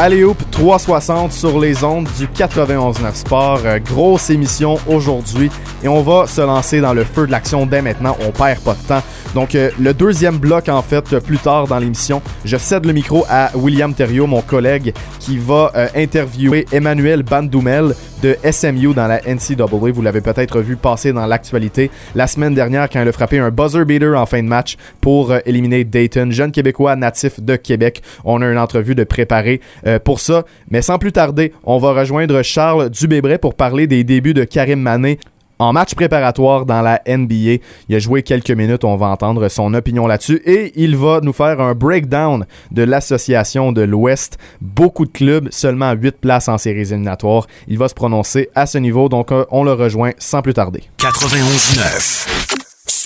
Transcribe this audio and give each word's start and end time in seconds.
Allez 0.00 0.22
Hoop 0.22 0.38
360 0.52 1.32
sur 1.32 1.58
les 1.58 1.82
ondes 1.82 2.06
du 2.16 2.28
91.9 2.28 3.14
Sport. 3.16 3.62
Euh, 3.64 3.80
grosse 3.80 4.30
émission 4.30 4.78
aujourd'hui 4.86 5.50
et 5.82 5.88
on 5.88 6.02
va 6.02 6.28
se 6.28 6.40
lancer 6.40 6.80
dans 6.80 6.94
le 6.94 7.02
feu 7.02 7.26
de 7.26 7.32
l'action 7.32 7.66
dès 7.66 7.82
maintenant. 7.82 8.16
On 8.24 8.30
perd 8.30 8.60
pas 8.60 8.74
de 8.74 8.86
temps. 8.86 9.02
Donc 9.34 9.56
euh, 9.56 9.72
le 9.76 9.92
deuxième 9.92 10.38
bloc 10.38 10.68
en 10.68 10.82
fait 10.82 11.12
euh, 11.12 11.18
plus 11.18 11.38
tard 11.38 11.66
dans 11.66 11.80
l'émission, 11.80 12.22
je 12.44 12.56
cède 12.56 12.86
le 12.86 12.92
micro 12.92 13.26
à 13.28 13.50
William 13.56 13.92
Thériault, 13.92 14.28
mon 14.28 14.40
collègue, 14.40 14.94
qui 15.18 15.36
va 15.36 15.72
interviewer 15.96 16.66
Emmanuel 16.70 17.24
Bandoumel 17.24 17.96
de 18.22 18.36
SMU 18.50 18.94
dans 18.94 19.06
la 19.06 19.20
NCAA. 19.20 19.66
Vous 19.92 20.02
l'avez 20.02 20.20
peut-être 20.20 20.60
vu 20.60 20.76
passer 20.76 21.12
dans 21.12 21.26
l'actualité 21.26 21.90
la 22.14 22.26
semaine 22.26 22.54
dernière 22.54 22.88
quand 22.88 23.02
il 23.02 23.08
a 23.08 23.12
frappé 23.12 23.38
un 23.38 23.50
buzzer 23.50 23.84
beater 23.84 24.14
en 24.18 24.26
fin 24.26 24.42
de 24.42 24.48
match 24.48 24.76
pour 25.00 25.32
euh, 25.32 25.38
éliminer 25.46 25.84
Dayton, 25.84 26.28
jeune 26.30 26.52
Québécois 26.52 26.96
natif 26.96 27.40
de 27.40 27.56
Québec. 27.56 28.02
On 28.24 28.42
a 28.42 28.46
une 28.46 28.58
entrevue 28.58 28.94
de 28.94 29.04
préparé 29.04 29.60
euh, 29.86 29.98
pour 29.98 30.20
ça. 30.20 30.44
Mais 30.70 30.82
sans 30.82 30.98
plus 30.98 31.12
tarder, 31.12 31.52
on 31.64 31.78
va 31.78 31.92
rejoindre 31.92 32.42
Charles 32.42 32.90
Dubébret 32.90 33.38
pour 33.38 33.54
parler 33.54 33.86
des 33.86 34.04
débuts 34.04 34.34
de 34.34 34.44
Karim 34.44 34.80
Mané 34.80 35.18
en 35.58 35.72
match 35.72 35.94
préparatoire 35.94 36.66
dans 36.66 36.82
la 36.82 37.00
NBA. 37.06 37.62
Il 37.88 37.94
a 37.94 37.98
joué 37.98 38.22
quelques 38.22 38.50
minutes, 38.50 38.84
on 38.84 38.96
va 38.96 39.06
entendre 39.06 39.48
son 39.48 39.74
opinion 39.74 40.06
là-dessus 40.06 40.40
et 40.44 40.72
il 40.76 40.96
va 40.96 41.20
nous 41.22 41.32
faire 41.32 41.60
un 41.60 41.74
breakdown 41.74 42.46
de 42.70 42.82
l'association 42.82 43.72
de 43.72 43.82
l'Ouest. 43.82 44.38
Beaucoup 44.60 45.06
de 45.06 45.12
clubs, 45.12 45.48
seulement 45.50 45.92
8 45.92 46.16
places 46.20 46.48
en 46.48 46.58
séries 46.58 46.92
éliminatoires. 46.92 47.46
Il 47.66 47.78
va 47.78 47.88
se 47.88 47.94
prononcer 47.94 48.50
à 48.54 48.66
ce 48.66 48.78
niveau, 48.78 49.08
donc 49.08 49.32
euh, 49.32 49.44
on 49.50 49.64
le 49.64 49.72
rejoint 49.72 50.12
sans 50.18 50.42
plus 50.42 50.54
tarder. 50.54 50.82
91.9. 50.98 52.37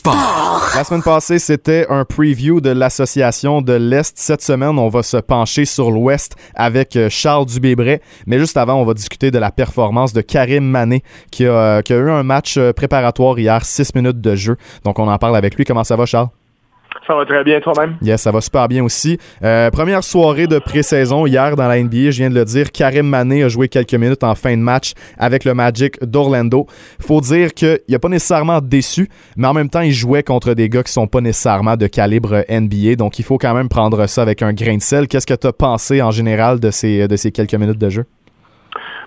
Sport. 0.02 0.72
La 0.74 0.82
semaine 0.82 1.02
passée, 1.04 1.38
c'était 1.38 1.86
un 1.88 2.04
preview 2.04 2.60
de 2.60 2.70
l'association 2.70 3.62
de 3.62 3.74
l'Est. 3.74 4.18
Cette 4.18 4.42
semaine, 4.42 4.76
on 4.76 4.88
va 4.88 5.04
se 5.04 5.16
pencher 5.16 5.64
sur 5.64 5.92
l'Ouest 5.92 6.34
avec 6.56 6.96
euh, 6.96 7.08
Charles 7.08 7.46
Dubébret. 7.46 8.00
Mais 8.26 8.40
juste 8.40 8.56
avant, 8.56 8.74
on 8.74 8.84
va 8.84 8.94
discuter 8.94 9.30
de 9.30 9.38
la 9.38 9.52
performance 9.52 10.12
de 10.12 10.20
Karim 10.20 10.64
Mané 10.64 11.04
qui 11.30 11.46
a, 11.46 11.82
qui 11.82 11.92
a 11.92 11.98
eu 11.98 12.10
un 12.10 12.24
match 12.24 12.56
euh, 12.56 12.72
préparatoire 12.72 13.38
hier, 13.38 13.64
6 13.64 13.94
minutes 13.94 14.20
de 14.20 14.34
jeu. 14.34 14.56
Donc 14.82 14.98
on 14.98 15.06
en 15.06 15.18
parle 15.18 15.36
avec 15.36 15.54
lui. 15.54 15.64
Comment 15.64 15.84
ça 15.84 15.94
va, 15.94 16.04
Charles? 16.04 16.30
Ça 17.06 17.14
va 17.14 17.24
très 17.24 17.42
bien 17.42 17.60
toi-même? 17.60 17.96
Yes, 18.00 18.22
ça 18.22 18.30
va 18.30 18.40
super 18.40 18.68
bien 18.68 18.84
aussi. 18.84 19.18
Euh, 19.42 19.70
première 19.70 20.04
soirée 20.04 20.46
de 20.46 20.58
pré-saison 20.58 21.26
hier 21.26 21.56
dans 21.56 21.66
la 21.66 21.82
NBA, 21.82 22.10
je 22.10 22.18
viens 22.18 22.30
de 22.30 22.34
le 22.34 22.44
dire. 22.44 22.70
Karim 22.70 23.06
Mané 23.06 23.42
a 23.42 23.48
joué 23.48 23.68
quelques 23.68 23.94
minutes 23.94 24.22
en 24.22 24.34
fin 24.34 24.56
de 24.56 24.62
match 24.62 24.92
avec 25.18 25.44
le 25.44 25.54
Magic 25.54 26.02
d'Orlando. 26.04 26.66
Faut 27.00 27.20
dire 27.20 27.54
qu'il 27.54 27.80
n'a 27.88 27.98
pas 27.98 28.08
nécessairement 28.08 28.60
déçu, 28.60 29.08
mais 29.36 29.48
en 29.48 29.54
même 29.54 29.68
temps, 29.68 29.80
il 29.80 29.92
jouait 29.92 30.22
contre 30.22 30.54
des 30.54 30.68
gars 30.68 30.82
qui 30.82 30.92
sont 30.92 31.08
pas 31.08 31.20
nécessairement 31.20 31.76
de 31.76 31.88
calibre 31.88 32.44
NBA. 32.48 32.94
Donc, 32.96 33.18
il 33.18 33.24
faut 33.24 33.38
quand 33.38 33.54
même 33.54 33.68
prendre 33.68 34.06
ça 34.06 34.22
avec 34.22 34.42
un 34.42 34.52
grain 34.52 34.76
de 34.76 34.82
sel. 34.82 35.08
Qu'est-ce 35.08 35.26
que 35.26 35.34
tu 35.34 35.46
as 35.46 35.52
pensé 35.52 36.02
en 36.02 36.12
général 36.12 36.60
de 36.60 36.70
ces, 36.70 37.08
de 37.08 37.16
ces 37.16 37.32
quelques 37.32 37.54
minutes 37.54 37.78
de 37.78 37.90
jeu? 37.90 38.04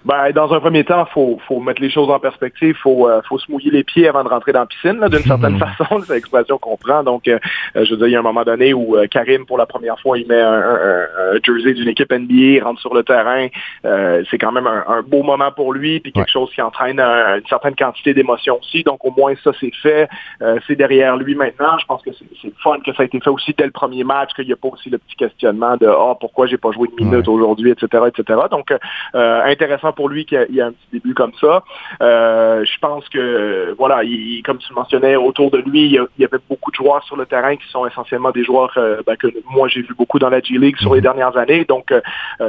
Ben, 0.06 0.32
dans 0.34 0.54
un 0.54 0.60
premier 0.60 0.84
temps, 0.84 1.06
faut 1.08 1.40
faut 1.48 1.60
mettre 1.60 1.82
les 1.82 1.90
choses 1.90 2.10
en 2.12 2.20
perspective, 2.20 2.76
faut 2.82 3.10
euh, 3.10 3.22
faut 3.28 3.40
se 3.40 3.52
mouiller 3.52 3.72
les 3.72 3.84
pieds 3.84 4.08
avant 4.08 4.24
de 4.24 4.30
rentrer 4.30 4.52
dans 4.54 4.60
la 4.60 4.66
piscine, 4.68 5.00
là, 5.00 5.10
d'une 5.10 5.20
certaine 5.34 5.58
façon, 5.58 6.00
c'est 6.06 6.14
l'expression 6.14 6.60
qu'on 6.60 6.78
prend. 6.78 7.02
Donc, 7.04 7.28
euh, 7.28 7.40
je 7.76 7.90
veux 7.90 7.98
dire, 7.98 8.08
il 8.08 8.12
y 8.12 8.16
a 8.16 8.20
un 8.20 8.22
moment 8.22 8.44
donné 8.44 8.74
où 8.74 8.96
euh, 8.96 9.08
Karim, 9.08 9.46
pour 9.48 9.58
la 9.58 9.66
première 9.66 10.00
fois, 10.00 10.18
il 10.20 10.28
met 10.28 10.40
un, 10.40 10.54
un- 10.54 11.08
un 11.34 11.40
jersey 11.44 11.74
d'une 11.74 11.90
équipe 11.90 12.12
NBA, 12.12 12.64
rentre 12.64 12.80
sur 12.82 12.94
le 12.94 13.02
terrain. 13.04 13.48
Euh, 13.86 14.24
c'est 14.30 14.38
quand 14.38 14.52
même 14.52 14.68
un, 14.68 14.84
un 14.88 15.02
beau 15.02 15.24
moment 15.24 15.52
pour 15.52 15.74
lui, 15.74 16.00
puis 16.00 16.12
quelque 16.12 16.26
Ouais. 16.28 16.32
chose 16.32 16.52
qui 16.54 16.62
entraîne 16.62 17.00
un- 17.00 17.38
une 17.38 17.48
certaine 17.48 17.76
quantité 17.76 18.14
d'émotions 18.14 18.60
aussi. 18.60 18.84
Donc, 18.84 19.04
au 19.06 19.12
moins, 19.12 19.34
ça, 19.44 19.52
c'est 19.60 19.74
fait. 19.82 20.08
Euh, 20.44 20.60
c'est 20.68 20.76
derrière 20.76 21.18
lui 21.18 21.34
maintenant. 21.34 21.78
Je 21.80 21.86
pense 21.86 22.04
que 22.04 22.12
c'est 22.14 22.54
fun 22.64 22.78
que 22.86 22.94
ça 22.94 23.02
a 23.02 23.06
été 23.06 23.20
fait 23.20 23.30
aussi 23.32 23.56
dès 23.58 23.66
le 23.66 23.72
premier 23.72 24.04
match, 24.04 24.34
qu'il 24.36 24.46
n'y 24.46 24.54
a 24.54 24.56
pas 24.56 24.68
aussi 24.68 24.92
le 24.92 25.00
petit 25.00 25.16
questionnement 25.16 25.78
de 25.78 25.88
ah 25.88 26.14
pourquoi 26.20 26.46
j'ai 26.46 26.58
pas 26.58 26.72
joué 26.72 26.88
de 26.90 27.04
minutes 27.04 27.28
Ouais. 27.28 27.34
aujourd'hui, 27.34 27.72
etc., 27.72 28.04
etc. 28.08 28.40
Donc, 28.52 28.72
euh, 29.16 29.42
intéressant 29.46 29.94
pour 29.96 30.10
lui 30.10 30.26
qu'il 30.26 30.46
y 30.52 30.62
a- 30.62 30.66
un 30.68 30.72
petit 30.72 30.88
début 30.94 31.14
comme 31.14 31.32
ça. 31.40 31.64
Euh, 32.02 32.64
je 32.66 32.78
pense 32.80 33.08
que, 33.10 33.74
voilà, 33.78 34.04
il, 34.04 34.42
comme 34.44 34.58
tu 34.58 34.68
le 34.70 34.76
mentionnais, 34.76 35.16
autour 35.16 35.52
de 35.52 35.58
lui, 35.60 35.86
il 35.86 36.08
y, 36.20 36.26
avait 36.26 36.38
beaucoup 36.50 36.72
de 36.72 36.76
joueurs 36.76 37.04
sur 37.04 37.16
le 37.16 37.26
terrain 37.26 37.56
qui 37.56 37.68
sont 37.70 37.86
essentiellement 37.86 38.32
des 38.32 38.44
joueurs 38.44 38.74
euh, 38.78 39.02
ben, 39.06 39.16
que 39.16 39.28
moi 39.52 39.68
j'ai 39.68 39.82
vu 39.82 39.94
beaucoup 39.96 40.18
dans 40.20 40.30
la 40.30 40.40
G-League 40.42 40.78
sur 40.78 40.96
les 40.96 41.02
dernières 41.02 41.38
années. 41.38 41.66
Donc, 41.66 41.92
euh, 41.92 42.02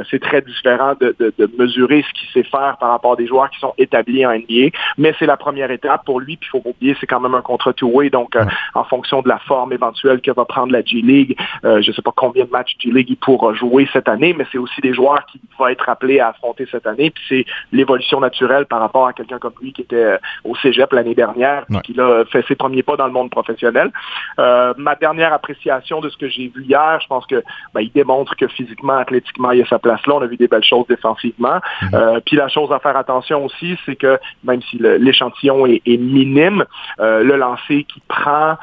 c'est 0.09 0.19
très 0.21 0.41
différent 0.41 0.93
de, 0.99 1.15
de- 1.19 1.33
de 1.37 1.49
mesurer 1.57 2.03
ce 2.07 2.13
qu'il 2.19 2.29
sait 2.29 2.49
faire 2.49 2.77
par 2.79 2.89
rapport 2.89 3.13
à 3.13 3.15
des 3.15 3.27
joueurs 3.27 3.49
qui 3.49 3.59
sont 3.59 3.73
établis 3.77 4.25
en 4.25 4.31
NBA. 4.31 4.75
Mais 4.97 5.13
c'est 5.19 5.25
la 5.27 5.37
première 5.37 5.69
étape 5.71 6.03
pour 6.05 6.19
lui. 6.19 6.37
Puis, 6.37 6.47
il 6.49 6.51
faut 6.51 6.59
pas 6.61 6.69
oublier, 6.69 6.95
c'est 6.99 7.07
quand 7.07 7.19
même 7.19 7.35
un 7.35 7.41
contrat 7.41 7.73
two-way. 7.73 8.09
Donc, 8.09 8.35
en 8.73 8.83
fonction 8.83 9.21
de 9.21 9.29
la 9.29 9.37
forme 9.39 9.73
éventuelle 9.73 10.21
que 10.21 10.31
va 10.31 10.45
prendre 10.45 10.71
la 10.73 10.81
G-League, 10.83 11.37
je 11.63 11.69
ne 11.87 11.93
sais 11.93 12.01
pas 12.01 12.13
combien 12.15 12.45
de 12.45 12.49
matchs 12.49 12.75
G-League 12.79 13.09
il 13.09 13.17
pourra 13.17 13.53
jouer 13.53 13.87
cette 13.93 14.09
année, 14.09 14.33
mais 14.37 14.45
c'est 14.51 14.57
aussi 14.57 14.81
des 14.81 14.93
joueurs 14.93 15.25
qui 15.31 15.39
vont 15.57 15.67
être 15.67 15.87
appelés 15.89 16.19
à 16.19 16.29
affronter 16.29 16.65
cette 16.71 16.87
année. 16.87 17.09
Puis 17.11 17.23
c'est 17.29 17.36
l'évolution 17.71 18.19
naturelle 18.19 18.65
par 18.65 18.79
rapport 18.79 19.07
à 19.07 19.13
quelqu'un 19.13 19.39
comme 19.39 19.53
lui 19.61 19.73
qui 19.73 19.81
était 19.81 19.95
euh, 19.95 20.17
au 20.43 20.55
Cégep 20.55 20.91
l'année 20.93 21.15
dernière, 21.15 21.65
Ouais. 21.69 21.81
qui 21.81 21.99
a 21.99 22.23
fait 22.25 22.43
ses 22.47 22.55
premiers 22.55 22.83
pas 22.83 22.95
dans 22.95 23.07
le 23.07 23.11
monde 23.11 23.29
professionnel. 23.29 23.91
Euh, 24.39 24.73
ma 24.77 24.95
dernière 24.95 25.33
appréciation 25.33 25.99
de 26.01 26.09
ce 26.09 26.17
que 26.17 26.29
j'ai 26.29 26.47
vu 26.47 26.63
hier, 26.63 26.99
je 27.01 27.07
pense 27.07 27.25
que 27.25 27.43
ben, 27.73 27.81
il 27.81 27.91
démontre 27.91 28.35
que 28.35 28.47
physiquement, 28.47 28.97
athlétiquement, 28.97 29.51
il 29.51 29.61
a 29.61 29.65
sa 29.65 29.79
place 29.79 29.99
là. 30.07 30.15
On 30.15 30.21
a 30.21 30.27
vu 30.27 30.37
des 30.37 30.47
belles 30.47 30.63
choses 30.63 30.87
défensivement. 30.87 31.59
Euh, 31.93 32.19
puis 32.25 32.35
la 32.37 32.47
chose 32.47 32.71
à 32.71 32.79
faire 32.79 32.95
attention 32.95 33.45
aussi, 33.45 33.77
c'est 33.85 33.95
que 33.95 34.19
même 34.43 34.61
si 34.63 34.77
l'échantillon 34.77 35.65
est, 35.65 35.81
est 35.85 35.97
minime, 35.97 36.63
euh, 36.99 37.23
le 37.23 37.35
lancer 37.35 37.83
qui 37.83 38.01
prend, 38.07 38.55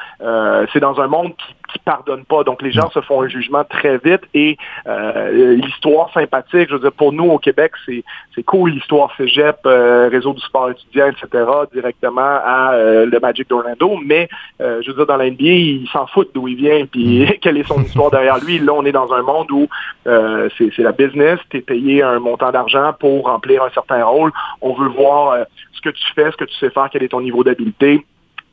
c'est 0.73 0.79
dans 0.79 0.99
un 0.99 1.07
monde 1.07 1.33
qui 1.37 1.55
qui 1.71 1.79
pardonne 1.79 2.25
pas. 2.25 2.43
Donc 2.43 2.61
les 2.61 2.71
gens 2.71 2.89
se 2.91 3.01
font 3.01 3.21
un 3.21 3.27
jugement 3.27 3.63
très 3.63 3.97
vite 3.97 4.21
et 4.33 4.57
euh, 4.87 5.55
l'histoire 5.55 6.11
sympathique, 6.13 6.69
je 6.69 6.73
veux 6.73 6.79
dire, 6.79 6.91
pour 6.91 7.13
nous 7.13 7.25
au 7.25 7.39
Québec, 7.39 7.73
c'est 7.85 8.03
c'est 8.33 8.43
cool 8.43 8.71
l'histoire 8.71 9.11
Cégep, 9.17 9.57
euh, 9.65 10.09
réseau 10.11 10.33
du 10.33 10.41
sport 10.41 10.69
étudiant, 10.69 11.07
etc., 11.07 11.45
directement 11.73 12.21
à 12.21 12.73
euh, 12.73 13.05
le 13.05 13.19
Magic 13.19 13.49
d'Orlando, 13.49 13.97
mais 14.03 14.27
euh, 14.61 14.81
je 14.81 14.89
veux 14.89 14.97
dire, 14.97 15.05
dans 15.05 15.17
la 15.17 15.29
NBA, 15.29 15.43
ils 15.43 15.89
s'en 15.91 16.07
foutent 16.07 16.31
d'où 16.33 16.47
il 16.47 16.55
vient, 16.55 16.85
puis 16.85 17.25
quelle 17.41 17.57
est 17.57 17.67
son 17.67 17.81
histoire 17.81 18.11
derrière 18.11 18.37
lui. 18.43 18.59
Là, 18.59 18.73
on 18.73 18.85
est 18.85 18.91
dans 18.91 19.11
un 19.13 19.21
monde 19.21 19.51
où 19.51 19.67
euh, 20.07 20.49
c'est 20.57 20.71
c'est 20.75 20.83
la 20.83 20.91
business, 20.91 21.39
tu 21.49 21.57
es 21.57 21.61
payé 21.61 22.03
un 22.03 22.19
montant 22.19 22.51
d'argent 22.51 22.93
pour 22.99 23.25
remplir 23.25 23.63
un 23.63 23.69
certain 23.69 24.03
rôle. 24.03 24.31
On 24.61 24.73
veut 24.73 24.89
voir 24.89 25.31
euh, 25.31 25.43
ce 25.73 25.81
que 25.81 25.89
tu 25.89 26.03
fais, 26.13 26.29
ce 26.31 26.37
que 26.37 26.45
tu 26.45 26.55
sais 26.57 26.69
faire, 26.69 26.89
quel 26.91 27.03
est 27.03 27.09
ton 27.09 27.21
niveau 27.21 27.43
d'habileté 27.43 28.05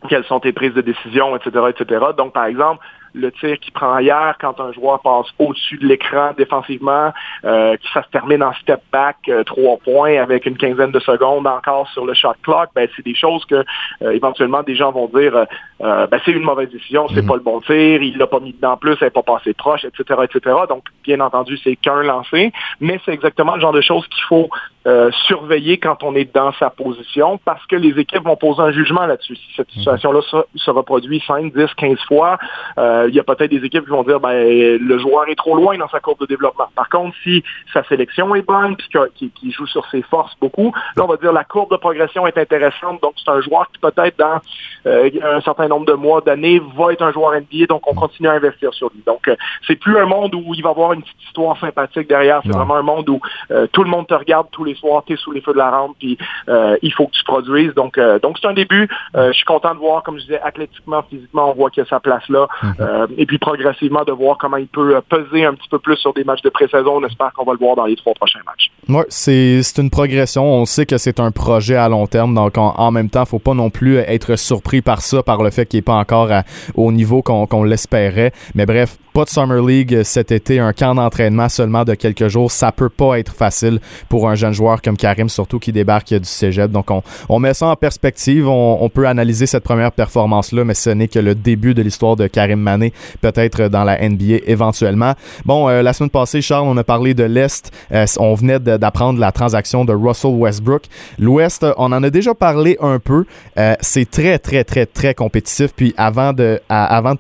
quelles 0.09 0.25
sont 0.25 0.41
tes 0.41 0.53
prises 0.53 0.75
de 0.75 0.81
décision, 0.81 1.37
etc., 1.37 1.67
etc. 1.71 2.07
Donc, 2.17 2.33
par 2.33 2.47
exemple, 2.47 2.85
le 3.15 3.31
tir 3.33 3.59
qui 3.59 3.71
prend 3.71 3.99
hier 3.99 4.37
quand 4.41 4.61
un 4.61 4.73
joueur 4.73 5.01
passe 5.01 5.27
au-dessus 5.39 5.79
de 5.79 5.87
l'écran 5.87 6.33
défensivement, 6.37 7.13
euh, 7.45 7.77
qui 7.77 7.89
ça 7.93 8.03
se 8.03 8.09
termine 8.11 8.43
en 8.43 8.53
step 8.55 8.81
back, 8.93 9.17
euh, 9.29 9.45
trois 9.45 9.79
points 9.79 10.21
avec 10.21 10.47
une 10.47 10.57
quinzaine 10.57 10.93
de 10.93 11.01
secondes 11.01 11.47
encore 11.47 11.89
sur 11.89 12.07
le 12.07 12.15
shot 12.15 12.35
clock, 12.43 12.71
ben 12.75 12.89
c'est 12.97 13.05
des 13.05 13.15
choses 13.15 13.45
que 13.45 13.65
euh, 14.03 14.11
éventuellement 14.13 14.63
des 14.63 14.75
gens 14.75 14.93
vont 14.93 15.09
dire 15.09 15.37
euh, 15.37 15.45
euh, 15.83 16.07
ben, 16.07 16.21
c'est 16.25 16.31
une 16.31 16.45
mauvaise 16.45 16.71
décision, 16.71 17.09
c'est 17.13 17.27
pas 17.27 17.35
le 17.35 17.41
bon 17.41 17.61
tir, 17.61 18.03
il 18.03 18.17
l'a 18.17 18.29
pas 18.29 18.39
mis 18.39 18.53
dedans 18.53 18.77
plus, 18.77 18.97
elle 19.01 19.07
n'est 19.07 19.11
pas 19.11 19.23
passé 19.23 19.53
proche, 19.53 19.85
etc., 19.85 20.21
etc. 20.23 20.57
Donc, 20.69 20.85
bien 21.03 21.19
entendu, 21.21 21.59
c'est 21.59 21.75
qu'un 21.75 22.03
lancé, 22.03 22.53
mais 22.81 23.01
c'est 23.05 23.13
exactement 23.13 23.57
le 23.57 23.61
genre 23.61 23.73
de 23.73 23.81
choses 23.81 24.07
qu'il 24.07 24.23
faut 24.29 24.49
euh, 24.87 25.11
surveiller 25.27 25.79
quand 25.79 26.03
on 26.05 26.15
est 26.15 26.33
dans 26.33 26.53
sa 26.55 26.71
position 26.71 27.39
parce 27.45 27.65
que 27.67 27.77
les 27.77 27.99
équipes 28.01 28.25
vont 28.25 28.37
poser 28.37 28.63
un 28.63 28.71
jugement 28.71 29.07
là-dessus. 29.07 29.37
Si 29.37 29.47
cette 29.57 29.71
situation-là 29.71 30.21
se, 30.23 30.37
se 30.55 30.71
reproduit 30.71 31.23
5, 31.27 31.53
10, 31.53 31.67
15 31.77 31.99
fois, 32.07 32.39
euh, 32.79 33.02
il 33.09 33.15
y 33.15 33.21
a 33.21 33.23
peut-être 33.23 33.51
des 33.51 33.65
équipes 33.65 33.85
qui 33.85 33.91
vont 33.91 34.03
dire 34.03 34.21
ben 34.21 34.33
le 34.33 34.99
joueur 34.99 35.29
est 35.29 35.35
trop 35.35 35.57
loin 35.57 35.77
dans 35.79 35.89
sa 35.89 36.01
courbe 36.01 36.21
de 36.21 36.27
développement. 36.27 36.69
Par 36.75 36.89
contre, 36.89 37.17
si 37.23 37.43
sa 37.73 37.85
sélection 37.85 38.35
est 38.35 38.43
bonne 38.43 38.77
puis 38.77 38.89
qu'il 39.31 39.53
joue 39.53 39.67
sur 39.67 39.87
ses 39.91 40.03
forces 40.03 40.37
beaucoup, 40.41 40.73
là 40.97 41.05
on 41.05 41.07
va 41.07 41.17
dire 41.17 41.33
la 41.33 41.45
courbe 41.45 41.71
de 41.71 41.77
progression 41.77 42.27
est 42.27 42.39
intéressante. 42.39 43.01
Donc 43.03 43.15
c'est 43.23 43.31
un 43.31 43.41
joueur 43.41 43.69
qui 43.73 43.79
peut-être 43.79 44.19
dans 44.19 44.41
euh, 44.87 45.11
un 45.23 45.41
certain 45.41 45.69
nombre 45.69 45.87
de 45.87 45.93
mois, 45.93 46.21
d'années, 46.21 46.61
va 46.77 46.93
être 46.93 47.03
un 47.03 47.13
joueur 47.13 47.33
NBA. 47.33 47.67
Donc 47.69 47.83
on 47.87 47.95
continue 47.95 48.29
à 48.29 48.33
investir 48.33 48.73
sur 48.75 48.91
lui. 48.95 49.03
Donc 49.07 49.29
euh, 49.29 49.37
c'est 49.67 49.77
plus 49.77 49.97
un 49.99 50.07
monde 50.07 50.35
où 50.35 50.55
il 50.55 50.63
va 50.63 50.71
y 50.71 50.73
avoir 50.73 50.93
une 50.93 51.03
petite 51.03 51.23
histoire 51.25 51.59
sympathique 51.59 52.09
derrière. 52.09 52.41
C'est 52.45 52.53
vraiment 52.53 52.77
un 52.77 52.83
monde 52.83 53.09
où 53.09 53.21
euh, 53.51 53.67
tout 53.73 53.85
le 53.85 53.91
monde 53.91 54.07
te 54.07 54.15
regarde 54.15 54.49
tous 54.51 54.65
les 54.65 54.75
soirs, 54.75 55.03
tu 55.07 55.15
es 55.15 55.17
sous 55.17 55.33
les 55.33 55.41
feux 55.41 55.53
de 55.53 55.59
la 55.59 55.71
rampe, 55.71 55.97
puis 55.99 56.19
euh, 56.49 56.77
il 56.83 56.93
faut 56.93 57.07
que 57.07 57.13
tu 57.13 57.25
produises. 57.25 57.75
Donc, 57.75 57.99
euh, 57.99 58.19
donc 58.19 58.39
c'est 58.41 58.49
un 58.49 58.53
début. 58.53 58.89
Euh, 59.17 59.29
je 59.29 59.37
suis 59.37 59.45
content 59.45 59.75
de 59.75 59.79
voir, 59.79 60.03
comme 60.03 60.17
je 60.19 60.23
disais, 60.23 60.41
athlétiquement, 60.41 61.03
physiquement, 61.09 61.51
on 61.51 61.55
voit 61.55 61.71
qu'il 61.71 61.83
y 61.83 61.87
a 61.87 61.89
sa 61.89 62.01
place 62.01 62.29
là. 62.29 62.49
Euh, 62.93 63.07
et 63.17 63.27
puis 63.27 63.39
progressivement 63.39 64.05
de 64.05 64.13
voir 64.13 64.37
comment 64.39 64.59
il 64.59 64.67
peut 64.67 65.01
peser 65.09 65.45
un 65.45 65.55
petit 65.55 65.69
peu 65.69 65.79
plus 65.79 65.97
sur 65.97 66.13
des 66.13 66.25
matchs 66.25 66.43
de 66.43 66.51
pré-saison. 66.51 66.97
On 66.97 67.07
espère 67.07 67.33
qu'on 67.35 67.45
va 67.45 67.53
le 67.53 67.59
voir 67.59 67.77
dans 67.77 67.87
les 67.87 67.97
trois 67.97 68.13
prochains 68.15 68.41
matchs. 68.45 68.71
Oui, 68.89 69.03
c'est 69.09 69.79
une 69.79 69.91
progression. 69.91 70.45
On 70.45 70.67
sait 70.67 70.85
que 70.85 70.99
c'est 70.99 71.21
un 71.21 71.31
projet 71.31 71.77
à 71.77 71.89
long 71.89 72.07
terme, 72.07 72.35
donc 72.35 72.59
en, 72.59 72.91
même 72.91 73.09
temps, 73.09 73.25
faut 73.25 73.39
pas 73.39 73.55
non 73.55 73.71
plus 73.71 73.97
être 73.97 74.37
surpris 74.37 74.83
par 74.83 75.01
ça, 75.01 75.23
par 75.23 75.43
le 75.43 75.51
fait 75.51 75.67
qu'il 75.67 75.79
n'est 75.79 75.83
pas 75.83 75.95
encore 75.95 76.29
au 76.75 76.93
niveau 76.93 77.23
qu'on 77.23 77.65
l'espérait. 77.65 78.33
Mais 78.55 78.67
bref, 78.67 78.99
pas 79.13 79.25
de 79.25 79.29
Summer 79.29 79.65
League 79.65 80.03
cet 80.03 80.33
été, 80.33 80.59
un 80.59 80.73
camp 80.73 80.95
d'entraînement 80.95 81.49
seulement 81.49 81.85
de 81.85 81.95
quelques 81.95 82.29
jours, 82.29 82.51
ça 82.51 82.73
peut 82.73 82.89
pas 82.89 83.19
être 83.19 83.33
facile 83.35 83.79
pour 84.09 84.29
un 84.29 84.35
jeune 84.35 84.53
joueur 84.53 84.83
comme 84.83 84.97
Karim, 84.97 85.29
surtout 85.29 85.59
qui 85.59 85.71
débarque 85.71 86.15
du 86.15 86.25
cégep. 86.25 86.71
Donc 86.71 86.91
on, 86.91 87.03
on 87.29 87.39
met 87.39 87.55
ça 87.55 87.67
en 87.69 87.77
perspective, 87.77 88.49
on, 88.49 88.83
on 88.83 88.89
peut 88.89 89.07
analyser 89.07 89.47
cette 89.47 89.65
première 89.65 89.93
performance-là, 89.93 90.65
mais 90.65 90.75
ce 90.75 90.91
n'est 90.91 91.09
que 91.09 91.19
le 91.19 91.35
début 91.35 91.75
de 91.75 91.83
l'histoire 91.83 92.17
de 92.17 92.27
Karim 92.27 92.61
Mané, 92.61 92.82
peut-être 93.21 93.69
dans 93.69 93.85
la 93.85 93.99
NBA 94.09 94.41
éventuellement. 94.47 95.15
Bon, 95.45 95.69
euh, 95.69 95.83
la 95.83 95.93
semaine 95.93 96.11
passée, 96.11 96.41
Charles, 96.41 96.67
on 96.67 96.77
a 96.77 96.85
parlé 96.85 97.15
de 97.15 97.25
l'Est, 97.25 97.71
euh, 97.93 98.07
on 98.19 98.35
venait 98.35 98.59
d'apprendre 98.59 99.19
la 99.21 99.33
transaction 99.33 99.85
de 99.85 99.93
Russell 99.93 100.33
Westbrook. 100.33 100.85
L'Ouest, 101.19 101.67
on 101.77 101.93
en 101.93 102.03
a 102.03 102.11
déjà 102.11 102.35
parlé 102.35 102.77
un 102.81 102.99
peu, 102.99 103.25
euh, 103.59 103.75
c'est 103.81 104.11
très, 104.11 104.39
très, 104.39 104.65
très, 104.65 104.87
très 104.87 105.15
compétitif. 105.15 105.73
Puis 105.75 105.95
avant 105.97 106.33
de, 106.33 106.61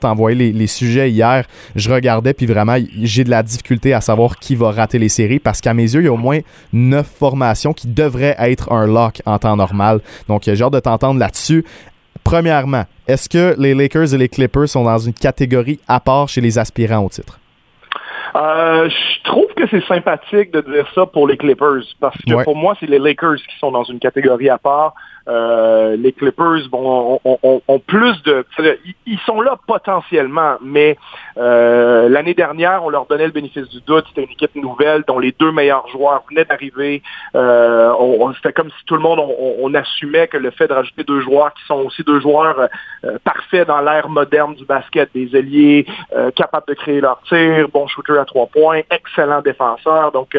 t'envoyer 0.01 0.37
les, 0.37 0.53
les 0.53 0.67
sujets 0.67 1.11
hier, 1.11 1.47
je 1.77 1.91
regardais, 1.91 2.35
puis 2.35 2.47
vraiment, 2.47 2.77
j'ai 3.01 3.25
de 3.25 3.31
la 3.31 3.43
difficulté 3.43 3.93
à 3.93 4.01
savoir 4.01 4.39
qui 4.39 4.55
va 4.55 4.71
rater 4.71 4.99
les 4.99 5.09
séries 5.09 5.39
parce 5.39 5.61
qu'à 5.61 5.75
mes 5.75 5.83
yeux, 5.83 6.01
il 6.01 6.07
y 6.07 6.09
a 6.09 6.13
au 6.13 6.17
moins 6.17 6.41
neuf 6.73 7.07
formations 7.19 7.73
qui 7.73 7.89
devraient 7.89 8.37
être 8.39 8.73
un 8.73 8.87
lock 8.87 9.23
en 9.27 9.39
temps 9.39 9.57
normal. 9.57 10.01
Donc, 10.29 10.43
j'ai 10.45 10.63
hâte 10.63 10.73
de 10.73 10.81
t'entendre 10.81 11.21
là-dessus. 11.21 11.65
Premièrement, 12.25 12.85
est-ce 13.07 13.29
que 13.29 13.55
les 13.61 13.75
Lakers 13.75 14.15
et 14.15 14.19
les 14.19 14.29
Clippers 14.29 14.69
sont 14.69 14.85
dans 14.85 14.99
une 14.99 15.13
catégorie 15.13 15.81
à 15.89 16.01
part 16.01 16.29
chez 16.29 16.41
les 16.41 16.59
aspirants 16.59 17.05
au 17.05 17.09
titre? 17.09 17.39
Euh, 18.35 18.89
je 18.89 19.23
trouve 19.25 19.49
que 19.55 19.65
c'est 19.71 19.85
sympathique 19.87 20.53
de 20.53 20.63
dire 20.63 20.87
ça 20.95 21.05
pour 21.05 21.29
les 21.29 21.37
Clippers 21.37 21.83
parce 22.01 22.17
que 22.17 22.45
pour 22.45 22.57
moi, 22.57 22.75
c'est 22.81 22.87
les 22.87 22.99
Lakers 22.99 23.37
qui 23.37 23.59
sont 23.59 23.71
dans 23.71 23.85
une 23.85 23.99
catégorie 23.99 24.49
à 24.49 24.59
part. 24.59 24.95
Euh, 25.29 25.97
les 25.97 26.13
Clippers 26.13 26.69
bon, 26.71 27.21
ont, 27.25 27.79
plus 27.87 28.23
de... 28.25 28.45
Ils 29.07 29.19
sont 29.21 29.41
là 29.41 29.57
potentiellement, 29.67 30.57
mais 30.61 30.97
euh, 31.39 32.09
l'année 32.09 32.35
dernière, 32.35 32.85
on 32.85 32.91
leur 32.91 33.07
donnait 33.07 33.27
le 33.27 33.33
bénéfice 33.33 33.69
du 33.69 33.81
doute. 33.83 34.05
C'était 34.09 34.25
une 34.25 34.33
équipe 34.33 34.55
nouvelle 34.57 35.05
dont 35.07 35.19
les 35.19 35.33
deux 35.39 35.53
meilleurs 35.53 35.87
joueurs 35.89 36.25
venaient 36.29 36.45
d'arriver. 36.45 37.03
Euh, 37.35 37.93
C'était 38.37 38.53
comme 38.53 38.71
si 38.71 38.85
tout 38.87 38.95
le 38.95 39.01
monde, 39.01 39.21
on, 39.21 39.73
assumait 39.75 40.29
que 40.29 40.37
le 40.37 40.51
fait 40.51 40.69
de 40.69 40.75
rajouter 40.75 41.03
deux 41.03 41.21
joueurs 41.21 41.55
qui 41.55 41.65
sont 41.65 41.81
aussi 41.87 42.03
deux 42.03 42.21
joueurs 42.21 42.69
euh, 43.05 43.19
parfaits 43.25 43.67
dans 43.67 43.81
l'ère 43.81 44.09
moderne 44.09 44.55
du 44.55 44.67
basket, 44.67 45.09
des 45.15 45.35
ailiers, 45.35 45.87
capables 46.37 46.67
de 46.69 46.75
créer 46.75 47.01
leur 47.01 47.21
tir, 47.23 47.69
bon 47.73 47.87
shooter 47.87 48.19
à 48.19 48.25
trois 48.25 48.47
points, 48.47 48.83
excellent 48.91 49.41
défenseur. 49.41 50.13
Donc, 50.13 50.37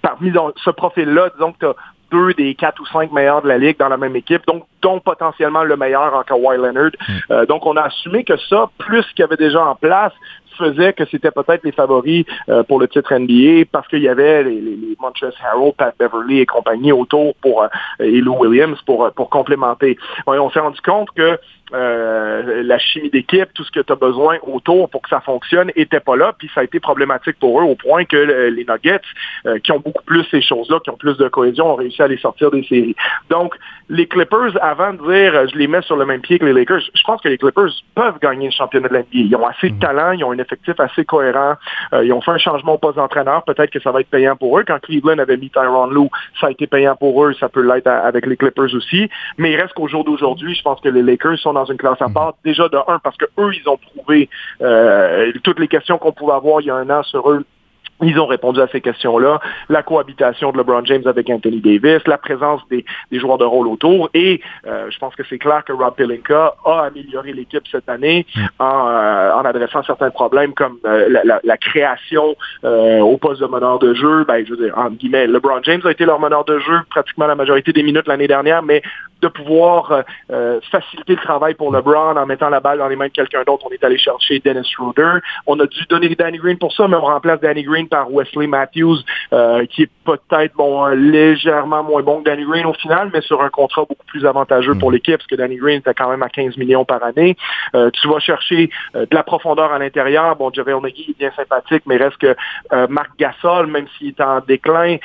parmi 0.00 0.32
ce 0.64 0.70
profil-là, 0.70 1.30
disons 1.34 1.52
que 1.52 1.66
tu 1.66 1.66
deux 2.10 2.34
des 2.34 2.54
quatre 2.54 2.80
ou 2.80 2.86
cinq 2.86 3.12
meilleurs 3.12 3.42
de 3.42 3.48
la 3.48 3.58
ligue 3.58 3.78
dans 3.78 3.88
la 3.88 3.96
même 3.96 4.16
équipe, 4.16 4.46
donc 4.46 4.64
dont 4.82 5.00
potentiellement 5.00 5.64
le 5.64 5.76
meilleur 5.76 6.14
en 6.14 6.22
Kawhi 6.22 6.56
Leonard. 6.56 6.90
Mm. 7.08 7.12
Euh, 7.30 7.46
donc 7.46 7.66
on 7.66 7.76
a 7.76 7.82
assumé 7.82 8.24
que 8.24 8.36
ça, 8.36 8.70
plus 8.78 9.04
qu'il 9.12 9.20
y 9.20 9.22
avait 9.22 9.36
déjà 9.36 9.64
en 9.64 9.74
place, 9.74 10.12
faisait 10.56 10.92
que 10.92 11.04
c'était 11.10 11.30
peut-être 11.30 11.64
les 11.64 11.72
favoris 11.72 12.24
euh, 12.48 12.62
pour 12.62 12.80
le 12.80 12.88
titre 12.88 13.14
NBA 13.14 13.66
parce 13.70 13.86
qu'il 13.88 14.02
y 14.02 14.08
avait 14.08 14.42
les, 14.42 14.60
les, 14.60 14.76
les 14.76 14.96
Harrell, 15.44 15.72
Pat 15.76 15.94
Beverly 15.98 16.40
et 16.40 16.46
compagnie 16.46 16.92
autour 16.92 17.34
pour 17.36 17.62
euh, 17.62 17.68
et 18.00 18.20
Lou 18.20 18.36
Williams 18.38 18.78
pour 18.86 19.10
pour 19.12 19.30
complémenter. 19.30 19.98
on 20.26 20.50
s'est 20.50 20.60
rendu 20.60 20.80
compte 20.80 21.10
que 21.10 21.38
euh, 21.74 22.62
la 22.62 22.78
chimie 22.78 23.10
d'équipe, 23.10 23.52
tout 23.52 23.64
ce 23.64 23.72
que 23.72 23.80
tu 23.80 23.92
as 23.92 23.96
besoin 23.96 24.38
autour 24.42 24.88
pour 24.88 25.02
que 25.02 25.08
ça 25.08 25.20
fonctionne, 25.20 25.72
était 25.74 26.00
pas 26.00 26.14
là. 26.14 26.32
Puis 26.38 26.48
ça 26.54 26.60
a 26.60 26.64
été 26.64 26.78
problématique 26.78 27.38
pour 27.40 27.60
eux 27.60 27.64
au 27.64 27.74
point 27.74 28.04
que 28.04 28.16
les 28.16 28.64
Nuggets, 28.64 29.00
euh, 29.46 29.58
qui 29.58 29.72
ont 29.72 29.80
beaucoup 29.80 30.04
plus 30.04 30.24
ces 30.30 30.40
choses-là, 30.40 30.78
qui 30.84 30.90
ont 30.90 30.96
plus 30.96 31.16
de 31.16 31.28
cohésion, 31.28 31.72
ont 31.72 31.74
réussi 31.74 32.00
à 32.02 32.08
les 32.08 32.18
sortir 32.18 32.52
des 32.52 32.62
séries. 32.62 32.94
Donc, 33.30 33.54
les 33.88 34.06
Clippers, 34.06 34.56
avant 34.62 34.92
de 34.92 34.98
dire 34.98 35.34
euh, 35.34 35.46
je 35.52 35.58
les 35.58 35.66
mets 35.66 35.82
sur 35.82 35.96
le 35.96 36.06
même 36.06 36.20
pied 36.20 36.38
que 36.38 36.44
les 36.44 36.52
Lakers, 36.52 36.82
je 36.94 37.02
pense 37.02 37.20
que 37.20 37.28
les 37.28 37.38
Clippers 37.38 37.70
peuvent 37.96 38.18
gagner 38.20 38.46
le 38.46 38.52
championnat 38.52 38.88
de 38.88 38.94
l'NBA. 38.94 39.06
Ils 39.12 39.36
ont 39.36 39.46
assez 39.46 39.68
de 39.68 39.74
mhm. 39.74 39.80
talent, 39.80 40.12
ils 40.12 40.24
ont 40.24 40.30
un 40.30 40.38
effectif 40.38 40.78
assez 40.78 41.04
cohérent, 41.04 41.54
ils 42.00 42.12
ont 42.12 42.20
fait 42.20 42.30
un 42.30 42.38
changement 42.38 42.74
au 42.74 42.78
poste 42.78 42.96
d'entraîneur. 42.96 43.42
Peut-être 43.42 43.70
que 43.70 43.80
ça 43.80 43.90
va 43.90 44.00
être 44.00 44.10
payant 44.10 44.36
pour 44.36 44.58
eux. 44.58 44.64
Quand 44.64 44.78
Cleveland 44.80 45.18
avait 45.18 45.36
mis 45.36 45.50
Tyron 45.50 45.86
Lou, 45.86 46.10
ça 46.40 46.46
a 46.46 46.50
été 46.50 46.66
payant 46.66 46.94
pour 46.94 47.24
eux, 47.24 47.34
ça 47.34 47.48
peut 47.48 47.62
l'être 47.62 47.88
avec 47.88 48.26
les 48.26 48.36
Clippers 48.36 48.74
aussi. 48.74 49.08
Mais 49.38 49.52
il 49.52 49.60
reste 49.60 49.74
qu'au 49.74 49.88
jour 49.88 50.04
d'aujourd'hui, 50.04 50.54
je 50.54 50.62
pense 50.62 50.80
que 50.80 50.88
les 50.88 51.02
Lakers 51.02 51.38
sont 51.38 51.55
dans 51.56 51.64
une 51.64 51.76
classe 51.76 52.00
à 52.00 52.08
mhm. 52.08 52.14
part. 52.14 52.34
Déjà 52.44 52.68
de 52.68 52.78
un, 52.88 52.98
parce 52.98 53.16
que 53.16 53.26
eux, 53.38 53.52
ils 53.54 53.68
ont 53.68 53.78
prouvé 53.78 54.28
euh, 54.62 55.32
toutes 55.42 55.58
les 55.58 55.68
questions 55.68 55.98
qu'on 55.98 56.12
pouvait 56.12 56.34
avoir 56.34 56.60
il 56.60 56.66
y 56.66 56.70
a 56.70 56.76
un 56.76 56.90
an 56.90 57.02
sur 57.02 57.30
eux 57.30 57.44
ils 58.02 58.18
ont 58.18 58.26
répondu 58.26 58.60
à 58.60 58.68
ces 58.68 58.80
questions-là. 58.80 59.40
La 59.68 59.82
cohabitation 59.82 60.52
de 60.52 60.58
LeBron 60.58 60.84
James 60.84 61.06
avec 61.06 61.30
Anthony 61.30 61.60
Davis, 61.60 62.06
la 62.06 62.18
présence 62.18 62.60
des, 62.70 62.84
joueurs 63.12 63.38
de 63.38 63.44
rôle 63.44 63.68
autour. 63.68 64.10
Et 64.12 64.40
euh, 64.66 64.90
je 64.90 64.98
pense 64.98 65.14
que 65.14 65.22
c'est 65.28 65.38
clair 65.38 65.64
que 65.64 65.72
Rob 65.72 65.94
Pelinka 65.96 66.54
a 66.64 66.80
amélioré 66.84 67.32
l'équipe 67.32 67.62
cette 67.70 67.88
année 67.88 68.26
mm. 68.34 68.40
euh, 68.60 69.32
en, 69.32 69.44
adressant 69.44 69.82
certains 69.82 70.10
problèmes 70.10 70.52
comme 70.52 70.78
euh, 70.84 71.08
la, 71.24 71.56
création 71.56 72.36
au 72.62 73.16
poste 73.16 73.40
de 73.40 73.46
meneur 73.46 73.78
de 73.78 73.94
jeu. 73.94 74.24
Ben, 74.24 74.44
je 74.44 74.54
veux 74.54 74.64
dire, 74.64 74.76
en 74.76 74.90
guillemets, 74.90 75.26
LeBron 75.26 75.62
James 75.62 75.80
a 75.84 75.90
été 75.90 76.04
leur 76.04 76.20
meneur 76.20 76.44
de 76.44 76.58
jeu 76.58 76.80
pratiquement 76.90 77.26
la 77.26 77.34
majorité 77.34 77.72
des 77.72 77.82
minutes 77.82 78.06
l'année 78.06 78.28
dernière, 78.28 78.62
mais 78.62 78.82
de 79.22 79.28
pouvoir 79.28 80.04
faciliter 80.70 81.14
le 81.14 81.22
travail 81.22 81.54
pour 81.54 81.72
LeBron 81.72 82.16
en 82.16 82.26
mettant 82.26 82.48
la 82.48 82.60
balle 82.60 82.78
dans 82.78 82.88
les 82.88 82.96
mains 82.96 83.08
de 83.08 83.12
quelqu'un 83.12 83.42
d'autre. 83.46 83.66
On 83.68 83.72
est 83.72 83.82
allé 83.84 83.98
chercher 83.98 84.40
Dennis 84.40 84.68
Schroeder. 84.70 85.18
On 85.46 85.58
a 85.60 85.66
dû 85.66 85.84
donner 85.88 86.14
Danny 86.14 86.38
Green 86.38 86.58
pour 86.58 86.72
ça, 86.72 86.88
mais 86.88 86.96
on 86.96 87.02
remplace 87.02 87.40
Danny 87.40 87.62
Green 87.62 87.88
par 87.88 88.10
Wesley 88.10 88.46
Matthews, 88.46 88.98
euh, 89.32 89.66
qui 89.66 89.82
est 89.82 89.90
peut-être 90.04 90.54
bon 90.54 90.86
légèrement 90.86 91.82
moins 91.82 92.02
bon 92.02 92.20
que 92.20 92.24
Danny 92.24 92.44
Green 92.44 92.66
au 92.66 92.72
final, 92.74 93.10
mais 93.12 93.20
sur 93.20 93.42
un 93.42 93.50
contrat 93.50 93.82
beaucoup 93.82 94.06
plus 94.06 94.24
avantageux 94.26 94.74
pour 94.74 94.90
mm. 94.90 94.94
l'équipe, 94.94 95.16
parce 95.16 95.26
que 95.26 95.36
Danny 95.36 95.56
Green 95.56 95.78
était 95.78 95.94
quand 95.94 96.10
même 96.10 96.22
à 96.22 96.28
15 96.28 96.56
millions 96.56 96.84
par 96.84 97.02
année. 97.02 97.36
Euh, 97.74 97.90
tu 97.92 98.08
vas 98.08 98.18
chercher 98.18 98.70
euh, 98.94 99.06
de 99.06 99.14
la 99.14 99.22
profondeur 99.22 99.72
à 99.72 99.78
l'intérieur. 99.78 100.36
Bon, 100.36 100.50
JaVale 100.52 100.80
McGee 100.80 101.10
est 101.10 101.18
bien 101.18 101.32
sympathique, 101.36 101.82
mais 101.86 101.96
reste 101.96 102.18
que 102.18 102.36
Marc 102.88 103.10
Gasol, 103.18 103.66
même 103.66 103.86
s'il 103.96 104.08
est 104.08 104.20
en 104.20 104.40
déclin, 104.40 104.96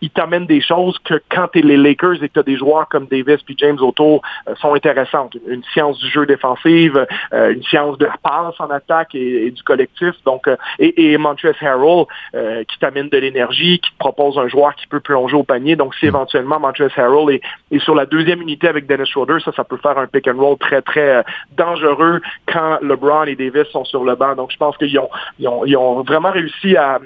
il 0.00 0.10
t'amène 0.10 0.46
des 0.46 0.60
choses 0.60 0.98
que 1.04 1.20
quand 1.30 1.48
tu 1.52 1.60
es 1.60 1.62
les 1.62 1.76
Lakers 1.76 2.22
et 2.22 2.28
que 2.28 2.34
tu 2.34 2.40
as 2.40 2.42
des 2.42 2.56
joueurs 2.56 2.88
comme 2.88 3.06
Davis 3.06 3.42
puis 3.42 3.56
James 3.60 3.78
autour, 3.80 4.22
sont 4.60 4.74
intéressantes. 4.74 5.36
Une, 5.46 5.62
science 5.72 5.98
du 5.98 6.08
jeu 6.08 6.26
défensive, 6.26 7.06
une 7.32 7.62
science 7.62 7.98
de 7.98 8.06
la 8.06 8.16
passe 8.22 8.58
en 8.58 8.70
attaque 8.70 9.14
et, 9.14 9.50
du 9.50 9.62
collectif. 9.62 10.14
Donc, 10.24 10.48
et, 10.78 11.12
et 11.12 11.18
Montrezl 11.18 11.54
Harrell, 11.64 12.06
euh, 12.34 12.64
qui 12.64 12.78
t'amène 12.78 13.08
de 13.08 13.18
l'énergie, 13.18 13.78
qui 13.80 13.90
te 13.90 13.98
propose 13.98 14.38
un 14.38 14.48
joueur 14.48 14.74
qui 14.74 14.86
peut 14.86 15.00
plonger 15.00 15.36
au 15.36 15.42
panier. 15.42 15.76
Donc, 15.76 15.94
si 15.94 16.06
hmm. 16.06 16.08
éventuellement 16.08 16.60
Montrezl 16.60 17.00
Harrell 17.00 17.40
est, 17.70 17.78
sur 17.80 17.94
la 17.94 18.06
deuxième 18.06 18.42
unité 18.42 18.68
avec 18.68 18.86
Dennis 18.86 19.06
Schroeder, 19.06 19.38
ça, 19.44 19.52
ça 19.52 19.64
peut 19.64 19.78
faire 19.78 19.98
un 19.98 20.06
pick 20.06 20.26
and 20.28 20.38
roll 20.38 20.58
très, 20.58 20.82
très 20.82 21.16
euh, 21.16 21.22
dangereux 21.56 22.20
quand 22.46 22.78
LeBron 22.82 23.24
et 23.24 23.36
Davis 23.36 23.70
sont 23.70 23.84
sur 23.84 24.04
le 24.04 24.14
banc. 24.14 24.34
Donc, 24.34 24.50
je 24.52 24.56
pense 24.56 24.76
qu'ils 24.76 24.98
ont, 24.98 25.10
ils 25.38 25.48
ont, 25.48 25.64
ils 25.64 25.76
ont 25.76 26.02
vraiment 26.02 26.30
réussi 26.30 26.76
à 26.76 26.98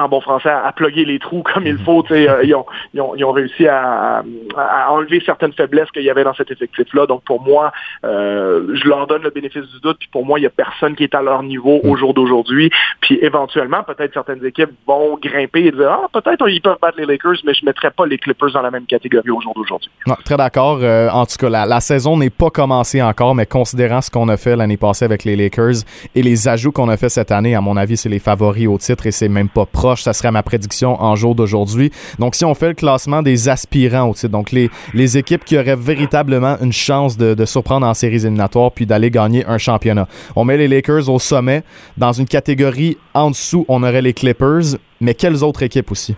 en 0.00 0.08
bon 0.08 0.20
français, 0.20 0.50
à, 0.50 0.72
plugger 0.72 1.04
les 1.04 1.18
trous 1.18 1.42
comme 1.42 1.66
il 1.66 1.78
faut. 1.78 2.04
Euh, 2.10 2.40
ils, 2.42 2.54
ont, 2.54 2.66
ils, 2.94 3.00
ont, 3.00 3.14
ils, 3.16 3.24
ont, 3.24 3.32
réussi 3.32 3.66
à, 3.66 4.22
à, 4.56 4.90
enlever 4.90 5.22
certaines 5.24 5.52
faiblesses 5.52 5.90
qu'il 5.90 6.02
y 6.02 6.10
avait 6.10 6.24
dans 6.24 6.34
cet 6.34 6.50
effectif-là. 6.50 7.06
Donc 7.06 7.22
pour 7.24 7.40
moi, 7.40 7.72
euh, 8.04 8.74
je 8.74 8.88
leur 8.88 9.06
donne 9.06 9.22
le 9.22 9.30
bénéfice 9.30 9.62
du 9.62 9.80
doute. 9.80 9.98
Puis 9.98 10.08
pour 10.12 10.24
moi, 10.24 10.38
il 10.38 10.42
n'y 10.42 10.46
a 10.46 10.50
personne 10.50 10.94
qui 10.96 11.04
est 11.04 11.14
à 11.14 11.22
leur 11.22 11.42
niveau 11.42 11.80
au 11.84 11.96
jour 11.96 12.14
d'aujourd'hui. 12.14 12.70
Puis 13.00 13.18
éventuellement, 13.22 13.82
peut-être 13.82 14.12
certaines 14.14 14.44
équipes 14.44 14.70
vont 14.86 15.18
grimper 15.22 15.66
et 15.66 15.72
dire 15.72 15.90
Ah, 15.90 16.08
peut-être 16.12 16.48
ils 16.48 16.60
peuvent 16.60 16.78
battre 16.80 16.98
les 16.98 17.06
Lakers, 17.06 17.36
mais 17.44 17.54
je 17.54 17.64
ne 17.64 17.66
mettrais 17.66 17.90
pas 17.90 18.06
les 18.06 18.18
Clippers 18.18 18.52
dans 18.52 18.62
la 18.62 18.70
même 18.70 18.86
catégorie 18.86 19.30
au 19.30 19.40
jour 19.40 19.54
d'aujourd'hui. 19.54 19.90
Très 20.24 20.36
d'accord. 20.36 20.78
Euh, 20.82 21.08
en 21.10 21.26
tout 21.26 21.36
cas, 21.38 21.48
la, 21.48 21.66
la 21.66 21.80
saison 21.80 22.16
n'est 22.16 22.30
pas 22.30 22.50
commencée 22.50 23.02
encore, 23.02 23.34
mais 23.34 23.46
considérant 23.46 24.00
ce 24.00 24.10
qu'on 24.10 24.28
a 24.28 24.36
fait 24.36 24.56
l'année 24.56 24.76
passée 24.76 25.04
avec 25.04 25.24
les 25.24 25.36
Lakers 25.36 25.84
et 26.14 26.22
les 26.22 26.48
ajouts 26.48 26.72
qu'on 26.72 26.88
a 26.88 26.96
fait 26.96 27.08
cette 27.08 27.30
année, 27.30 27.54
à 27.54 27.60
mon 27.60 27.76
avis, 27.76 27.96
c'est 27.96 28.08
les 28.08 28.18
favoris 28.18 28.66
au 28.66 28.78
titre 28.78 29.06
et 29.06 29.10
c'est 29.10 29.28
même 29.28 29.48
pas 29.48 29.66
proche. 29.66 29.89
Ça 29.98 30.12
serait 30.12 30.30
ma 30.30 30.42
prédiction 30.42 31.00
en 31.02 31.16
jour 31.16 31.34
d'aujourd'hui. 31.34 31.90
Donc, 32.18 32.34
si 32.34 32.44
on 32.44 32.54
fait 32.54 32.68
le 32.68 32.74
classement 32.74 33.22
des 33.22 33.48
aspirants 33.48 34.08
au 34.08 34.14
titre, 34.14 34.32
donc 34.32 34.52
les, 34.52 34.70
les 34.94 35.18
équipes 35.18 35.44
qui 35.44 35.58
auraient 35.58 35.76
véritablement 35.76 36.56
une 36.60 36.72
chance 36.72 37.16
de, 37.16 37.34
de 37.34 37.44
surprendre 37.44 37.86
en 37.86 37.94
séries 37.94 38.22
éliminatoires 38.24 38.72
puis 38.72 38.86
d'aller 38.86 39.10
gagner 39.10 39.44
un 39.46 39.58
championnat. 39.58 40.06
On 40.36 40.44
met 40.44 40.56
les 40.56 40.68
Lakers 40.68 41.08
au 41.08 41.18
sommet. 41.18 41.62
Dans 41.96 42.12
une 42.12 42.26
catégorie 42.26 42.96
en 43.14 43.30
dessous, 43.30 43.64
on 43.68 43.82
aurait 43.82 44.02
les 44.02 44.12
Clippers. 44.12 44.76
Mais 45.00 45.14
quelles 45.14 45.42
autres 45.42 45.62
équipes 45.62 45.90
aussi? 45.90 46.14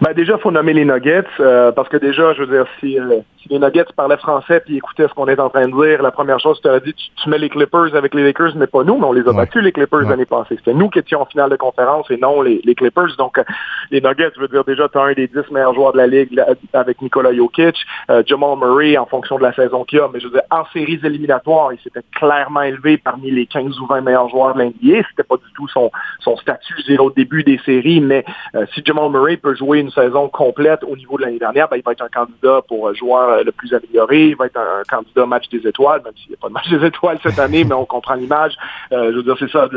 Ben 0.00 0.12
déjà, 0.14 0.34
il 0.36 0.40
faut 0.40 0.50
nommer 0.50 0.72
les 0.72 0.84
Nuggets, 0.84 1.22
euh, 1.38 1.70
parce 1.70 1.88
que 1.88 1.96
déjà, 1.96 2.34
je 2.34 2.42
veux 2.42 2.56
dire, 2.56 2.66
si, 2.80 2.98
euh, 2.98 3.20
si 3.42 3.48
les 3.48 3.58
Nuggets 3.58 3.92
parlaient 3.96 4.16
français 4.16 4.60
puis 4.64 4.76
écoutaient 4.76 5.08
ce 5.08 5.14
qu'on 5.14 5.26
est 5.26 5.40
en 5.40 5.48
train 5.48 5.66
de 5.66 5.84
dire, 5.84 6.02
la 6.02 6.10
première 6.10 6.38
chose, 6.38 6.60
tu 6.62 6.68
as 6.68 6.80
dit, 6.80 6.94
tu, 6.94 7.28
mets 7.28 7.38
les 7.38 7.48
Clippers 7.48 7.94
avec 7.94 8.14
les 8.14 8.22
Lakers, 8.22 8.52
mais 8.56 8.66
pas 8.66 8.84
nous, 8.84 8.98
mais 8.98 9.06
on 9.06 9.12
les 9.12 9.28
a 9.28 9.32
battus, 9.32 9.62
les 9.62 9.72
Clippers, 9.72 10.02
l'année 10.02 10.26
passée. 10.26 10.56
C'était 10.56 10.74
nous 10.74 10.88
qui 10.88 10.98
étions 10.98 11.22
en 11.22 11.26
finale 11.26 11.50
de 11.50 11.56
conférence 11.56 12.10
et 12.10 12.16
non 12.16 12.42
les, 12.42 12.60
Clippers. 12.74 13.16
Donc, 13.18 13.38
euh, 13.38 13.44
les 13.90 14.00
Nuggets, 14.00 14.32
je 14.36 14.40
veux 14.40 14.48
dire, 14.48 14.64
déjà, 14.64 14.88
tu 14.88 14.98
as 14.98 15.02
un 15.02 15.12
des 15.12 15.26
dix 15.26 15.50
meilleurs 15.50 15.74
joueurs 15.74 15.92
de 15.92 15.98
la 15.98 16.06
Ligue 16.06 16.42
avec 16.72 17.02
Nikola 17.02 17.34
Jokic, 17.34 17.76
euh, 18.10 18.22
Jamal 18.26 18.56
Murray, 18.58 18.96
en 18.96 19.06
fonction 19.06 19.36
de 19.36 19.42
la 19.42 19.52
saison 19.52 19.84
qu'il 19.84 20.00
a, 20.00 20.08
mais 20.12 20.20
je 20.20 20.26
veux 20.26 20.32
dire, 20.32 20.42
en 20.50 20.64
séries 20.72 21.00
éliminatoires, 21.02 21.72
il 21.72 21.80
s'était 21.80 22.02
clairement 22.14 22.62
élevé 22.62 22.96
parmi 22.96 23.30
les 23.30 23.46
15 23.46 23.78
ou 23.80 23.86
20 23.86 24.02
meilleurs 24.02 24.28
joueurs 24.28 24.54
de 24.54 24.60
l'NBA. 24.62 25.06
C'était 25.10 25.24
pas 25.24 25.36
du 25.36 25.52
tout 25.54 25.68
son, 25.68 25.90
son 26.20 26.36
statut, 26.36 26.74
je 26.78 26.84
dirais, 26.84 27.02
au 27.02 27.10
début 27.10 27.42
des 27.42 27.58
séries, 27.64 28.00
mais 28.00 28.24
euh, 28.54 28.66
si 28.74 28.82
Jamal 28.84 29.10
Murray 29.10 29.36
peut 29.36 29.54
jouer 29.54 29.80
une 29.80 29.90
saison 29.90 30.28
complète 30.28 30.84
au 30.84 30.96
niveau 30.96 31.16
de 31.18 31.22
l'année 31.22 31.38
dernière, 31.38 31.68
ben, 31.68 31.76
il 31.76 31.82
va 31.82 31.92
être 31.92 32.02
un 32.02 32.08
candidat 32.08 32.62
pour 32.68 32.92
joueur 32.94 33.31
le 33.44 33.52
plus 33.52 33.72
amélioré, 33.74 34.28
il 34.28 34.36
va 34.36 34.46
être 34.46 34.58
un, 34.58 34.82
candidat 34.88 35.26
match 35.26 35.48
des 35.48 35.66
étoiles, 35.66 36.02
même 36.04 36.12
s'il 36.16 36.30
n'y 36.30 36.34
a 36.34 36.38
pas 36.40 36.48
de 36.48 36.52
match 36.52 36.68
des 36.68 36.84
étoiles 36.86 37.18
cette 37.22 37.38
année, 37.38 37.64
mais 37.64 37.74
on 37.74 37.84
comprend 37.84 38.14
l'image. 38.14 38.54
je 38.90 38.96
veux 38.96 39.22
dire, 39.22 39.36
c'est 39.38 39.50
ça. 39.50 39.68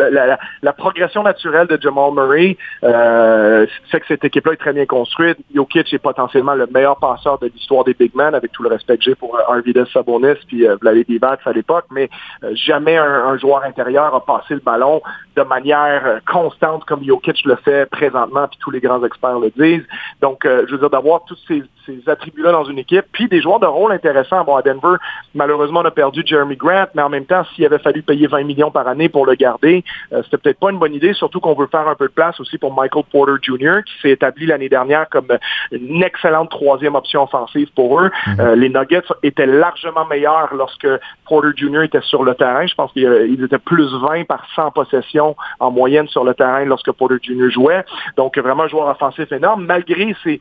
la 0.61 0.73
progression 0.73 1.23
naturelle 1.23 1.67
de 1.67 1.79
Jamal 1.81 2.11
Murray, 2.13 2.57
euh, 2.83 3.65
c'est 3.91 3.99
que 3.99 4.07
cette 4.07 4.23
équipe-là 4.23 4.53
est 4.53 4.57
très 4.57 4.73
bien 4.73 4.85
construite. 4.85 5.37
Jokic 5.53 5.93
est 5.93 5.99
potentiellement 5.99 6.55
le 6.55 6.67
meilleur 6.67 6.97
passeur 6.97 7.39
de 7.39 7.47
l'histoire 7.47 7.83
des 7.83 7.93
big 7.93 8.13
men, 8.15 8.33
avec 8.35 8.51
tout 8.51 8.63
le 8.63 8.69
respect 8.69 8.97
que 8.97 9.03
j'ai 9.03 9.15
pour 9.15 9.35
euh, 9.35 9.41
Arvidas 9.47 9.85
Sabonis 9.91 10.35
puis 10.47 10.67
euh, 10.67 10.75
Vladimir 10.81 11.19
à 11.45 11.51
l'époque, 11.51 11.85
mais 11.91 12.09
euh, 12.43 12.51
jamais 12.55 12.97
un, 12.97 13.37
joueur 13.37 13.63
intérieur 13.63 14.13
a 14.15 14.23
passé 14.23 14.53
le 14.53 14.59
ballon 14.59 15.01
de 15.35 15.41
manière 15.43 16.21
constante 16.25 16.85
comme 16.85 17.03
Jokic 17.03 17.43
le 17.45 17.55
fait 17.57 17.89
présentement, 17.89 18.47
puis 18.47 18.57
tous 18.61 18.71
les 18.71 18.79
grands 18.79 19.03
experts 19.03 19.39
le 19.39 19.51
disent. 19.51 19.85
Donc, 20.21 20.43
je 20.45 20.71
veux 20.71 20.77
dire, 20.77 20.89
d'avoir 20.89 21.25
tous 21.25 21.37
ces, 21.47 21.63
attributs-là 22.07 22.51
dans 22.51 22.65
une 22.65 22.79
équipe, 22.79 23.05
puis 23.11 23.27
des 23.27 23.41
joueurs 23.41 23.59
de 23.59 23.65
rôle 23.65 23.91
intéressants. 23.91 24.43
Bon, 24.43 24.55
à 24.55 24.61
Denver, 24.61 24.97
malheureusement, 25.33 25.81
on 25.81 25.85
a 25.85 25.91
perdu 25.91 26.23
Jeremy 26.25 26.55
Grant, 26.55 26.85
mais 26.93 27.01
en 27.01 27.09
même 27.09 27.25
temps, 27.25 27.43
s'il 27.55 27.65
avait 27.65 27.79
fallu 27.79 28.01
payer 28.01 28.27
20 28.27 28.43
millions 28.43 28.71
par 28.71 28.87
année 28.87 29.09
pour 29.09 29.25
le 29.25 29.35
garder, 29.35 29.83
c'était 30.23 30.37
peut-être 30.37 30.59
pas 30.59 30.71
une 30.71 30.79
bonne 30.79 30.93
idée, 30.93 31.13
surtout 31.13 31.39
qu'on 31.39 31.53
veut 31.53 31.67
faire 31.67 31.87
un 31.87 31.95
peu 31.95 32.07
de 32.07 32.13
place 32.13 32.39
aussi 32.39 32.57
pour 32.57 32.73
Michael 32.73 33.03
Porter 33.11 33.33
Jr., 33.41 33.83
qui 33.85 33.93
s'est 34.01 34.11
établi 34.11 34.45
l'année 34.45 34.69
dernière 34.69 35.09
comme 35.09 35.27
une 35.71 36.03
excellente 36.03 36.49
troisième 36.49 36.95
option 36.95 37.23
offensive 37.23 37.69
pour 37.75 37.99
eux. 37.99 38.11
Mhm. 38.27 38.39
Euh, 38.39 38.55
les 38.55 38.69
Nuggets 38.69 39.01
étaient 39.23 39.45
largement 39.45 40.05
meilleurs 40.05 40.53
lorsque 40.53 40.87
Porter 41.27 41.49
Jr. 41.55 41.83
était 41.83 42.01
sur 42.01 42.23
le 42.23 42.35
terrain. 42.35 42.65
Je 42.65 42.75
pense 42.75 42.91
qu'ils 42.91 43.43
étaient 43.43 43.57
plus 43.57 43.93
20 43.93 44.25
par 44.25 44.45
100 44.55 44.71
possessions 44.71 45.35
en 45.59 45.71
moyenne 45.71 46.07
sur 46.07 46.23
le 46.23 46.33
terrain 46.33 46.65
lorsque 46.65 46.91
Porter 46.91 47.17
Jr. 47.21 47.49
jouait. 47.49 47.85
Donc 48.17 48.37
vraiment 48.37 48.63
un 48.63 48.67
joueur 48.67 48.87
offensif 48.87 49.31
énorme, 49.31 49.65
malgré 49.65 50.15
ses, 50.23 50.39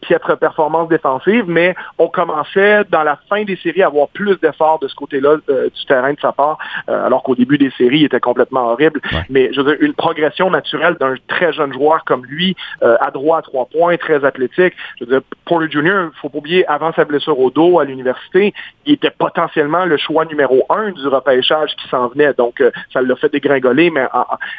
piètres 0.00 0.36
performances 0.36 0.67
défensives, 0.88 1.44
mais 1.46 1.74
on 1.98 2.08
commençait 2.08 2.84
dans 2.90 3.02
la 3.02 3.18
fin 3.28 3.44
des 3.44 3.56
séries 3.56 3.82
à 3.82 3.86
avoir 3.86 4.08
plus 4.08 4.36
d'efforts 4.40 4.78
de 4.78 4.88
ce 4.88 4.94
côté-là 4.94 5.36
euh, 5.48 5.68
du 5.70 5.84
terrain 5.86 6.12
de 6.12 6.20
sa 6.20 6.32
part, 6.32 6.58
euh, 6.88 7.06
alors 7.06 7.22
qu'au 7.22 7.34
début 7.34 7.58
des 7.58 7.70
séries, 7.72 8.00
il 8.00 8.04
était 8.04 8.20
complètement 8.20 8.72
horrible. 8.72 9.00
Mais 9.30 9.52
je 9.52 9.60
veux 9.60 9.74
dire, 9.74 9.82
une 9.84 9.94
progression 9.94 10.50
naturelle 10.50 10.96
d'un 11.00 11.14
très 11.26 11.52
jeune 11.52 11.72
joueur 11.72 12.04
comme 12.04 12.24
lui, 12.24 12.56
euh, 12.82 12.96
à 13.00 13.10
droit 13.10 13.38
à 13.38 13.42
trois 13.42 13.66
points, 13.66 13.96
très 13.96 14.24
athlétique. 14.24 14.74
Je 14.98 15.04
veux 15.04 15.10
dire, 15.10 15.20
Porter 15.44 15.70
Jr., 15.70 16.10
il 16.12 16.20
faut 16.20 16.28
pas 16.28 16.38
oublier, 16.38 16.66
avant 16.66 16.92
sa 16.92 17.04
blessure 17.04 17.38
au 17.38 17.50
dos 17.50 17.78
à 17.78 17.84
l'université, 17.84 18.52
il 18.86 18.94
était 18.94 19.10
potentiellement 19.10 19.84
le 19.84 19.96
choix 19.96 20.24
numéro 20.24 20.64
un 20.70 20.90
du 20.92 21.06
repêchage 21.08 21.74
qui 21.76 21.88
s'en 21.88 22.08
venait. 22.08 22.32
Donc, 22.34 22.60
euh, 22.60 22.70
ça 22.92 23.02
l'a 23.02 23.16
fait 23.16 23.30
dégringoler, 23.32 23.90
mais 23.90 24.06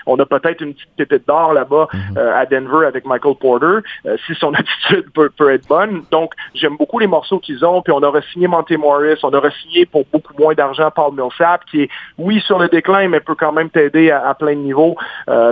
on 0.06 0.18
a 0.20 0.26
peut-être 0.26 0.62
une 0.62 0.74
petite 0.74 0.90
pépite 0.98 1.28
d'or 1.28 1.54
là-bas 1.54 1.88
mhm. 1.94 2.18
euh, 2.18 2.40
à 2.40 2.46
Denver 2.46 2.86
avec 2.86 3.06
Michael 3.06 3.36
Porter, 3.40 3.80
si 4.26 4.36
son 4.36 4.54
attitude 4.54 5.06
peut, 5.14 5.52
être 5.52 5.68
bonne. 5.68 5.99
Donc, 6.12 6.34
j'aime 6.54 6.78
beaucoup 6.78 7.00
les 7.00 7.08
morceaux 7.08 7.40
qu'ils 7.40 7.66
ont, 7.66 7.82
puis 7.82 7.94
on 7.94 8.04
aurait 8.04 8.24
signé 8.34 8.48
Monte 8.48 8.72
Morris, 8.72 9.20
on 9.24 9.34
aurait 9.34 9.54
signé 9.64 9.86
pour 9.86 10.06
beaucoup 10.12 10.34
moins 10.38 10.54
d'argent 10.54 10.90
Paul 10.92 11.14
Millsap, 11.14 11.66
qui 11.66 11.84
est, 11.84 11.90
oui, 12.18 12.42
sur 12.42 12.60
le 12.60 12.68
déclin, 12.68 13.08
mais 13.08 13.20
peut 13.20 13.36
quand 13.36 13.52
même 13.52 13.70
t'aider 13.70 14.12
à, 14.12 14.34
plein 14.34 14.54
de 14.54 14.62
niveaux. 14.62 14.96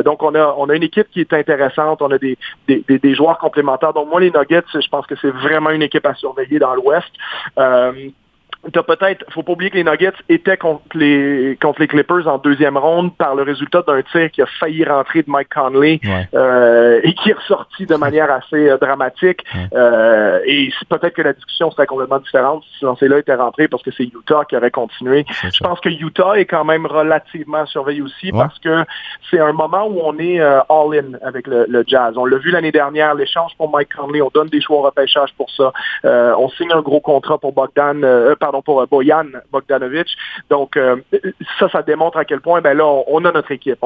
donc, 0.06 0.24
on 0.24 0.36
a, 0.36 0.56
on 0.58 0.70
a 0.70 0.76
une 0.76 0.84
équipe 0.84 1.10
qui 1.12 1.22
est 1.22 1.34
intéressante. 1.34 2.02
On 2.02 2.12
a 2.12 2.18
des, 2.18 2.38
des, 2.68 3.16
joueurs 3.16 3.38
complémentaires. 3.38 3.94
Donc 3.94 4.10
moi, 4.10 4.20
les 4.20 4.32
Nuggets, 4.32 4.64
je 4.74 4.88
pense 4.90 5.06
que 5.06 5.16
c'est 5.22 5.30
vraiment 5.30 5.70
une 5.70 5.82
équipe 5.82 6.06
à 6.06 6.14
surveiller 6.16 6.60
dans 6.60 6.76
l'Ouest. 6.76 7.10
Euh, 7.58 8.10
t'as 8.72 8.84
peut-être, 8.84 9.26
faut 9.32 9.44
pas 9.44 9.54
oublier 9.54 9.70
que 9.70 9.76
les 9.76 9.84
Nuggets 9.84 10.14
étaient 10.30 10.58
contre 10.58 10.84
les 10.96 11.58
contre 11.62 11.80
les 11.80 11.88
Clippers 11.88 12.28
en 12.28 12.38
deuxième 12.38 12.78
ronde 12.78 13.16
par 13.16 13.36
le 13.36 13.44
résultat 13.44 13.82
d'un 13.88 14.02
tir 14.02 14.32
qui 14.32 14.42
a 14.42 14.46
failli 14.60 14.84
rentrer 14.84 15.24
de 15.24 15.30
Mike 15.30 15.50
Conley 15.54 16.00
euh, 16.34 17.00
et 17.04 17.14
qui 17.14 17.30
est 17.30 17.34
ressorti 17.34 17.86
de 17.86 17.96
manière 17.96 18.32
assez 18.32 18.70
euh, 18.70 18.78
dramatique. 18.78 19.44
Euh, 19.74 20.40
et 20.46 20.70
peut-être 20.90 21.14
que 21.14 21.22
la 21.22 21.34
discussion 21.34 21.72
serait 21.72 21.86
complètement 21.86 22.20
différente 22.20 22.64
si 22.64 22.80
ce 22.80 22.86
lancer-là 22.86 23.20
était 23.20 23.36
rentré 23.36 23.68
parce 23.68 23.84
que 23.84 23.92
c'est 23.92 24.04
Utah 24.04 24.44
qui 24.48 24.56
aurait 24.56 24.72
continué. 24.72 25.26
Je 25.30 25.64
pense 25.64 25.80
que 25.80 25.90
Utah 25.90 26.38
est 26.38 26.46
quand 26.46 26.66
même 26.66 26.86
relativement 26.86 27.66
surveillé 27.66 28.02
aussi 28.02 28.32
parce 28.32 28.58
que 28.60 28.84
c'est 29.30 29.40
un 29.40 29.54
moment 29.54 29.88
où 29.88 30.02
on 30.04 30.18
est 30.20 30.40
all-in 30.40 31.18
avec 31.24 31.48
le, 31.48 31.84
Jazz. 31.88 32.16
On 32.18 32.26
l'a 32.26 32.38
vu 32.38 32.52
l'année 32.52 32.72
dernière, 32.72 33.16
l'échange 33.16 33.52
pour 33.58 33.70
Mike 33.70 33.96
Conley, 33.96 34.22
on 34.22 34.32
donne 34.34 34.50
des 34.50 34.62
choix 34.62 34.78
au 34.78 34.82
repêchage 34.82 35.30
pour 35.38 35.50
ça. 35.52 35.72
on 36.04 36.50
signe 36.50 36.72
un 36.72 36.82
gros 36.82 37.00
contrat 37.00 37.38
pour 37.38 37.54
Bogdan, 37.54 38.04
pardon 38.48 38.62
pour 38.62 38.82
euh, 38.82 38.86
Boyan 38.86 39.26
Bogdanovic. 39.52 40.08
Donc, 40.50 40.78
euh, 40.78 40.96
ça, 41.60 41.68
ça 41.68 41.82
démontre 41.82 42.18
à 42.18 42.24
quel 42.24 42.40
point, 42.40 42.62
ben 42.62 42.78
là, 42.78 42.86
on, 42.86 43.26
a 43.26 43.32
notre 43.32 43.52
équipe. 43.52 43.80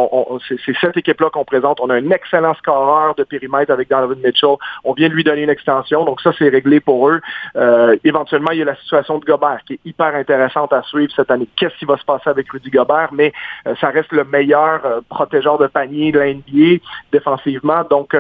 c'est 0.48 0.76
cette 0.80 0.98
équipe-là 0.98 1.32
qu'on 1.32 1.46
présente. 1.46 1.80
On 1.82 1.90
a 1.90 1.96
un 1.96 2.12
excellent 2.12 2.54
scoreur 2.56 3.16
de 3.16 3.24
périmètre 3.24 3.72
avec 3.72 3.90
Donovan 3.90 4.20
Mitchell. 4.24 4.56
On 4.84 4.94
vient 4.94 5.10
de 5.10 5.16
lui 5.16 5.24
donner 5.24 5.42
une 5.42 5.50
extension. 5.50 6.06
Donc, 6.06 6.22
ça, 6.22 6.32
c'est 6.38 6.50
réglé 6.50 6.80
pour 6.80 7.10
eux. 7.10 7.22
Euh, 7.56 7.98
éventuellement, 8.04 8.52
il 8.52 8.60
y 8.60 8.62
a 8.62 8.66
la 8.66 8.76
situation 8.76 9.18
de 9.18 9.26
Gobert 9.26 9.62
qui 9.66 9.74
est 9.74 9.80
hyper 9.84 10.14
intéressante 10.14 10.72
à 10.74 10.84
suivre 10.84 11.12
cette 11.16 11.32
année. 11.32 11.48
Qu'est-ce 11.56 11.78
qui 11.78 11.86
va 11.86 11.98
se 11.98 12.06
passer 12.06 12.30
avec 12.30 12.52
Rudy 12.52 12.70
Gobert? 12.70 13.10
Mais 13.14 13.34
ça 13.80 13.90
reste 13.90 14.12
le 14.12 14.26
meilleur 14.26 15.02
protégeur 15.10 15.58
de 15.58 15.66
panier 15.66 16.12
de 16.12 16.20
la 16.20 16.34
NBA 16.34 16.84
défensivement. 17.12 17.84
Donc, 17.90 18.16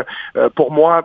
pour 0.55 0.71
moi, 0.71 0.97
euh, 0.97 1.01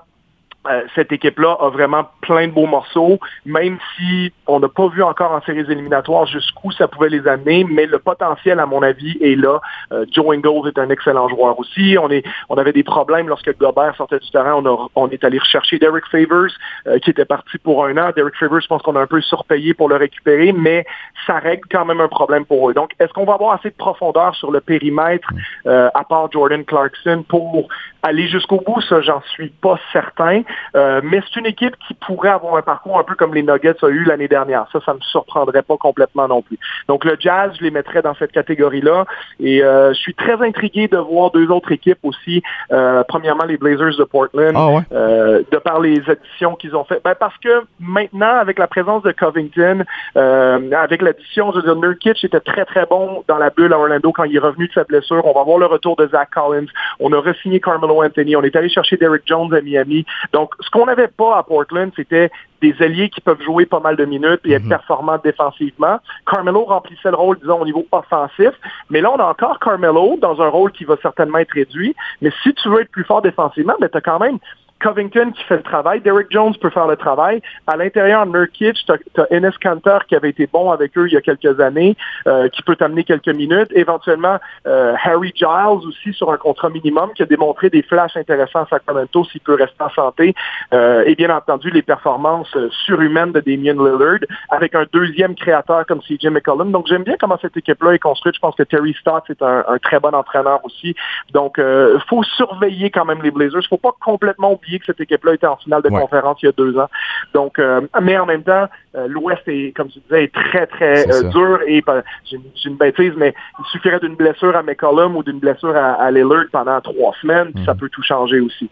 cette 0.95 1.13
équipe-là 1.13 1.57
a 1.61 1.71
vraiment 1.71 2.09
plein 2.21 2.49
de 2.49 2.53
beaux 2.53 2.67
morceaux, 2.67 3.19
même 3.45 3.79
si 3.97 4.33
on 4.47 4.61
n'a 4.61 4.69
pas 4.69 4.89
vu 4.89 5.03
encore 5.03 5.33
en 5.33 5.41
séries 5.43 5.71
éliminatoires 5.71 6.27
jusqu'où 6.27 6.71
ça 6.73 6.89
pouvait 6.89 7.09
les 7.09 7.27
amener, 7.27 7.65
mais 7.65 7.87
le 7.87 7.99
potentiel, 7.99 8.61
à 8.61 8.67
mon 8.67 8.83
avis, 8.83 9.17
est 9.21 9.37
là. 9.37 9.61
Euh, 9.93 10.05
Joe 10.13 10.35
Ingles 10.35 10.69
est 10.69 10.79
un 10.79 10.91
excellent 10.91 11.29
joueur 11.29 11.59
aussi. 11.59 11.97
On, 12.01 12.11
est, 12.11 12.25
on 12.49 12.57
avait 12.57 12.73
des 12.73 12.83
problèmes 12.83 13.29
lorsque 13.29 13.57
Gobert 13.59 13.95
sortait 13.97 14.19
du 14.19 14.31
terrain. 14.31 14.55
On, 14.55 14.89
on 14.95 15.09
est 15.11 15.25
allé 15.25 15.39
rechercher 15.39 15.79
Derek 15.79 16.07
Favors, 16.07 16.51
euh, 16.87 16.99
qui 16.99 17.11
était 17.11 17.25
parti 17.25 17.59
pour 17.59 17.85
un 17.85 17.97
an. 17.97 18.11
Derek 18.15 18.37
Favors, 18.37 18.61
je 18.61 18.67
pense 18.67 18.83
qu'on 18.83 18.97
a 18.97 19.01
un 19.01 19.07
peu 19.07 19.21
surpayé 19.21 19.75
pour 19.75 19.89
le 19.89 19.97
récupérer, 19.97 20.53
mais 20.53 20.85
ça 21.27 21.39
règle 21.39 21.69
quand 21.71 21.85
même 21.85 22.01
un 22.01 22.09
problème 22.09 22.45
pour 22.45 22.71
eux. 22.71 22.75
Donc, 22.75 22.91
est-ce 22.99 23.13
qu'on 23.13 23.25
va 23.25 23.35
avoir 23.35 23.55
assez 23.55 23.71
de 23.71 23.77
profondeur 23.77 24.35
sur 24.35 24.51
le 24.51 24.61
périmètre, 24.61 25.29
à 25.67 26.05
part 26.09 26.31
Jordan 26.31 26.65
Clarkson, 26.65 27.25
pour 27.29 27.69
aller 28.07 28.29
jusqu'au 28.29 28.61
bout? 28.65 28.81
Ça, 28.83 29.01
j'en 29.01 29.21
suis 29.33 29.49
pas 29.49 29.79
certain. 29.93 30.43
Euh, 30.77 31.01
mais 31.03 31.21
c'est 31.25 31.41
une 31.41 31.47
équipe 31.47 31.75
qui 31.87 31.95
pourrait 31.95 32.31
avoir 32.31 32.57
un 32.57 32.63
parcours 32.63 32.99
un 32.99 33.03
peu 33.03 33.15
comme 33.15 33.35
les 33.35 33.43
Nuggets 33.43 33.83
ont 33.83 33.89
eu 33.89 34.05
l'année 34.05 34.29
dernière. 34.29 34.67
Ça, 34.73 34.81
ça 34.85 34.95
me 34.95 35.01
surprendrait 35.01 35.63
pas 35.63 35.77
complètement 35.77 36.29
non 36.29 36.43
plus. 36.43 36.59
Donc 36.89 37.05
le 37.05 37.17
Jazz, 37.19 37.53
je 37.59 37.65
les 37.65 37.71
mettrais 37.71 38.03
dans 38.03 38.15
cette 38.15 38.33
catégorie-là. 38.33 39.05
Et 39.41 39.63
euh, 39.63 39.93
je 39.93 39.99
suis 39.99 40.15
très 40.15 40.41
intrigué 40.43 40.89
de 40.89 40.97
voir 40.97 41.31
deux 41.31 41.51
autres 41.51 41.73
équipes 41.73 41.99
aussi. 42.05 42.43
Euh, 42.73 43.03
premièrement, 43.09 43.45
les 43.45 43.57
Blazers 43.57 43.97
de 43.99 44.05
Portland, 44.05 44.55
ah 44.57 44.81
de 44.91 45.59
par 45.59 45.81
les 45.81 46.03
additions 46.09 46.55
qu'ils 46.55 46.77
ont 46.77 46.85
faites. 46.85 47.03
Ben, 47.03 47.15
parce 47.19 47.37
que 47.39 47.65
maintenant, 47.81 48.37
avec 48.37 48.59
la 48.59 48.67
présence 48.67 49.03
de 49.03 49.13
Covington, 49.13 49.85
avec 50.15 51.03
l'addition, 51.03 51.51
je 51.53 51.57
veux 51.57 51.63
dire, 51.63 51.77
Nurkic 51.77 52.23
était 52.25 52.41
très 52.41 52.65
très 52.65 52.87
bon 52.87 53.25
dans 53.29 53.39
la 53.39 53.51
bulle 53.51 53.73
à 53.73 53.79
Orlando 53.79 54.13
quand 54.13 54.25
il 54.25 54.37
est 54.37 54.41
revenu 54.41 54.69
de 54.69 54.73
sa 54.73 54.85
blessure. 54.85 55.25
On 55.27 55.33
va 55.33 55.43
voir 55.43 55.59
le 55.59 55.67
retour 55.67 55.97
de 55.97 56.07
Zach 56.09 56.31
Collins. 56.31 56.67
On 57.01 57.13
a 57.13 57.19
re-signé 57.19 57.61
Carmelo 57.61 57.96
Anthony. 58.03 58.37
On 58.37 58.43
est 58.43 58.55
allé 58.57 58.69
chercher 58.69 58.97
Derrick 58.97 59.23
Jones 59.27 59.53
à 59.55 59.61
Miami. 59.61 60.05
Donc, 60.33 60.55
ce 60.61 60.71
qu'on 60.71 60.87
n'avait 60.87 61.09
pas 61.09 61.39
à 61.39 61.43
Portland, 61.43 61.91
c'était 61.97 62.31
des 62.63 62.75
alliés 62.81 63.11
qui 63.11 63.21
peuvent 63.21 63.43
jouer 63.43 63.67
pas 63.67 63.81
mal 63.81 63.97
de 63.97 64.05
minutes 64.05 64.41
et 64.45 64.53
être 64.53 64.63
mhm. 64.63 64.71
performants 64.71 65.19
défensivement. 65.23 65.99
Carmelo 66.31 66.65
remplissait 66.65 67.11
le 67.11 67.17
rôle, 67.17 67.39
disons, 67.39 67.61
au 67.61 67.65
niveau 67.65 67.87
offensif. 67.93 68.53
Mais 68.91 69.01
là, 69.01 69.13
on 69.13 69.19
a 69.19 69.25
encore 69.25 69.59
Carmelo 69.59 70.17
dans 70.21 70.41
un 70.41 70.49
rôle 70.49 70.73
qui 70.73 70.85
va 70.85 70.97
certainement 71.03 71.39
être 71.39 71.53
réduit. 71.53 71.95
Mais 72.23 72.31
si 72.43 72.55
tu 72.55 72.69
veux 72.69 72.81
être 72.81 72.91
plus 72.91 73.05
fort 73.05 73.23
défensivement, 73.23 73.75
ben, 73.81 73.89
tu 73.89 73.99
as 73.99 74.01
quand 74.01 74.19
même 74.19 74.39
Covington 74.81 75.33
qui 75.33 75.43
fait 75.45 75.57
le 75.57 75.63
travail. 75.63 76.01
Derrick 76.01 76.29
Jones 76.31 76.55
peut 76.61 76.71
faire 76.71 76.87
le 76.87 76.97
travail. 76.97 77.41
À 77.67 77.77
l'intérieur, 77.77 78.27
Nurkic, 78.27 78.77
tu 78.87 79.21
as, 79.21 79.27
Enes 79.31 79.53
Kanter 79.63 79.99
qui 80.09 80.15
avait 80.15 80.31
été 80.31 80.47
bon 80.47 80.71
avec 80.71 80.97
eux 80.99 81.07
il 81.07 81.15
y 81.15 81.17
a 81.17 81.21
quelques 81.21 81.61
années, 81.61 81.97
euh, 82.27 82.49
qui 82.49 82.63
peut 82.63 82.77
t'amener 82.77 83.05
quelques 83.05 83.29
minutes. 83.29 83.71
Éventuellement, 83.75 84.39
euh, 84.67 84.95
Harry 85.03 85.33
Giles 85.35 85.87
aussi 85.87 86.13
sur 86.13 86.31
un 86.31 86.37
contrat 86.37 86.69
minimum 86.69 87.11
qui 87.15 87.23
a 87.23 87.27
démontré 87.27 87.71
des 87.71 87.83
flashs 87.83 88.17
intéressants 88.17 88.65
à 88.65 88.67
Sacramento 88.67 89.25
s'il 89.25 89.41
peut 89.41 89.55
rester 89.55 89.83
en 89.83 89.91
santé. 89.91 90.35
Euh, 90.75 91.05
et 91.07 91.15
bien 91.15 91.35
entendu, 91.35 91.71
les 91.71 91.83
performances 91.83 92.57
surhumaines 92.85 93.33
de 93.33 93.41
Damien 93.41 93.73
Lillard 93.73 94.21
avec 94.51 94.75
un 94.75 94.85
deuxième 94.93 95.35
créateur 95.35 95.87
comme 95.87 96.01
CJ 96.01 96.27
McCollum. 96.27 96.71
Donc, 96.71 96.87
j'aime 96.87 97.03
bien 97.03 97.17
comment 97.19 97.39
cette 97.41 97.57
équipe-là 97.57 97.95
est 97.95 97.99
construite. 97.99 98.35
Je 98.35 98.41
pense 98.41 98.55
que 98.55 98.63
Terry 98.63 98.95
Stotts 99.01 99.31
est 99.31 99.43
un, 99.43 99.65
très 99.83 100.01
bon 100.01 100.15
entraîneur 100.15 100.61
aussi. 100.65 100.95
Donc, 101.33 101.57
il 101.59 102.03
faut 102.09 102.23
surveiller 102.23 102.91
quand 102.91 103.05
même 103.05 103.23
les 103.23 103.31
Blazers. 103.31 103.63
faut 103.69 103.77
pas 103.77 103.95
complètement 104.01 104.53
oublier 104.53 104.66
que 104.79 104.87
cette 104.87 105.01
équipe-là 105.01 105.35
était 105.35 105.47
en 105.47 105.57
finale 105.57 105.83
de 105.83 105.89
conférence 105.89 106.39
il 106.43 106.47
y 106.47 106.49
a 106.49 106.53
deux 106.53 106.77
ans. 106.79 106.89
Donc, 107.35 107.61
mais 108.03 108.19
en 108.19 108.27
même 108.27 108.43
temps, 108.43 108.67
l'Ouest 109.09 109.43
est, 109.47 109.73
comme 109.77 109.89
tu 109.89 110.01
disais, 110.01 110.25
est 110.25 110.35
très, 110.35 110.67
très 110.67 111.05
dur 111.31 111.61
et 111.67 111.83
j'ai 112.25 112.39
une, 112.65 112.77
bêtise, 112.77 113.13
mais 113.17 113.35
il 113.59 113.65
suffirait 113.67 114.01
d'une 114.01 114.17
blessure 114.17 114.57
à 114.57 114.63
McCollum 114.63 115.17
ou 115.17 115.23
d'une 115.23 115.39
blessure 115.39 115.77
à, 115.77 115.95
à 115.95 116.11
Lillard 116.11 116.47
pendant 116.53 116.81
trois 116.81 117.15
semaines, 117.21 117.53
puis 117.55 117.65
ça 117.65 117.75
mhm. 117.75 117.81
peut 117.81 117.89
tout 117.89 118.03
changer 118.03 118.41
aussi. 118.41 118.69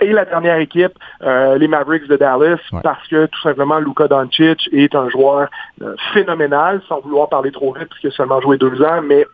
et 0.00 0.12
la 0.12 0.24
dernière 0.24 0.56
équipe, 0.56 0.92
les 1.22 1.68
Mavericks 1.68 2.08
de 2.08 2.16
Dallas, 2.16 2.60
parce 2.82 3.06
que 3.08 3.26
tout 3.26 3.40
simplement 3.40 3.78
Luka 3.78 4.08
Doncic 4.08 4.68
est 4.72 4.94
un 4.94 5.08
joueur 5.08 5.48
phénoménal, 6.12 6.80
sans 6.88 7.00
vouloir 7.00 7.28
parler 7.28 7.52
trop 7.52 7.72
vite, 7.72 7.88
puisqu'il 7.88 8.08
a 8.08 8.12
seulement 8.12 8.40
joué 8.40 8.56
deux 8.56 8.82
ans, 8.82 9.00
mais 9.02 9.26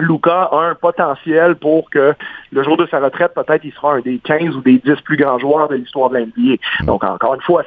Luca 0.00 0.48
a 0.52 0.58
un 0.70 0.74
potentiel 0.74 1.56
pour 1.56 1.90
que 1.90 2.14
le 2.52 2.62
jour 2.62 2.76
de 2.76 2.86
sa 2.86 2.98
retraite, 2.98 3.32
peut-être, 3.34 3.64
il 3.64 3.72
sera 3.72 3.94
un 3.94 4.00
des 4.00 4.18
15 4.18 4.56
ou 4.56 4.60
des 4.60 4.78
10 4.78 5.00
plus 5.02 5.16
grands 5.16 5.38
joueurs 5.38 5.68
de 5.68 5.76
l'histoire 5.76 6.10
de 6.10 6.18
l'NBA. 6.18 6.56
Donc, 6.84 7.04
encore 7.04 7.34
une 7.34 7.40
fois, 7.42 7.62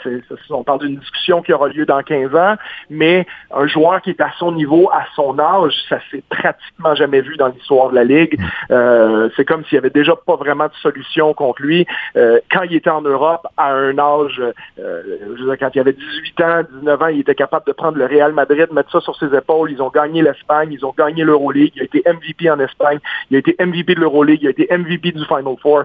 on 0.49 0.63
parle 0.63 0.79
d'une 0.79 0.97
discussion 0.97 1.41
qui 1.41 1.53
aura 1.53 1.69
lieu 1.69 1.85
dans 1.85 2.01
15 2.01 2.35
ans, 2.35 2.55
mais 2.89 3.25
un 3.53 3.67
joueur 3.67 4.01
qui 4.01 4.09
est 4.09 4.21
à 4.21 4.31
son 4.37 4.51
niveau, 4.51 4.89
à 4.91 5.05
son 5.15 5.39
âge, 5.39 5.73
ça 5.87 5.99
s'est 6.11 6.23
pratiquement 6.29 6.95
jamais 6.95 7.21
vu 7.21 7.37
dans 7.37 7.47
l'histoire 7.47 7.89
de 7.89 7.95
la 7.95 8.03
Ligue. 8.03 8.39
Euh, 8.71 9.29
c'est 9.35 9.45
comme 9.45 9.63
s'il 9.65 9.77
n'y 9.77 9.79
avait 9.79 9.89
déjà 9.89 10.15
pas 10.15 10.35
vraiment 10.35 10.65
de 10.65 10.73
solution 10.81 11.33
contre 11.33 11.61
lui. 11.61 11.85
Euh, 12.15 12.39
quand 12.51 12.63
il 12.63 12.75
était 12.75 12.89
en 12.89 13.01
Europe, 13.01 13.47
à 13.57 13.71
un 13.73 13.97
âge, 13.97 14.41
euh, 14.79 15.01
je 15.37 15.43
veux 15.43 15.49
dire, 15.49 15.57
quand 15.59 15.69
il 15.73 15.79
avait 15.79 15.93
18 15.93 16.41
ans, 16.41 16.61
19 16.79 17.01
ans, 17.01 17.07
il 17.07 17.19
était 17.21 17.35
capable 17.35 17.65
de 17.67 17.71
prendre 17.71 17.97
le 17.97 18.05
Real 18.05 18.33
Madrid, 18.33 18.67
mettre 18.71 18.91
ça 18.91 18.99
sur 18.99 19.15
ses 19.15 19.33
épaules. 19.35 19.71
Ils 19.71 19.81
ont 19.81 19.89
gagné 19.89 20.21
l'Espagne, 20.21 20.69
ils 20.71 20.85
ont 20.85 20.93
gagné 20.97 21.23
l'Euroleague, 21.23 21.71
il 21.75 21.81
a 21.81 21.85
été 21.85 22.03
MVP 22.05 22.22
en 22.49 22.59
Espagne, 22.59 22.99
il 23.29 23.35
a 23.35 23.39
été 23.39 23.55
MVP 23.59 23.95
de 23.95 24.01
l'Euroleague, 24.01 24.39
il 24.41 24.47
a 24.47 24.51
été 24.51 24.67
MVP 24.71 25.11
du 25.11 25.25
Final 25.25 25.55
Four. 25.61 25.83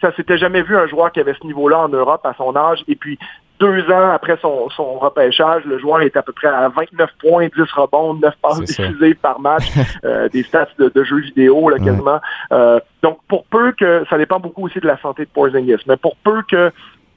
Ça 0.00 0.14
s'était 0.14 0.38
jamais 0.38 0.62
vu 0.62 0.76
un 0.76 0.86
joueur 0.86 1.12
qui 1.12 1.20
avait 1.20 1.34
ce 1.40 1.46
niveau-là 1.46 1.80
en 1.80 1.88
Europe 1.88 2.24
à 2.24 2.34
son 2.34 2.54
âge. 2.56 2.84
Et 2.88 2.96
puis, 2.96 3.18
deux 3.62 3.88
ans 3.92 4.10
après 4.10 4.36
son, 4.42 4.68
repêchage, 4.98 5.64
le 5.64 5.78
joueur 5.78 6.00
est 6.00 6.16
à 6.16 6.22
peu 6.22 6.32
près 6.32 6.48
à 6.48 6.68
29 6.68 7.10
points, 7.20 7.46
10 7.46 7.70
rebonds, 7.72 8.14
9 8.14 8.34
passes 8.42 8.60
décisives 8.60 9.16
par 9.16 9.38
match, 9.40 9.64
euh, 10.04 10.28
des 10.28 10.42
stats 10.42 10.66
de, 10.78 11.04
jeux 11.04 11.20
vidéo 11.20 11.68
là, 11.68 11.78
quasiment. 11.78 12.20
Euh, 12.52 12.80
donc, 13.02 13.18
pour 13.28 13.44
peu 13.44 13.72
que, 13.72 14.04
ça 14.10 14.18
dépend 14.18 14.40
beaucoup 14.40 14.66
aussi 14.66 14.80
de 14.80 14.86
la 14.86 14.98
santé 14.98 15.24
de 15.24 15.30
Porzingis, 15.30 15.82
mais 15.86 15.96
pour 15.96 16.16
peu 16.16 16.42
que 16.50 16.72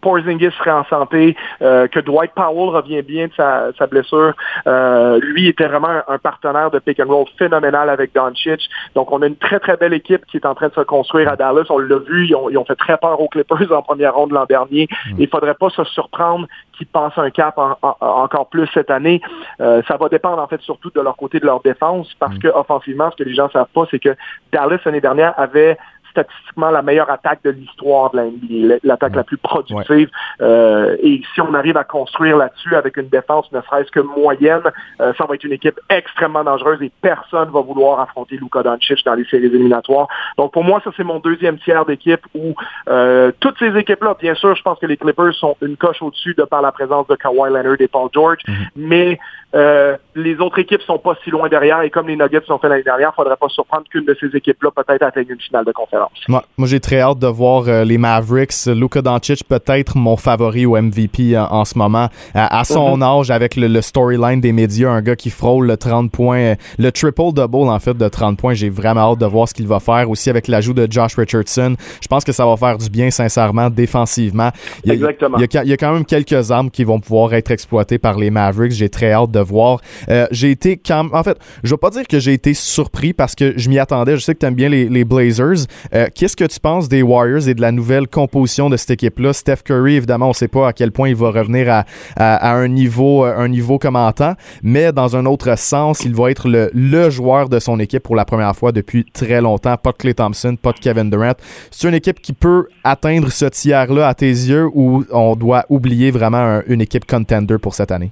Porzingis 0.05 0.51
serait 0.59 0.69
en 0.69 0.85
santé, 0.85 1.35
euh, 1.63 1.87
que 1.87 1.99
Dwight 1.99 2.31
Powell 2.35 2.69
revient 2.69 3.01
bien 3.01 3.25
de 3.25 3.31
sa, 3.33 3.87
blessure. 3.87 4.33
Euh, 4.67 5.19
lui 5.19 5.47
était 5.47 5.65
vraiment 5.65 6.03
un, 6.07 6.19
partenaire 6.19 6.69
de 6.69 6.77
pick 6.77 6.99
and 6.99 7.07
roll 7.07 7.25
phénoménal 7.39 7.89
avec 7.89 8.13
Doncic. 8.13 8.69
Donc, 8.93 9.11
on 9.11 9.23
a 9.23 9.25
une 9.25 9.35
très, 9.35 9.59
très 9.59 9.77
belle 9.77 9.93
équipe 9.93 10.23
qui 10.27 10.37
est 10.37 10.45
en 10.45 10.53
train 10.53 10.67
de 10.67 10.75
se 10.75 10.81
construire 10.81 11.27
à 11.27 11.35
Dallas. 11.35 11.65
On 11.71 11.79
l'a 11.79 11.97
vu, 11.97 12.27
ils 12.27 12.35
ont, 12.35 12.65
fait 12.65 12.75
très 12.75 12.97
peur 12.97 13.19
aux 13.19 13.27
Clippers 13.27 13.71
en 13.71 13.81
première 13.81 14.13
ronde 14.13 14.31
l'an 14.31 14.45
dernier. 14.45 14.87
Mm. 15.07 15.15
Il 15.17 15.23
ne 15.23 15.27
faudrait 15.27 15.55
pas 15.55 15.71
se 15.71 15.83
surprendre 15.85 16.45
qu'ils 16.77 16.85
passent 16.85 17.17
un 17.17 17.31
cap 17.31 17.57
encore 17.81 18.49
plus 18.49 18.67
cette 18.75 18.91
année. 18.91 19.21
Euh, 19.59 19.81
ça 19.87 19.97
va 19.97 20.07
dépendre, 20.07 20.39
en 20.39 20.47
fait, 20.47 20.61
surtout 20.61 20.91
de 20.93 21.01
leur 21.01 21.17
côté 21.17 21.39
de 21.39 21.47
leur 21.47 21.61
défense, 21.61 22.13
parce 22.19 22.35
mm. 22.35 22.39
que 22.39 22.47
offensivement, 22.49 23.09
ce 23.09 23.23
que 23.23 23.27
les 23.27 23.33
gens 23.33 23.45
ne 23.45 23.51
savent 23.51 23.73
pas, 23.73 23.85
c'est 23.89 23.99
que 23.99 24.15
Dallas, 24.53 24.77
l'année 24.85 25.01
dernière, 25.01 25.33
avait 25.37 25.79
statistiquement 26.15 26.71
la 26.71 26.81
meilleure 26.81 27.09
attaque 27.09 27.39
de 27.43 27.49
l'histoire 27.49 28.11
de 28.11 28.17
la 28.17 28.23
NBA, 28.25 28.75
l'attaque 28.83 29.15
la 29.15 29.23
plus 29.23 29.37
productive. 29.37 30.09
Euh, 30.41 30.95
et 31.01 31.21
si 31.33 31.41
on 31.41 31.53
arrive 31.53 31.77
à 31.77 31.83
construire 31.83 32.37
là-dessus 32.37 32.75
avec 32.75 32.97
une 32.97 33.09
défense 33.09 33.51
ne 33.51 33.61
serait-ce 33.61 33.91
que 33.91 33.99
moyenne, 33.99 34.63
euh, 35.01 35.13
ça 35.17 35.25
va 35.25 35.35
être 35.35 35.43
une 35.43 35.51
équipe 35.51 35.79
extrêmement 35.89 36.43
dangereuse 36.43 36.81
et 36.81 36.91
personne 37.01 37.49
va 37.49 37.61
vouloir 37.61 37.99
affronter 37.99 38.37
Luka 38.37 38.63
Doncic 38.63 39.03
dans 39.05 39.15
les 39.15 39.25
séries 39.25 39.45
éliminatoires. 39.45 40.07
Donc 40.37 40.53
pour 40.53 40.63
moi, 40.63 40.81
ça 40.83 40.91
c'est 40.95 41.03
mon 41.03 41.19
deuxième 41.19 41.57
tiers 41.59 41.85
d'équipe 41.85 42.21
où 42.33 42.55
euh, 42.87 43.31
toutes 43.39 43.59
ces 43.59 43.75
équipes-là, 43.77 44.15
bien 44.19 44.35
sûr, 44.35 44.55
je 44.55 44.61
pense 44.61 44.79
que 44.79 44.85
les 44.85 44.97
Clippers 44.97 45.33
sont 45.33 45.57
une 45.61 45.77
coche 45.77 46.01
au-dessus 46.01 46.33
de 46.37 46.43
par 46.43 46.61
la 46.61 46.71
présence 46.71 47.07
de 47.07 47.15
Kawhi 47.15 47.51
Leonard 47.51 47.75
et 47.79 47.87
Paul 47.87 48.09
George, 48.13 48.39
mm-hmm. 48.47 48.67
mais 48.75 49.19
euh, 49.55 49.95
les 50.15 50.39
autres 50.39 50.59
équipes 50.59 50.81
sont 50.81 50.97
pas 50.99 51.15
si 51.23 51.29
loin 51.29 51.47
derrière 51.47 51.81
et 51.81 51.89
comme 51.89 52.07
les 52.07 52.17
Nuggets 52.17 52.41
sont 52.45 52.59
fait 52.59 52.67
l'année 52.67 52.83
dernière, 52.83 53.11
il 53.13 53.15
faudrait 53.15 53.37
pas 53.37 53.47
surprendre 53.49 53.85
qu'une 53.89 54.05
de 54.05 54.15
ces 54.19 54.35
équipes-là 54.35 54.71
peut-être 54.71 55.03
atteigne 55.03 55.27
une 55.29 55.39
finale 55.39 55.65
de 55.65 55.71
conférence. 55.71 56.04
Moi, 56.27 56.43
moi 56.57 56.67
j'ai 56.67 56.79
très 56.79 56.99
hâte 56.99 57.19
de 57.19 57.27
voir 57.27 57.65
euh, 57.67 57.83
les 57.83 57.97
Mavericks. 57.97 58.65
Luka 58.67 59.01
Doncic 59.01 59.43
peut-être 59.47 59.97
mon 59.97 60.17
favori 60.17 60.65
au 60.65 60.79
MVP 60.79 61.37
en, 61.37 61.65
ce 61.65 61.77
moment. 61.77 62.09
à 62.33 62.63
son 62.63 62.97
mm-hmm. 62.97 63.19
âge, 63.19 63.31
avec 63.31 63.55
le, 63.55 63.81
storyline 63.81 64.41
des 64.41 64.51
médias, 64.51 64.89
un 64.89 65.01
gars 65.01 65.15
qui 65.15 65.29
frôle 65.29 65.67
le 65.67 65.77
30 65.77 66.11
points, 66.11 66.37
euh, 66.37 66.55
le 66.77 66.91
triple-double 66.91 67.69
en 67.69 67.79
fait 67.79 67.95
de 67.95 68.07
30 68.07 68.37
points, 68.37 68.53
j'ai 68.53 68.69
vraiment 68.69 69.11
hâte 69.11 69.19
de 69.19 69.25
voir 69.25 69.47
ce 69.47 69.53
qu'il 69.53 69.67
va 69.67 69.79
faire. 69.79 70.09
Aussi 70.09 70.29
avec 70.29 70.47
l'ajout 70.47 70.73
de 70.73 70.87
Josh 70.89 71.15
Richardson, 71.15 71.75
je 72.01 72.07
pense 72.07 72.23
que 72.23 72.31
ça 72.31 72.45
va 72.45 72.57
faire 72.57 72.77
du 72.77 72.89
bien 72.89 73.11
sincèrement 73.11 73.69
défensivement. 73.69 74.49
Il 74.83 74.89
y 74.89 74.91
a, 74.91 74.93
Exactement. 74.95 75.37
Il 75.37 75.69
y, 75.69 75.73
a, 75.73 75.77
quand 75.77 75.93
même 75.93 76.05
quelques 76.05 76.51
armes 76.51 76.69
qui 76.69 76.83
vont 76.83 76.99
pouvoir 76.99 77.33
être 77.33 77.51
exploitées 77.51 77.97
par 77.97 78.17
les 78.17 78.29
Mavericks. 78.29 78.71
J'ai 78.71 78.89
très 78.89 79.11
hâte 79.11 79.31
de 79.31 79.39
voir. 79.39 79.79
Euh, 80.09 80.27
j'ai 80.31 80.51
été 80.51 80.77
quand 80.77 81.13
en 81.13 81.23
fait, 81.23 81.37
je 81.63 81.71
vais 81.71 81.77
pas 81.77 81.89
dire 81.89 82.07
que 82.07 82.19
j'ai 82.19 82.33
été 82.33 82.53
surpris 82.53 83.13
parce 83.13 83.35
que 83.35 83.53
je 83.57 83.69
m'y 83.69 83.79
attendais. 83.79 84.15
Je 84.17 84.21
sais 84.21 84.33
que 84.33 84.39
tu 84.39 84.45
aimes 84.45 84.55
bien 84.55 84.69
les, 84.69 85.05
Blazers. 85.05 85.67
Euh, 85.95 86.07
qu'est-ce 86.13 86.35
que 86.35 86.43
tu 86.43 86.59
penses 86.59 86.89
des 86.89 87.01
Warriors 87.01 87.47
et 87.47 87.53
de 87.53 87.61
la 87.61 87.71
nouvelle 87.71 88.07
composition 88.07 88.69
de 88.69 88.75
cette 88.75 88.91
équipe-là? 88.91 89.31
Steph 89.31 89.63
Curry, 89.63 89.95
évidemment, 89.95 90.29
on 90.29 90.33
sait 90.33 90.49
pas 90.49 90.67
à 90.67 90.73
quel 90.73 90.91
point 90.91 91.07
il 91.07 91.15
va 91.15 91.31
revenir 91.31 91.83
à, 92.17 92.53
un 92.53 92.67
niveau 92.67 93.23
un 93.23 93.47
niveau 93.47 93.79
commentant, 93.79 94.33
mais 94.61 94.91
dans 94.91 95.15
un 95.15 95.25
autre 95.25 95.57
sens, 95.57 96.01
il 96.03 96.13
va 96.13 96.31
être 96.31 96.49
le, 96.49 96.69
le 96.73 97.09
joueur 97.09 97.47
de 97.47 97.59
son 97.59 97.79
équipe 97.79 98.03
pour 98.03 98.17
la 98.17 98.25
première 98.25 98.55
fois 98.55 98.73
depuis 98.73 99.05
très 99.05 99.39
longtemps. 99.39 99.77
Pas 99.77 99.91
de 99.91 99.97
Clay 99.97 100.13
Thompson, 100.13 100.57
pas 100.61 100.73
de 100.73 100.79
Kevin 100.79 101.09
Durant. 101.09 101.35
C'est 101.71 101.87
une 101.87 101.95
équipe 101.95 102.19
qui 102.21 102.33
peut 102.33 102.67
atteindre 102.83 103.31
ce 103.31 103.45
tiers-là 103.45 104.09
à 104.09 104.13
tes 104.13 104.25
yeux 104.25 104.69
ou 104.73 105.05
on 105.11 105.37
doit 105.37 105.65
oublier 105.69 106.11
vraiment 106.11 106.59
une 106.67 106.81
équipe 106.81 107.05
contender 107.05 107.57
pour 107.57 107.73
cette 107.73 107.91
année? 107.91 108.11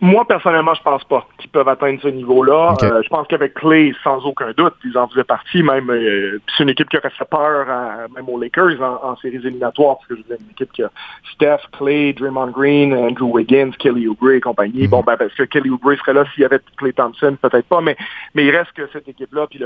Moi, 0.00 0.26
personnellement, 0.26 0.74
je 0.74 0.82
pense 0.82 1.04
pas 1.04 1.26
qu'ils 1.38 1.50
peuvent 1.50 1.68
atteindre 1.68 1.98
ce 2.02 2.08
niveau-là. 2.08 2.74
Euh, 2.82 3.02
je 3.02 3.08
pense 3.08 3.26
qu'avec 3.28 3.54
Clay, 3.54 3.94
sans 4.04 4.24
aucun 4.26 4.52
doute, 4.56 4.74
ils 4.84 4.96
en 4.98 5.08
faisaient 5.08 5.24
partie. 5.24 5.62
Même, 5.62 5.88
euh, 5.90 6.38
c'est 6.54 6.64
une 6.64 6.68
équipe 6.68 6.88
qui 6.90 6.98
aurait 6.98 7.10
fait 7.10 7.24
peur, 7.24 7.66
même 8.14 8.28
aux 8.28 8.38
Lakers 8.38 8.80
en, 8.82 9.16
séries 9.16 9.36
éliminatoires, 9.36 9.96
parce 9.96 10.08
que 10.08 10.16
je 10.16 10.22
veux 10.28 10.38
une 10.38 10.50
équipe 10.50 10.70
qui 10.72 10.82
a 10.82 10.90
Steph, 11.32 11.60
Clay, 11.78 12.12
Draymond 12.12 12.48
Green, 12.48 12.92
Andrew 12.94 13.30
Wiggins, 13.32 13.70
Kelly 13.78 14.06
Oubre 14.06 14.32
et 14.32 14.40
compagnie. 14.40 14.84
Mhm. 14.84 14.90
Bon, 14.90 15.02
ben, 15.02 15.16
parce 15.16 15.32
que 15.32 15.44
Kelly 15.44 15.70
Oubre 15.70 15.94
serait 15.96 16.12
là 16.12 16.24
s'il 16.34 16.42
y 16.42 16.44
avait 16.46 16.60
Clay 16.76 16.92
Thompson, 16.92 17.36
peut-être 17.40 17.66
pas, 17.66 17.80
mais, 17.80 17.96
mais 18.34 18.44
il 18.44 18.54
reste 18.54 18.72
que 18.72 18.86
cette 18.92 19.08
équipe-là. 19.08 19.46
Puis 19.48 19.62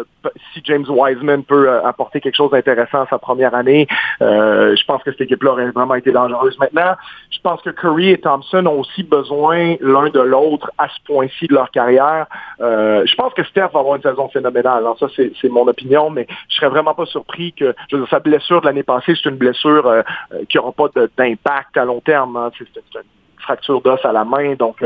si 0.55 0.63
James 0.65 0.87
Wiseman 0.89 1.43
peut 1.43 1.69
euh, 1.69 1.85
apporter 1.85 2.21
quelque 2.21 2.37
chose 2.37 2.53
d'intéressant 2.53 3.03
à 3.03 3.07
sa 3.09 3.19
première 3.19 3.55
année, 3.55 3.89
je 4.21 4.85
pense 4.85 5.03
que 5.03 5.11
cette 5.11 5.23
équipe-là 5.23 5.53
aurait 5.53 5.71
vraiment 5.71 5.97
été 5.97 6.13
dangereuse. 6.13 6.57
Maintenant, 6.59 6.95
je 7.31 7.39
pense 7.43 7.63
que 7.63 7.71
Curry 7.71 8.11
et 8.11 8.19
Thompson 8.19 8.65
ont 8.67 8.81
aussi 8.81 9.03
besoin 9.03 9.77
l'un 9.81 10.09
de 10.11 10.20
l'autre 10.25 10.71
à 10.79 10.89
ce 10.89 11.03
point-ci 11.05 11.47
de 11.47 11.55
leur 11.55 11.71
carrière. 11.71 12.27
Euh, 12.61 13.05
je 13.07 13.15
pense 13.15 13.33
que 13.35 13.45
Steph 13.45 13.69
va 13.73 13.81
avoir 13.81 13.97
une 13.97 14.03
saison 14.03 14.29
phénoménale. 14.29 14.79
Alors 14.79 14.99
ça, 14.99 15.07
c'est 15.17 15.49
mon 15.49 15.67
opinion, 15.67 16.11
mais 16.11 16.27
je 16.49 16.57
serais 16.57 16.69
vraiment 16.69 16.95
pas 16.95 17.07
surpris 17.07 17.53
que 17.53 17.75
je 17.91 17.97
veux 17.97 18.03
dire, 18.03 18.11
sa 18.11 18.21
blessure 18.21 18.61
de 18.61 18.67
l'année 18.67 18.83
passée, 18.83 19.15
c'est 19.15 19.29
une 19.29 19.37
blessure 19.37 19.87
euh, 19.87 20.03
euh, 20.33 20.45
qui 20.49 20.57
n'aura 20.57 20.73
pas 20.73 20.89
d'impact 21.17 21.77
à 21.77 21.85
long 21.85 22.01
terme. 22.01 22.37
Hein. 22.37 22.51
C'est 22.59 22.65
une 22.65 23.03
fracture 23.39 23.81
d'os 23.81 24.05
à 24.05 24.13
la 24.13 24.25
main, 24.25 24.55
donc 24.55 24.85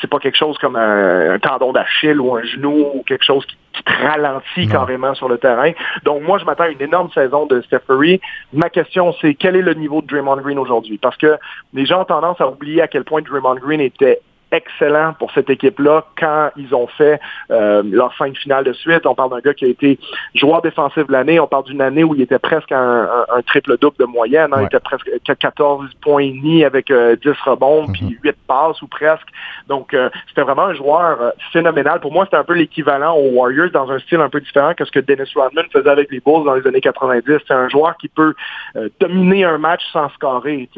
c'est 0.00 0.10
pas 0.10 0.18
quelque 0.18 0.36
chose 0.36 0.58
comme 0.58 0.76
un, 0.76 1.38
tendon 1.38 1.72
d'Achille 1.72 2.20
ou 2.20 2.36
un 2.36 2.42
genou 2.42 2.90
ou 2.94 3.02
quelque 3.02 3.24
chose 3.24 3.46
qui, 3.46 3.56
te 3.82 3.92
ralentit 3.92 4.68
carrément 4.68 5.14
sur 5.14 5.28
le 5.28 5.38
terrain. 5.38 5.72
Donc 6.04 6.22
moi, 6.22 6.38
je 6.38 6.44
m'attends 6.44 6.64
à 6.64 6.68
une 6.68 6.80
énorme 6.80 7.10
saison 7.10 7.46
de 7.46 7.60
Steph 7.62 7.80
Curry. 7.88 8.20
Ma 8.52 8.70
question, 8.70 9.12
c'est 9.20 9.34
quel 9.34 9.56
est 9.56 9.62
le 9.62 9.74
niveau 9.74 10.00
de 10.00 10.06
Draymond 10.06 10.36
Green 10.36 10.58
aujourd'hui? 10.58 10.98
Parce 10.98 11.16
que 11.16 11.38
les 11.72 11.86
gens 11.86 12.02
ont 12.02 12.04
tendance 12.04 12.40
à 12.40 12.48
oublier 12.48 12.82
à 12.82 12.88
quel 12.88 13.04
point 13.04 13.22
Draymond 13.22 13.56
Green 13.56 13.80
était 13.80 14.20
excellent 14.52 15.14
pour 15.18 15.30
cette 15.32 15.50
équipe-là 15.50 16.04
quand 16.18 16.50
ils 16.56 16.74
ont 16.74 16.86
fait 16.86 17.20
euh, 17.50 17.82
leur 17.84 18.14
cinq 18.16 18.36
finale 18.36 18.64
de 18.64 18.72
suite. 18.72 19.06
On 19.06 19.14
parle 19.14 19.30
d'un 19.30 19.40
gars 19.40 19.54
qui 19.54 19.64
a 19.64 19.68
été 19.68 19.98
joueur 20.34 20.62
défensif 20.62 21.06
de 21.06 21.12
l'année. 21.12 21.40
On 21.40 21.46
parle 21.46 21.64
d'une 21.64 21.80
année 21.80 22.04
où 22.04 22.14
il 22.14 22.22
était 22.22 22.38
presque 22.38 22.72
un, 22.72 23.08
triple-double 23.46 23.96
de 23.98 24.04
moyenne. 24.04 24.52
Hein. 24.52 24.62
Il 24.62 24.66
était 24.66 24.80
presque 24.80 25.10
14 25.24 25.90
points 26.00 26.22
et 26.22 26.30
demi 26.30 26.64
avec 26.64 26.86
10 26.86 26.92
euh, 26.94 27.16
rebonds, 27.44 27.86
puis 27.92 28.18
8 28.22 28.28
mhm. 28.28 28.34
Passes 28.46 28.80
ou 28.82 28.86
presque. 28.86 29.26
Donc, 29.68 29.94
euh, 29.94 30.10
c'était 30.28 30.42
vraiment 30.42 30.64
un 30.64 30.74
joueur 30.74 31.32
phénoménal. 31.52 32.00
Pour 32.00 32.12
moi, 32.12 32.24
c'était 32.24 32.36
un 32.36 32.44
peu 32.44 32.54
l'équivalent 32.54 33.16
aux 33.16 33.30
Warriors 33.30 33.70
dans 33.70 33.90
un 33.90 33.98
style 33.98 34.20
un 34.20 34.28
peu 34.28 34.40
différent 34.40 34.74
que 34.74 34.84
ce 34.84 34.90
que 34.90 35.00
Dennis 35.00 35.30
Rodman 35.34 35.66
faisait 35.72 35.90
avec 35.90 36.10
les 36.10 36.20
Bulls 36.20 36.44
dans 36.44 36.54
les 36.54 36.66
années 36.66 36.80
90. 36.80 37.38
C'est 37.46 37.54
un 37.54 37.68
joueur 37.68 37.96
qui 37.96 38.08
peut 38.08 38.34
dominer 39.00 39.44
un 39.44 39.58
match 39.58 39.82
sans 39.92 40.08
scorer. 40.10 40.68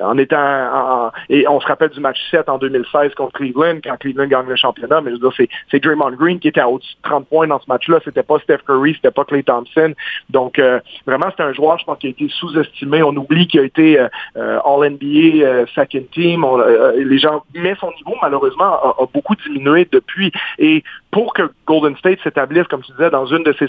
En 0.00 0.18
étant 0.18 1.10
et 1.28 1.46
on 1.48 1.60
se 1.60 1.66
rappelle 1.66 1.90
du 1.90 2.00
match 2.00 2.18
7 2.30 2.48
en 2.48 2.58
2016 2.58 3.14
contre 3.14 3.32
Cleveland 3.32 3.78
quand 3.82 3.96
Cleveland 3.98 4.26
gagne 4.26 4.46
le 4.48 4.56
championnat, 4.56 5.00
mais 5.00 5.10
je 5.10 5.16
veux 5.16 5.30
dire, 5.30 5.46
c'est 5.70 5.82
Draymond 5.82 6.12
Green 6.12 6.38
qui 6.38 6.48
était 6.48 6.60
à 6.60 6.68
au-dessus 6.68 6.94
de 6.96 7.08
30 7.08 7.28
points 7.28 7.46
dans 7.46 7.60
ce 7.60 7.66
match-là. 7.68 7.98
C'était 8.04 8.22
pas 8.22 8.38
Steph 8.40 8.58
Curry, 8.66 8.94
c'était 8.94 9.10
pas 9.10 9.24
Clay 9.24 9.42
Thompson. 9.42 9.94
Donc, 10.30 10.58
euh, 10.58 10.80
vraiment, 11.06 11.26
c'est 11.36 11.42
un 11.42 11.52
joueur, 11.52 11.78
je 11.78 11.84
pense, 11.84 11.98
qui 11.98 12.08
a 12.08 12.10
été 12.10 12.28
sous-estimé. 12.28 13.02
On 13.02 13.14
oublie 13.16 13.46
qu'il 13.46 13.60
a 13.60 13.64
été 13.64 13.98
euh, 13.98 14.08
euh, 14.36 14.60
All-NBA 14.64 15.66
second 15.74 16.04
team, 16.12 16.44
les 16.92 17.18
gens, 17.18 17.42
mais 17.54 17.74
son 17.80 17.90
niveau, 17.92 18.14
malheureusement, 18.20 18.64
a, 18.64 18.94
a 19.02 19.06
beaucoup 19.12 19.34
diminué 19.36 19.88
depuis. 19.90 20.32
Et 20.58 20.82
pour 21.10 21.32
que 21.32 21.50
Golden 21.66 21.96
State 21.96 22.18
s'établisse, 22.22 22.66
comme 22.68 22.82
tu 22.82 22.92
disais, 22.92 23.10
dans 23.10 23.26
une 23.26 23.42
de 23.42 23.54
ces, 23.58 23.66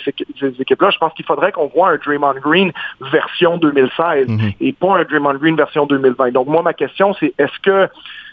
équipes-là, 0.60 0.90
je 0.90 0.98
pense 0.98 1.14
qu'il 1.14 1.26
faudrait 1.26 1.52
qu'on 1.52 1.68
voit 1.68 1.92
un 1.92 1.98
Draymond 1.98 2.36
Green 2.42 2.72
version 3.00 3.58
2016 3.58 4.28
mhm. 4.28 4.52
et 4.60 4.74
pas 4.74 4.98
un 4.98 5.04
Draymond 5.04 5.36
Green 5.36 5.56
version 5.56 5.86
2020. 5.86 6.32
Donc 6.32 6.48
moi, 6.48 6.62
ma 6.62 6.74
question, 6.74 7.16
c'est 7.20 7.34
est-ce 7.38 7.60
que 7.62 7.90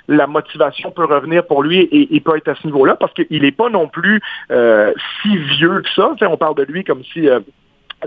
la 0.08 0.26
motivation 0.26 0.90
peut 0.90 1.04
revenir 1.04 1.46
pour 1.46 1.62
lui 1.62 1.80
et 1.80 2.08
il 2.10 2.22
peut 2.22 2.36
être 2.36 2.48
à 2.48 2.54
ce 2.56 2.66
niveau-là? 2.66 2.96
Parce 2.96 3.12
qu'il 3.14 3.42
n'est 3.42 3.52
pas 3.52 3.70
non 3.70 3.88
plus 3.88 4.20
euh, 4.50 4.92
si 5.22 5.36
vieux 5.36 5.80
que 5.82 5.90
ça. 5.90 6.14
on 6.22 6.36
parle 6.36 6.56
de 6.56 6.64
lui 6.64 6.84
comme 6.84 7.04
si 7.04 7.28
euh, 7.28 7.40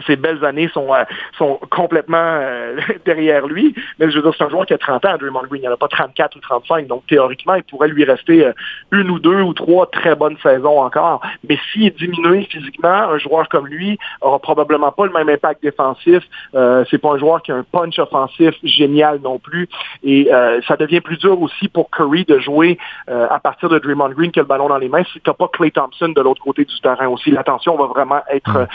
ses 0.05 0.15
belles 0.15 0.43
années 0.45 0.69
sont, 0.73 0.93
euh, 0.93 1.03
sont 1.37 1.59
complètement 1.69 2.17
euh, 2.17 2.79
derrière 3.05 3.47
lui. 3.47 3.73
Mais 3.99 4.09
je 4.09 4.17
veux 4.17 4.23
dire, 4.23 4.33
c'est 4.37 4.43
un 4.43 4.49
joueur 4.49 4.65
qui 4.65 4.73
a 4.73 4.77
30 4.77 5.05
ans, 5.05 5.17
Draymond 5.17 5.43
Green. 5.49 5.61
Il 5.61 5.61
n'y 5.61 5.67
en 5.67 5.73
a 5.73 5.77
pas 5.77 5.87
34 5.87 6.35
ou 6.35 6.39
35. 6.39 6.87
Donc, 6.87 7.03
théoriquement, 7.07 7.55
il 7.55 7.63
pourrait 7.63 7.87
lui 7.87 8.03
rester 8.03 8.45
euh, 8.45 8.53
une 8.91 9.09
ou 9.09 9.19
deux 9.19 9.41
ou 9.41 9.53
trois 9.53 9.87
très 9.87 10.15
bonnes 10.15 10.37
saisons 10.43 10.81
encore. 10.81 11.21
Mais 11.47 11.57
s'il 11.71 11.87
est 11.87 11.97
diminué 11.97 12.47
physiquement, 12.49 12.89
un 12.89 13.17
joueur 13.17 13.47
comme 13.49 13.67
lui 13.67 13.97
aura 14.21 14.39
probablement 14.39 14.91
pas 14.91 15.05
le 15.05 15.11
même 15.11 15.29
impact 15.29 15.63
défensif. 15.63 16.23
C'est 16.53 16.97
pas 16.97 17.11
un 17.11 17.17
joueur 17.17 17.41
qui 17.41 17.51
a 17.51 17.55
un 17.55 17.63
punch 17.63 17.97
offensif 17.99 18.55
génial 18.63 19.19
non 19.23 19.39
plus. 19.39 19.67
Et 20.03 20.29
ça 20.67 20.75
devient 20.77 21.01
plus 21.01 21.17
dur 21.17 21.41
aussi 21.41 21.67
pour 21.67 21.89
Curry 21.89 22.25
de 22.25 22.39
jouer 22.39 22.77
à 23.07 23.39
partir 23.39 23.69
de 23.69 23.79
Draymond 23.79 24.09
Green 24.09 24.31
que 24.31 24.39
le 24.39 24.45
ballon 24.45 24.69
dans 24.69 24.77
les 24.77 24.89
mains 24.89 25.03
si 25.11 25.19
tu 25.19 25.29
n'as 25.29 25.33
pas 25.33 25.47
Clay 25.47 25.71
Thompson 25.71 26.09
de 26.09 26.21
l'autre 26.21 26.41
côté 26.41 26.65
du 26.65 26.79
terrain 26.81 27.07
aussi. 27.07 27.31
L'attention 27.31 27.75
va 27.75 27.85
vraiment 27.85 28.21
être 28.31 28.67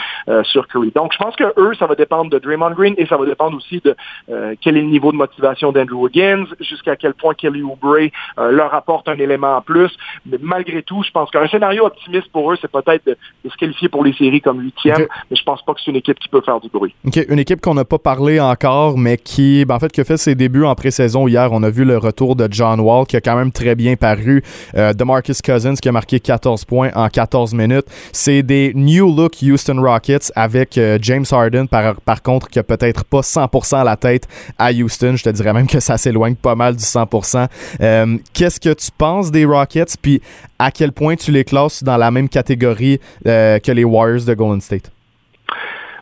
sur 0.43 0.67
Curry. 0.67 0.91
Donc, 0.95 1.12
je 1.13 1.17
pense 1.17 1.35
que 1.35 1.43
eux, 1.57 1.73
ça 1.75 1.85
va 1.85 1.95
dépendre 1.95 2.29
de 2.31 2.39
Draymond 2.39 2.71
Green 2.71 2.95
et 2.97 3.05
ça 3.05 3.17
va 3.17 3.25
dépendre 3.25 3.57
aussi 3.57 3.79
de 3.83 3.95
euh, 4.29 4.55
quel 4.61 4.77
est 4.77 4.81
le 4.81 4.87
niveau 4.87 5.11
de 5.11 5.17
motivation 5.17 5.71
d'Andrew 5.71 6.03
Wiggins, 6.03 6.45
jusqu'à 6.59 6.95
quel 6.95 7.13
point 7.13 7.33
Kelly 7.33 7.61
Oubre 7.61 7.97
euh, 8.37 8.51
leur 8.51 8.73
apporte 8.73 9.07
un 9.07 9.17
élément 9.17 9.57
en 9.57 9.61
plus. 9.61 9.91
Mais 10.25 10.37
malgré 10.41 10.81
tout, 10.81 11.03
je 11.03 11.11
pense 11.11 11.29
qu'un 11.29 11.47
scénario 11.47 11.85
optimiste 11.85 12.31
pour 12.31 12.51
eux, 12.51 12.57
c'est 12.59 12.71
peut-être 12.71 13.05
de, 13.05 13.17
se 13.49 13.55
qualifier 13.57 13.89
pour 13.89 14.03
les 14.03 14.13
séries 14.13 14.41
comme 14.41 14.59
huitième, 14.59 15.07
mais 15.29 15.35
je 15.37 15.43
pense 15.43 15.61
pas 15.63 15.73
que 15.73 15.81
c'est 15.83 15.91
une 15.91 15.97
équipe 15.97 16.19
qui 16.19 16.29
peut 16.29 16.41
faire 16.41 16.59
du 16.59 16.69
bruit. 16.69 16.95
Une 17.29 17.39
équipe 17.39 17.61
qu'on 17.61 17.73
n'a 17.75 17.85
pas 17.85 17.99
parlé 17.99 18.39
encore, 18.39 18.97
mais 18.97 19.17
qui, 19.17 19.65
ben, 19.65 19.75
en 19.75 19.79
fait, 19.79 19.91
qui 19.91 20.01
a 20.01 20.03
fait 20.03 20.17
ses 20.17 20.35
débuts 20.35 20.65
en 20.65 20.75
pré-saison 20.75 21.27
hier. 21.27 21.49
On 21.51 21.61
a 21.63 21.69
vu 21.69 21.85
le 21.85 21.97
retour 21.97 22.35
de 22.35 22.47
John 22.49 22.79
Wall, 22.79 23.05
qui 23.05 23.15
a 23.15 23.21
quand 23.21 23.35
même 23.35 23.51
très 23.51 23.75
bien 23.75 23.95
paru. 23.95 24.43
Euh, 24.75 24.93
de 24.93 25.03
Marcus 25.03 25.41
Cousins, 25.41 25.75
qui 25.75 25.89
a 25.89 25.91
marqué 25.91 26.19
14 26.19 26.65
points 26.65 26.89
en 26.95 27.07
14 27.09 27.53
minutes. 27.53 27.85
C'est 28.11 28.43
des 28.43 28.71
New 28.75 29.15
Look 29.15 29.33
Houston 29.41 29.81
Rockets 29.81 30.31
avec 30.35 30.77
euh, 30.77 30.92
James 31.01 31.25
Harden, 31.29 31.67
par, 31.67 31.99
par 32.01 32.21
contre, 32.21 32.47
qui 32.47 32.59
a 32.59 32.63
peut-être 32.63 33.03
pas 33.05 33.21
100% 33.21 33.81
à 33.81 33.83
la 33.83 33.97
tête 33.97 34.27
à 34.57 34.71
Houston. 34.71 35.15
Je 35.15 35.23
te 35.23 35.29
dirais 35.29 35.53
même 35.53 35.67
que 35.67 35.79
ça 35.79 35.97
s'éloigne 35.97 36.35
pas 36.35 36.55
mal 36.55 36.75
du 36.75 36.83
100%. 36.83 37.47
Euh, 37.81 38.17
qu'est-ce 38.33 38.59
que 38.59 38.73
tu 38.73 38.89
penses 38.97 39.31
des 39.31 39.45
Rockets, 39.45 39.97
puis 40.01 40.21
à 40.59 40.71
quel 40.71 40.91
point 40.91 41.15
tu 41.15 41.31
les 41.31 41.43
classes 41.43 41.83
dans 41.83 41.97
la 41.97 42.11
même 42.11 42.29
catégorie 42.29 42.99
euh, 43.27 43.59
que 43.59 43.71
les 43.71 43.83
Warriors 43.83 44.25
de 44.25 44.33
Golden 44.33 44.61
State? 44.61 44.92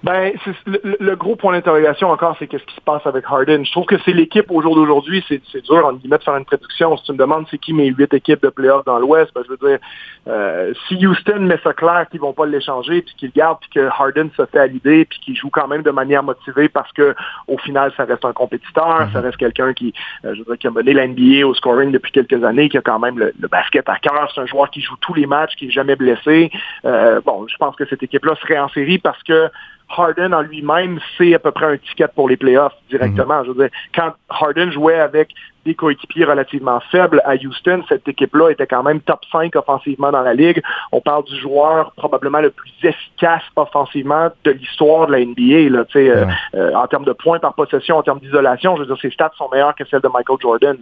Ben, 0.03 0.33
le, 0.65 1.15
gros 1.15 1.35
point 1.35 1.53
d'interrogation 1.53 2.09
encore, 2.09 2.35
c'est 2.39 2.47
qu'est-ce 2.47 2.63
qui 2.63 2.75
se 2.75 2.81
passe 2.81 3.05
avec 3.05 3.23
Harden? 3.29 3.63
Je 3.63 3.71
trouve 3.71 3.85
que 3.85 3.97
c'est 4.03 4.13
l'équipe 4.13 4.49
au 4.49 4.59
jour 4.61 4.75
d'aujourd'hui, 4.75 5.23
c'est, 5.27 5.41
dur 5.63 5.85
en 5.85 5.93
guillemets 5.93 6.17
de 6.17 6.23
faire 6.23 6.37
une 6.37 6.45
prédiction. 6.45 6.97
Si 6.97 7.03
tu 7.03 7.11
me 7.11 7.17
demandes 7.17 7.45
c'est 7.51 7.59
qui 7.59 7.71
mes 7.71 7.87
huit 7.87 8.11
équipes 8.11 8.41
de 8.41 8.49
playoffs 8.49 8.83
dans 8.85 8.97
l'Ouest, 8.97 9.31
ben, 9.35 9.43
je 9.45 9.51
veux 9.51 9.69
dire, 9.69 9.77
euh, 10.27 10.73
si 10.87 11.05
Houston 11.05 11.41
met 11.41 11.59
ça 11.63 11.73
clair 11.73 12.07
qu'ils 12.09 12.19
vont 12.19 12.33
pas 12.33 12.47
l'échanger, 12.47 13.03
puis 13.03 13.13
qu'ils 13.15 13.31
le 13.33 13.39
gardent, 13.39 13.59
puis 13.59 13.69
que 13.69 13.87
Harden 13.87 14.29
se 14.35 14.43
fait 14.47 14.59
à 14.59 14.65
l'idée, 14.65 15.05
puis 15.05 15.19
qu'il 15.19 15.35
joue 15.35 15.51
quand 15.51 15.67
même 15.67 15.83
de 15.83 15.91
manière 15.91 16.23
motivée 16.23 16.67
parce 16.67 16.91
que 16.93 17.13
au 17.47 17.59
final, 17.59 17.93
ça 17.95 18.05
reste 18.05 18.25
un 18.25 18.33
compétiteur, 18.33 19.07
ça 19.13 19.19
mm-hmm. 19.19 19.23
reste 19.23 19.37
quelqu'un 19.37 19.73
qui, 19.73 19.93
euh, 20.25 20.33
je 20.33 20.39
veux 20.39 20.45
dire, 20.45 20.57
qui 20.57 20.67
a 20.67 20.71
mené 20.71 20.93
l'NBA 20.93 21.45
au 21.45 21.53
scoring 21.53 21.91
depuis 21.91 22.11
quelques 22.11 22.43
années, 22.43 22.69
qui 22.69 22.77
a 22.77 22.81
quand 22.81 22.99
même 22.99 23.19
le, 23.19 23.33
basket 23.51 23.87
à 23.87 23.97
cœur. 23.97 24.31
C'est 24.33 24.41
un 24.41 24.47
joueur 24.47 24.71
qui 24.71 24.81
joue 24.81 24.95
tous 25.01 25.13
les 25.13 25.27
matchs, 25.27 25.55
qui 25.57 25.67
est 25.67 25.71
jamais 25.71 25.95
blessé. 25.95 26.49
Euh, 26.85 27.21
bon, 27.23 27.45
je 27.47 27.55
pense 27.57 27.75
que 27.75 27.85
cette 27.85 28.01
équipe-là 28.01 28.33
serait 28.41 28.57
en 28.57 28.69
série 28.69 28.97
parce 28.97 29.21
que 29.23 29.49
Harden 29.97 30.33
en 30.33 30.41
lui-même, 30.41 30.99
c'est 31.17 31.33
à 31.33 31.39
peu 31.39 31.51
près 31.51 31.65
un 31.65 31.77
ticket 31.77 32.07
pour 32.15 32.29
les 32.29 32.37
playoffs 32.37 32.75
directement. 32.89 33.39
Mhm. 33.39 33.45
Je 33.45 33.51
veux 33.51 33.67
dire, 33.67 33.77
quand 33.93 34.11
Harden 34.29 34.71
jouait 34.71 34.99
avec 34.99 35.29
des 35.65 35.75
coéquipiers 35.75 36.25
relativement 36.25 36.79
faibles 36.91 37.21
à 37.23 37.35
Houston, 37.35 37.83
cette 37.87 38.07
équipe-là 38.07 38.49
était 38.49 38.65
quand 38.65 38.83
même 38.83 38.99
top 39.01 39.19
5 39.31 39.55
offensivement 39.55 40.11
dans 40.11 40.21
la 40.21 40.33
ligue. 40.33 40.61
On 40.91 41.01
parle 41.01 41.23
du 41.25 41.39
joueur 41.39 41.91
probablement 41.95 42.39
le 42.39 42.49
plus 42.49 42.71
efficace 42.83 43.43
offensivement 43.55 44.29
de 44.43 44.51
l'histoire 44.51 45.07
de 45.07 45.11
la 45.11 45.19
NBA, 45.19 45.69
là, 45.69 45.83
euh, 45.95 46.25
euh, 46.55 46.73
en 46.73 46.87
termes 46.87 47.05
de 47.05 47.13
points 47.13 47.39
par 47.39 47.53
possession, 47.53 47.97
en 47.97 48.03
termes 48.03 48.19
d'isolation. 48.19 48.75
Je 48.75 48.81
veux 48.81 48.87
dire, 48.87 48.97
ses 49.01 49.11
stats 49.11 49.31
sont 49.37 49.49
meilleurs 49.51 49.75
que 49.75 49.85
celles 49.85 50.01
de 50.01 50.07
Michael 50.07 50.37
Jordan. 50.41 50.77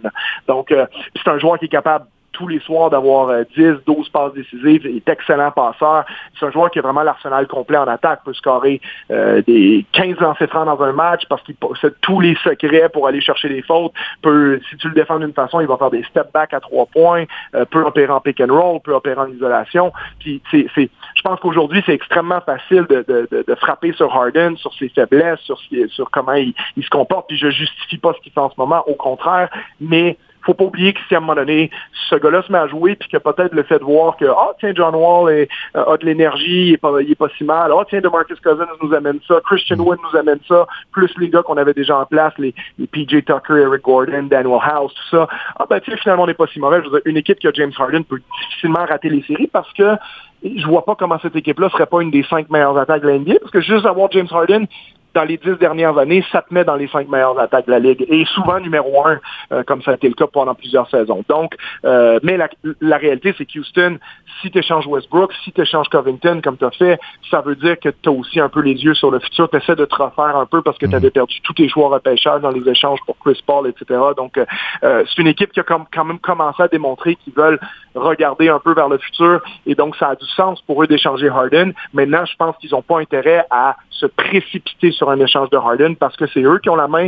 Donc, 0.48 0.72
euh, 0.72 0.86
c'est 1.16 1.30
un 1.30 1.38
joueur 1.38 1.58
qui 1.58 1.66
est 1.66 1.68
capable 1.68 2.06
tous 2.40 2.48
les 2.48 2.60
soirs 2.60 2.88
d'avoir 2.88 3.44
10, 3.54 3.62
euh, 3.62 3.82
12 3.86 4.08
passes 4.08 4.32
décisives. 4.32 4.86
Il 4.86 4.96
est 4.96 5.08
excellent 5.08 5.50
passeur. 5.50 6.06
C'est 6.38 6.46
un 6.46 6.50
joueur 6.50 6.70
qui 6.70 6.78
a 6.78 6.82
vraiment 6.82 7.02
l'arsenal 7.02 7.46
complet 7.46 7.76
en 7.76 7.86
attaque. 7.86 8.20
peut 8.24 8.32
scorer 8.32 8.80
euh, 9.10 9.42
des 9.46 9.84
15 9.92 10.18
lancers 10.20 10.48
francs 10.48 10.64
dans 10.64 10.82
un 10.82 10.92
match 10.92 11.24
parce 11.28 11.42
qu'il 11.42 11.54
possède 11.56 11.94
tous 12.00 12.20
les 12.20 12.34
secrets 12.42 12.88
pour 12.88 13.06
aller 13.06 13.20
chercher 13.20 13.50
des 13.50 13.60
fautes. 13.60 13.92
Peut, 14.22 14.58
si 14.70 14.76
tu 14.78 14.88
le 14.88 14.94
défends 14.94 15.18
d'une 15.18 15.34
façon, 15.34 15.60
il 15.60 15.66
va 15.66 15.76
faire 15.76 15.90
des 15.90 16.02
step 16.04 16.32
back 16.32 16.54
à 16.54 16.60
trois 16.60 16.86
points. 16.86 17.24
Euh, 17.54 17.66
peut 17.66 17.82
opérer 17.82 18.10
en 18.10 18.20
pick 18.20 18.40
and 18.40 18.48
roll, 18.48 18.80
peut 18.80 18.94
opérer 18.94 19.20
en 19.20 19.28
isolation. 19.28 19.92
Puis 20.18 20.40
c'est, 20.50 20.66
je 20.74 21.22
pense 21.22 21.38
qu'aujourd'hui, 21.40 21.82
c'est 21.84 21.94
extrêmement 21.94 22.40
facile 22.40 22.86
de, 22.88 23.54
frapper 23.56 23.92
sur 23.92 24.14
Harden, 24.14 24.56
sur 24.56 24.72
ses 24.74 24.88
faiblesses, 24.88 25.40
sur, 25.40 25.60
sur 25.88 26.10
comment 26.10 26.32
il, 26.32 26.54
il 26.78 26.84
se 26.84 26.88
comporte. 26.88 27.28
Puis 27.28 27.36
je 27.36 27.50
justifie 27.50 27.98
pas 27.98 28.14
ce 28.14 28.20
qu'il 28.22 28.32
fait 28.32 28.40
en 28.40 28.48
ce 28.48 28.54
moment. 28.56 28.82
Au 28.86 28.94
contraire, 28.94 29.50
mais 29.78 30.16
faut 30.42 30.54
pas 30.54 30.64
oublier 30.64 30.92
que 30.92 31.00
si 31.08 31.14
à 31.14 31.18
un 31.18 31.20
moment 31.20 31.34
donné, 31.34 31.70
ce 32.08 32.14
gars-là 32.16 32.42
se 32.42 32.52
met 32.52 32.58
à 32.58 32.66
jouer, 32.66 32.96
puis 32.96 33.08
que 33.08 33.18
peut-être 33.18 33.54
le 33.54 33.62
fait 33.62 33.78
de 33.78 33.84
voir 33.84 34.16
que, 34.16 34.24
ah, 34.24 34.52
tiens, 34.58 34.72
John 34.74 34.94
Wall 34.94 35.32
est, 35.32 35.48
euh, 35.76 35.84
a 35.84 35.96
de 35.96 36.06
l'énergie, 36.06 36.68
il 36.68 36.72
est 36.74 36.78
pas, 36.78 37.00
il 37.00 37.10
est 37.10 37.16
pas 37.16 37.28
si 37.36 37.44
mal, 37.44 37.72
ah, 37.72 37.84
tiens, 37.88 38.00
DeMarcus 38.00 38.40
Cousins 38.40 38.66
nous 38.82 38.94
amène 38.94 39.20
ça, 39.26 39.40
Christian 39.44 39.78
Wood 39.78 39.98
nous 40.10 40.18
amène 40.18 40.40
ça, 40.48 40.66
plus 40.92 41.10
les 41.18 41.28
gars 41.28 41.42
qu'on 41.42 41.56
avait 41.56 41.74
déjà 41.74 41.98
en 41.98 42.06
place, 42.06 42.32
les, 42.38 42.54
les 42.78 42.86
PJ 42.86 43.24
Tucker, 43.24 43.56
Eric 43.56 43.82
Gordon, 43.82 44.24
Daniel 44.24 44.58
House, 44.62 44.94
tout 44.94 45.16
ça. 45.16 45.28
Ah, 45.58 45.66
ben, 45.68 45.80
tiens, 45.80 45.96
finalement, 45.96 46.24
on 46.24 46.26
n'est 46.26 46.34
pas 46.34 46.46
si 46.46 46.60
mauvais. 46.60 46.78
Je 46.78 46.88
veux 46.88 46.90
dire, 46.90 47.02
une 47.04 47.16
équipe 47.16 47.38
qui 47.38 47.48
a 47.48 47.52
James 47.52 47.72
Harden 47.78 48.04
peut 48.04 48.20
difficilement 48.40 48.84
rater 48.86 49.08
les 49.08 49.22
séries 49.22 49.50
parce 49.52 49.72
que 49.72 49.96
je 50.42 50.66
vois 50.66 50.84
pas 50.84 50.94
comment 50.94 51.18
cette 51.20 51.36
équipe-là 51.36 51.68
serait 51.70 51.86
pas 51.86 52.00
une 52.00 52.10
des 52.10 52.24
cinq 52.24 52.48
meilleures 52.50 52.78
attaques 52.78 53.02
de 53.02 53.08
la 53.08 53.38
parce 53.40 53.52
que 53.52 53.60
juste 53.60 53.84
avoir 53.84 54.10
James 54.12 54.28
Harden, 54.30 54.66
dans 55.14 55.24
les 55.24 55.36
dix 55.36 55.58
dernières 55.58 55.96
années, 55.98 56.24
ça 56.30 56.42
te 56.42 56.52
met 56.52 56.64
dans 56.64 56.76
les 56.76 56.88
cinq 56.88 57.08
meilleures 57.08 57.38
attaques 57.38 57.66
de 57.66 57.70
la 57.72 57.78
Ligue. 57.78 58.04
Et 58.08 58.24
souvent 58.26 58.60
numéro 58.60 59.06
un, 59.06 59.18
euh, 59.52 59.62
comme 59.64 59.82
ça 59.82 59.92
a 59.92 59.94
été 59.94 60.08
le 60.08 60.14
cas 60.14 60.26
pendant 60.26 60.54
plusieurs 60.54 60.88
saisons. 60.88 61.24
Donc, 61.28 61.54
euh, 61.84 62.18
mais 62.22 62.36
la, 62.36 62.48
la 62.80 62.96
réalité, 62.96 63.34
c'est 63.36 63.46
que 63.46 63.58
Houston, 63.58 63.98
si 64.40 64.50
tu 64.50 64.58
échanges 64.58 64.86
Westbrook, 64.86 65.32
si 65.44 65.52
tu 65.52 65.60
échanges 65.60 65.88
Covington, 65.88 66.40
comme 66.42 66.56
tu 66.56 66.64
as 66.64 66.70
fait, 66.70 66.98
ça 67.30 67.40
veut 67.40 67.56
dire 67.56 67.78
que 67.78 67.88
tu 67.88 68.08
as 68.08 68.12
aussi 68.12 68.40
un 68.40 68.48
peu 68.48 68.60
les 68.60 68.74
yeux 68.74 68.94
sur 68.94 69.10
le 69.10 69.18
futur. 69.18 69.48
Tu 69.50 69.56
essaies 69.56 69.76
de 69.76 69.84
te 69.84 69.94
refaire 69.94 70.36
un 70.36 70.46
peu 70.46 70.62
parce 70.62 70.78
que 70.78 70.86
tu 70.86 70.94
avais 70.94 71.08
mhm. 71.08 71.12
perdu 71.12 71.40
tous 71.42 71.54
tes 71.54 71.68
choix 71.68 71.88
repêcheurs 71.88 72.40
dans 72.40 72.50
les 72.50 72.68
échanges 72.68 73.00
pour 73.06 73.18
Chris 73.18 73.40
Paul, 73.46 73.68
etc. 73.68 74.00
Donc, 74.16 74.38
euh, 74.38 75.04
c'est 75.06 75.20
une 75.20 75.28
équipe 75.28 75.52
qui 75.52 75.60
a 75.60 75.64
quand 75.64 76.04
même 76.04 76.18
commencé 76.18 76.62
à 76.62 76.68
démontrer 76.68 77.16
qu'ils 77.16 77.34
veulent 77.34 77.60
regarder 77.94 78.48
un 78.48 78.58
peu 78.58 78.74
vers 78.74 78.88
le 78.88 78.98
futur. 78.98 79.42
Et 79.66 79.74
donc, 79.74 79.96
ça 79.96 80.08
a 80.08 80.14
du 80.14 80.26
sens 80.26 80.60
pour 80.62 80.82
eux 80.82 80.86
d'échanger 80.86 81.28
Harden. 81.28 81.72
Maintenant, 81.92 82.24
je 82.24 82.36
pense 82.36 82.56
qu'ils 82.58 82.70
n'ont 82.70 82.82
pas 82.82 83.00
intérêt 83.00 83.44
à 83.50 83.76
se 83.90 84.06
précipiter 84.06 84.92
sur 85.00 85.08
un 85.08 85.18
échange 85.18 85.48
de 85.48 85.56
Harden 85.56 85.94
parce 85.96 86.14
que 86.14 86.26
c'est 86.26 86.42
eux 86.42 86.58
qui 86.58 86.68
ont 86.68 86.76
la 86.76 86.86
main. 86.86 87.06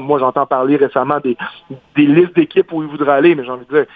moi, 0.00 0.18
j'entends 0.18 0.46
parler 0.46 0.76
récemment 0.76 1.20
des, 1.20 1.36
des 1.94 2.06
listes 2.06 2.34
d'équipes 2.34 2.72
où 2.72 2.82
ils 2.82 2.88
voudraient 2.88 3.12
aller, 3.12 3.34
mais 3.34 3.44
j'ai 3.44 3.50
envie 3.50 3.66
de 3.66 3.76
dire, 3.76 3.86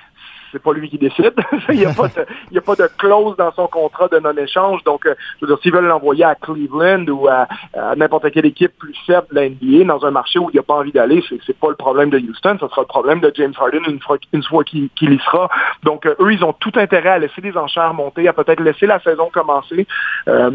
c'est 0.52 0.62
pas 0.62 0.74
lui 0.74 0.90
qui 0.90 0.98
décide. 0.98 1.32
il 1.70 1.78
n'y 1.78 1.86
a, 1.86 1.94
pas 1.94 2.08
de, 2.08 2.58
a 2.58 2.60
pas 2.60 2.74
de 2.76 2.88
clause 2.98 3.34
dans 3.38 3.50
son 3.52 3.66
contrat 3.66 4.08
de 4.08 4.18
non-échange. 4.18 4.84
Donc, 4.84 5.06
euh, 5.06 5.14
je 5.40 5.46
veux 5.46 5.52
dire, 5.52 5.62
s'ils 5.62 5.72
veulent 5.72 5.86
l'envoyer 5.86 6.24
à 6.24 6.34
Cleveland 6.34 7.06
ou 7.08 7.28
à, 7.28 7.48
n'importe 7.96 8.30
quelle 8.30 8.44
équipe 8.44 8.72
plus 8.78 8.94
faible 9.06 9.26
de 9.30 9.34
la 9.36 9.48
NBA 9.48 9.84
dans 9.84 10.04
un 10.04 10.10
marché 10.10 10.38
où 10.38 10.50
il 10.52 10.56
n'a 10.56 10.62
pas 10.62 10.74
envie 10.74 10.92
d'aller, 10.92 11.24
c'est, 11.28 11.38
c'est 11.46 11.58
pas 11.58 11.70
le 11.70 11.76
problème 11.76 12.10
de 12.10 12.18
Houston. 12.18 12.58
Ce 12.60 12.68
sera 12.68 12.82
le 12.82 12.86
problème 12.86 13.20
de 13.20 13.32
James 13.34 13.54
Harden 13.58 13.82
une 13.88 14.00
fois, 14.00 14.18
une 14.34 14.42
fois 14.44 14.62
qu'il, 14.64 14.90
y 15.00 15.18
sera. 15.18 15.48
Donc, 15.82 16.04
euh, 16.04 16.14
eux, 16.20 16.32
ils 16.32 16.44
ont 16.44 16.52
tout 16.52 16.72
intérêt 16.76 17.08
à 17.08 17.18
laisser 17.18 17.40
les 17.40 17.56
enchères 17.56 17.94
monter, 17.94 18.28
à 18.28 18.34
peut-être 18.34 18.60
laisser 18.60 18.86
la 18.86 19.00
saison 19.00 19.30
commencer. 19.32 19.86
Euh, 20.28 20.50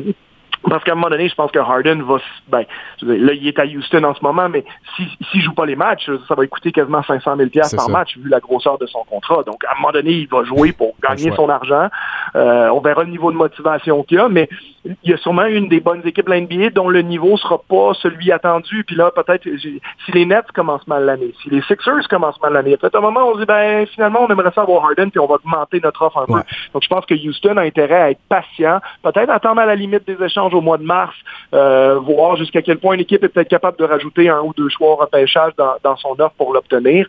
parce 0.68 0.84
qu'à 0.84 0.92
un 0.92 0.96
moment 0.96 1.10
donné, 1.10 1.30
je 1.30 1.36
pense 1.36 1.52
que 1.52 1.60
Harden 1.60 2.02
va, 2.02 2.18
ben, 2.50 2.66
là, 3.02 3.34
il 3.34 3.48
est 3.48 3.60
à 3.60 3.66
Houston 3.66 4.04
en 4.04 4.14
ce 4.14 4.22
moment, 4.22 4.50
mais 4.50 4.66
s'il 4.96 5.08
si, 5.32 5.42
joue 5.42 5.54
pas 5.54 5.66
les 5.66 5.76
matchs, 5.76 6.10
ça 6.28 6.36
va 6.36 6.46
coûter 6.48 6.72
quasiment 6.72 7.04
500 7.04 7.36
000 7.38 7.50
par 7.76 7.90
match, 7.90 8.18
vu 8.18 8.30
la 8.30 8.40
grosseur 8.40 8.78
de 8.78 8.86
son 8.86 9.04
contrat. 9.04 9.44
Donc, 9.44 9.64
à 9.66 9.74
un 9.74 9.76
moment 9.76 9.92
donné, 9.92 10.12
il 10.12 10.28
va 10.28 10.44
jouer 10.44 10.72
pour 10.72 10.96
gagner 11.02 11.32
son 11.36 11.50
argent. 11.50 11.88
Euh, 12.36 12.70
on 12.70 12.80
verra 12.82 13.04
le 13.04 13.10
niveau 13.10 13.32
de 13.32 13.38
motivation 13.38 14.04
qu'il 14.04 14.20
a, 14.20 14.28
mais 14.28 14.50
il 14.86 15.12
y 15.12 15.14
a 15.14 15.18
sûrement 15.18 15.46
une 15.46 15.68
des 15.68 15.80
bonnes 15.80 16.02
équipes 16.06 16.28
de 16.28 16.34
l'NBA 16.34 16.70
dont 16.72 16.90
le 16.90 17.02
niveau 17.02 17.38
sera 17.38 17.58
pas 17.58 17.94
celui 17.94 18.32
attendu. 18.32 18.84
Puis 18.84 18.96
là, 18.96 19.12
peut-être, 19.12 19.44
si 19.44 20.12
les 20.14 20.26
Nets 20.26 20.52
commencent 20.54 20.88
mal 20.88 21.06
l'année, 21.06 21.34
si 21.42 21.50
les 21.50 21.62
Sixers 21.64 22.08
commencent 22.10 22.42
mal 22.42 22.54
l'année, 22.54 22.78
peut-être 22.78 22.96
à 22.96 23.00
un 23.00 23.02
moment, 23.02 23.28
on 23.30 23.34
se 23.36 23.40
dit, 23.40 23.46
ben, 23.46 23.86
finalement, 23.88 24.26
on 24.28 24.28
aimerait 24.28 24.52
ça 24.54 24.62
avoir 24.62 24.86
Harden, 24.86 25.10
puis 25.10 25.20
on 25.20 25.28
va 25.28 25.36
augmenter 25.36 25.80
notre 25.84 26.02
offre 26.02 26.20
un 26.20 26.26
peu. 26.26 26.42
Donc, 26.74 26.84
je 26.84 26.88
pense 26.88 27.06
que 27.06 27.14
Houston 27.14 27.58
a 27.58 27.62
intérêt 27.62 28.02
à 28.02 28.12
être 28.12 28.22
patient, 28.30 28.80
peut-être 29.04 29.30
attendre 29.30 29.62
à 29.62 29.66
la 29.66 29.76
limite 29.76 30.06
des 30.08 30.22
échanges 30.24 30.49
au 30.54 30.62
mois 30.62 30.78
de 30.78 30.84
mars 30.84 31.16
voir 31.52 32.36
jusqu'à 32.38 32.62
quel 32.62 32.78
point 32.78 32.96
une 32.96 33.02
équipe 33.02 33.24
est 33.24 33.30
peut-être 33.30 33.50
capable 33.50 33.78
de 33.78 33.84
rajouter 33.84 34.30
un 34.30 34.42
ou 34.42 34.54
deux 34.56 34.70
choix 34.70 34.92
au 34.92 34.96
repêchage 34.96 35.54
dans, 35.58 35.74
dans 35.84 35.96
son 35.98 36.12
offre 36.20 36.36
pour 36.38 36.54
l'obtenir. 36.54 37.08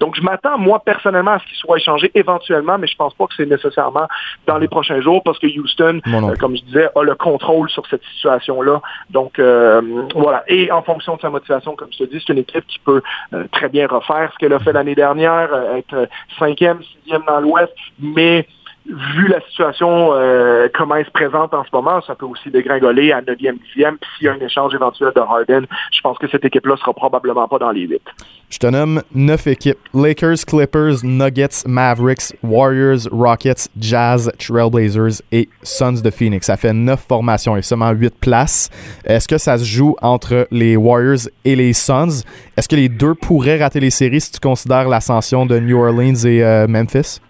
donc, 0.00 0.16
je 0.16 0.22
m'attends, 0.22 0.58
moi, 0.58 0.80
personnellement, 0.84 1.32
à 1.32 1.38
ce 1.38 1.44
qu'il 1.46 1.56
soit 1.56 1.76
échangé 1.78 2.10
éventuellement, 2.14 2.78
mais 2.78 2.86
je 2.86 2.96
pense 2.96 3.14
pas 3.14 3.26
que 3.26 3.34
c'est 3.36 3.46
nécessairement 3.46 4.08
dans 4.46 4.58
les 4.58 4.68
prochains 4.68 5.00
jours 5.00 5.22
parce 5.22 5.38
que 5.38 5.46
Houston, 5.46 6.00
comme 6.38 6.56
je 6.56 6.62
disais, 6.62 6.88
a 6.94 7.02
le 7.02 7.14
contrôle 7.14 7.70
sur 7.70 7.86
cette 7.86 8.02
situation-là. 8.14 8.80
Donc, 9.10 9.40
voilà. 10.14 10.44
Et 10.48 10.70
en 10.72 10.82
fonction 10.82 11.16
de 11.16 11.20
sa 11.20 11.30
motivation, 11.30 11.74
comme 11.76 11.88
je 11.92 12.04
te 12.04 12.10
dis, 12.10 12.22
c'est 12.24 12.32
une 12.32 12.40
équipe 12.40 12.66
qui 12.66 12.78
peut 12.80 13.02
très 13.52 13.68
bien 13.68 13.86
refaire 13.86 14.30
ce 14.32 14.38
qu'elle 14.38 14.52
a 14.52 14.58
fait 14.58 14.72
l'année 14.72 14.94
dernière, 14.94 15.48
être 15.76 16.08
cinquième, 16.38 16.80
sixième 16.82 17.22
dans 17.26 17.40
l'Ouest, 17.40 17.72
mais 17.98 18.46
vu 18.86 19.28
la 19.28 19.40
situation, 19.42 20.10
euh, 20.12 20.68
comment 20.74 20.96
elle 20.96 21.04
se 21.04 21.10
présente 21.10 21.54
en 21.54 21.64
ce 21.64 21.68
moment, 21.72 22.00
ça 22.02 22.14
peut 22.14 22.26
aussi 22.26 22.50
dégringoler 22.50 23.12
à 23.12 23.20
9e, 23.20 23.58
10e. 23.76 23.96
Puis 23.96 24.10
s'il 24.16 24.26
y 24.26 24.28
a 24.28 24.32
un 24.32 24.40
échange 24.40 24.74
éventuel 24.74 25.12
de 25.14 25.20
Harden, 25.20 25.66
je 25.92 26.00
pense 26.00 26.18
que 26.18 26.28
cette 26.28 26.44
équipe-là 26.44 26.76
sera 26.76 26.92
probablement 26.92 27.46
pas 27.46 27.58
dans 27.58 27.70
les 27.70 27.82
8. 27.82 28.00
Je 28.48 28.58
te 28.58 28.66
nomme 28.66 29.02
9 29.14 29.46
équipes. 29.46 29.78
Lakers, 29.94 30.44
Clippers, 30.46 31.04
Nuggets, 31.04 31.64
Mavericks, 31.66 32.34
Warriors, 32.42 33.06
Rockets, 33.12 33.68
Jazz, 33.78 34.32
Trailblazers 34.38 35.22
et 35.30 35.48
Suns 35.62 36.02
de 36.02 36.10
Phoenix. 36.10 36.46
Ça 36.46 36.56
fait 36.56 36.72
9 36.72 37.00
formations 37.06 37.56
et 37.56 37.62
seulement 37.62 37.90
8 37.90 38.14
places. 38.20 38.70
Est-ce 39.04 39.28
que 39.28 39.38
ça 39.38 39.56
se 39.58 39.64
joue 39.64 39.94
entre 40.02 40.48
les 40.50 40.76
Warriors 40.76 41.28
et 41.44 41.54
les 41.54 41.72
Suns? 41.72 42.24
Est-ce 42.56 42.68
que 42.68 42.76
les 42.76 42.88
deux 42.88 43.14
pourraient 43.14 43.58
rater 43.58 43.78
les 43.78 43.90
séries 43.90 44.20
si 44.20 44.32
tu 44.32 44.40
considères 44.40 44.88
l'ascension 44.88 45.46
de 45.46 45.58
New 45.60 45.78
Orleans 45.78 46.24
et 46.24 46.42
euh, 46.42 46.66
Memphis? 46.66 47.20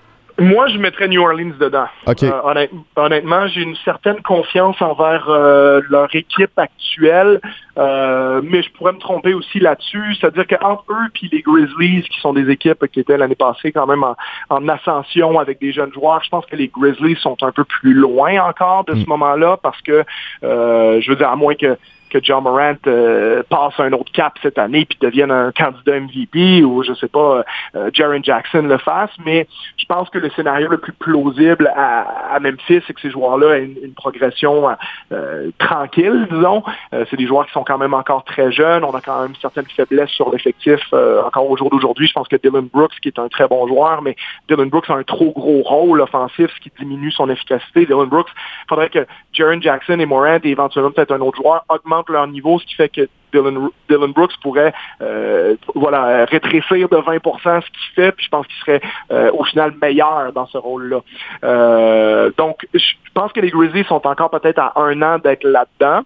Moi, 0.40 0.68
je 0.68 0.78
mettrais 0.78 1.06
New 1.06 1.20
Orleans 1.20 1.52
dedans. 1.60 1.84
Euh, 2.08 2.66
honnêtement, 2.96 3.46
j'ai 3.48 3.60
une 3.60 3.76
certaine 3.84 4.22
confiance 4.22 4.80
envers 4.80 5.28
euh, 5.28 5.82
leur 5.90 6.08
équipe 6.14 6.58
actuelle, 6.58 7.42
euh, 7.76 8.40
mais 8.42 8.62
je 8.62 8.72
pourrais 8.72 8.92
me 8.92 8.98
tromper 8.98 9.34
aussi 9.34 9.60
là-dessus. 9.60 10.16
C'est-à-dire 10.18 10.46
qu'entre 10.46 10.84
eux 10.88 11.08
et 11.22 11.28
les 11.30 11.42
Grizzlies, 11.42 12.02
qui 12.04 12.20
sont 12.20 12.32
des 12.32 12.48
équipes 12.50 12.86
qui 12.90 13.00
étaient 13.00 13.18
l'année 13.18 13.34
passée 13.34 13.70
quand 13.70 13.86
même 13.86 14.02
en, 14.02 14.68
ascension 14.68 15.38
avec 15.38 15.60
des 15.60 15.72
jeunes 15.72 15.92
joueurs, 15.92 16.24
je 16.24 16.30
pense 16.30 16.46
que 16.46 16.56
les 16.56 16.68
Grizzlies 16.68 17.16
sont 17.20 17.36
un 17.42 17.52
peu 17.52 17.64
plus 17.64 17.92
loin 17.92 18.42
encore 18.42 18.84
de 18.84 18.94
ce 18.94 19.04
mm. 19.04 19.08
moment-là 19.08 19.58
parce 19.62 19.80
que, 19.82 20.04
je 20.42 21.10
veux 21.10 21.16
dire, 21.16 21.28
à 21.28 21.36
moins 21.36 21.54
que 21.54 21.76
que 22.10 22.18
John 22.22 22.44
Morant 22.44 22.76
euh, 22.86 23.42
passe 23.48 23.74
un 23.78 23.92
autre 23.92 24.12
cap 24.12 24.34
cette 24.42 24.58
année 24.58 24.84
puis 24.84 24.98
devienne 25.00 25.30
un 25.30 25.52
candidat 25.52 26.00
MVP 26.00 26.62
ou 26.64 26.82
je 26.82 26.92
sais 26.94 27.08
pas, 27.08 27.44
euh, 27.74 27.90
Jaron 27.92 28.22
Jackson 28.22 28.62
le 28.62 28.78
fasse, 28.78 29.10
mais 29.24 29.46
je 29.76 29.84
pense 29.86 30.10
que 30.10 30.18
le 30.18 30.28
scénario 30.30 30.68
le 30.68 30.78
plus 30.78 30.92
plausible 30.92 31.72
à, 31.74 32.38
Memphis, 32.40 32.82
c'est 32.86 32.92
que 32.92 33.00
ces 33.00 33.10
joueurs-là 33.10 33.58
aient 33.58 33.70
une, 33.82 33.94
progression 33.94 34.68
euh, 35.12 35.50
tranquille, 35.58 36.26
disons. 36.30 36.62
c'est 36.90 37.16
des 37.16 37.26
joueurs 37.26 37.46
qui 37.46 37.52
sont 37.52 37.64
quand 37.64 37.76
même 37.76 37.92
encore 37.92 38.24
très 38.24 38.50
jeunes. 38.50 38.82
On 38.84 38.94
a 38.94 39.00
quand 39.00 39.22
même 39.22 39.34
certaines 39.40 39.66
faiblesses 39.66 40.10
sur 40.10 40.30
l'effectif 40.30 40.80
encore 41.24 41.50
au 41.50 41.56
jour 41.56 41.70
d'aujourd'hui. 41.70 42.06
Je 42.06 42.12
pense 42.12 42.28
que 42.28 42.36
Dylan 42.36 42.68
Brooks, 42.72 42.94
qui 43.02 43.08
est 43.08 43.18
un 43.18 43.28
très 43.28 43.46
bon 43.46 43.66
joueur, 43.66 44.00
mais 44.02 44.16
Dylan 44.48 44.68
Brooks 44.68 44.88
a 44.88 44.94
un 44.94 45.02
trop 45.02 45.32
gros 45.32 45.62
rôle 45.62 46.00
offensif, 46.00 46.50
ce 46.54 46.60
qui 46.60 46.72
diminue 46.78 47.12
son 47.12 47.28
efficacité. 47.28 47.84
Dylan 47.84 48.06
Brooks, 48.06 48.30
il 48.30 48.68
faudrait 48.68 48.88
que 48.88 49.06
Jaron 49.32 49.60
Jackson 49.60 49.98
et 49.98 50.06
Morant 50.06 50.38
et 50.42 50.48
éventuellement 50.48 50.90
peut-être 50.90 51.12
un 51.12 51.20
autre 51.20 51.36
joueur 51.42 51.64
augmentent 51.68 51.99
leur 52.08 52.26
niveau, 52.26 52.58
ce 52.58 52.66
qui 52.66 52.74
fait 52.74 52.88
que 52.88 53.08
Dylan, 53.32 54.12
Brooks 54.12 54.32
pourrait 54.42 54.72
euh, 55.00 55.56
voilà, 55.74 56.24
rétrécir 56.24 56.88
de 56.88 56.96
20% 56.96 57.60
ce 57.62 57.66
qu'il 57.66 57.94
fait, 57.94 58.12
puis 58.12 58.24
je 58.24 58.30
pense 58.30 58.46
qu'il 58.46 58.56
serait 58.56 58.80
euh, 59.12 59.30
au 59.32 59.44
final 59.44 59.74
meilleur 59.80 60.32
dans 60.32 60.46
ce 60.46 60.58
rôle-là. 60.58 61.00
Euh, 61.44 62.30
donc, 62.36 62.66
je 62.74 62.92
pense 63.14 63.32
que 63.32 63.40
les 63.40 63.50
Grizzlies 63.50 63.84
sont 63.84 64.06
encore 64.06 64.30
peut-être 64.30 64.58
à 64.58 64.72
un 64.76 65.00
an 65.02 65.18
d'être 65.18 65.44
là-dedans, 65.44 66.02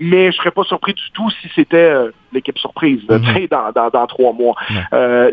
mais 0.00 0.32
je 0.32 0.36
serais 0.36 0.50
pas 0.50 0.64
surpris 0.64 0.94
du 0.94 1.10
tout 1.12 1.30
si 1.30 1.48
c'était 1.54 1.92
l'équipe 2.32 2.58
surprise 2.58 3.02
mm-hmm. 3.08 3.48
dans, 3.48 3.90
dans, 3.90 4.06
trois 4.06 4.32
mois. 4.32 4.54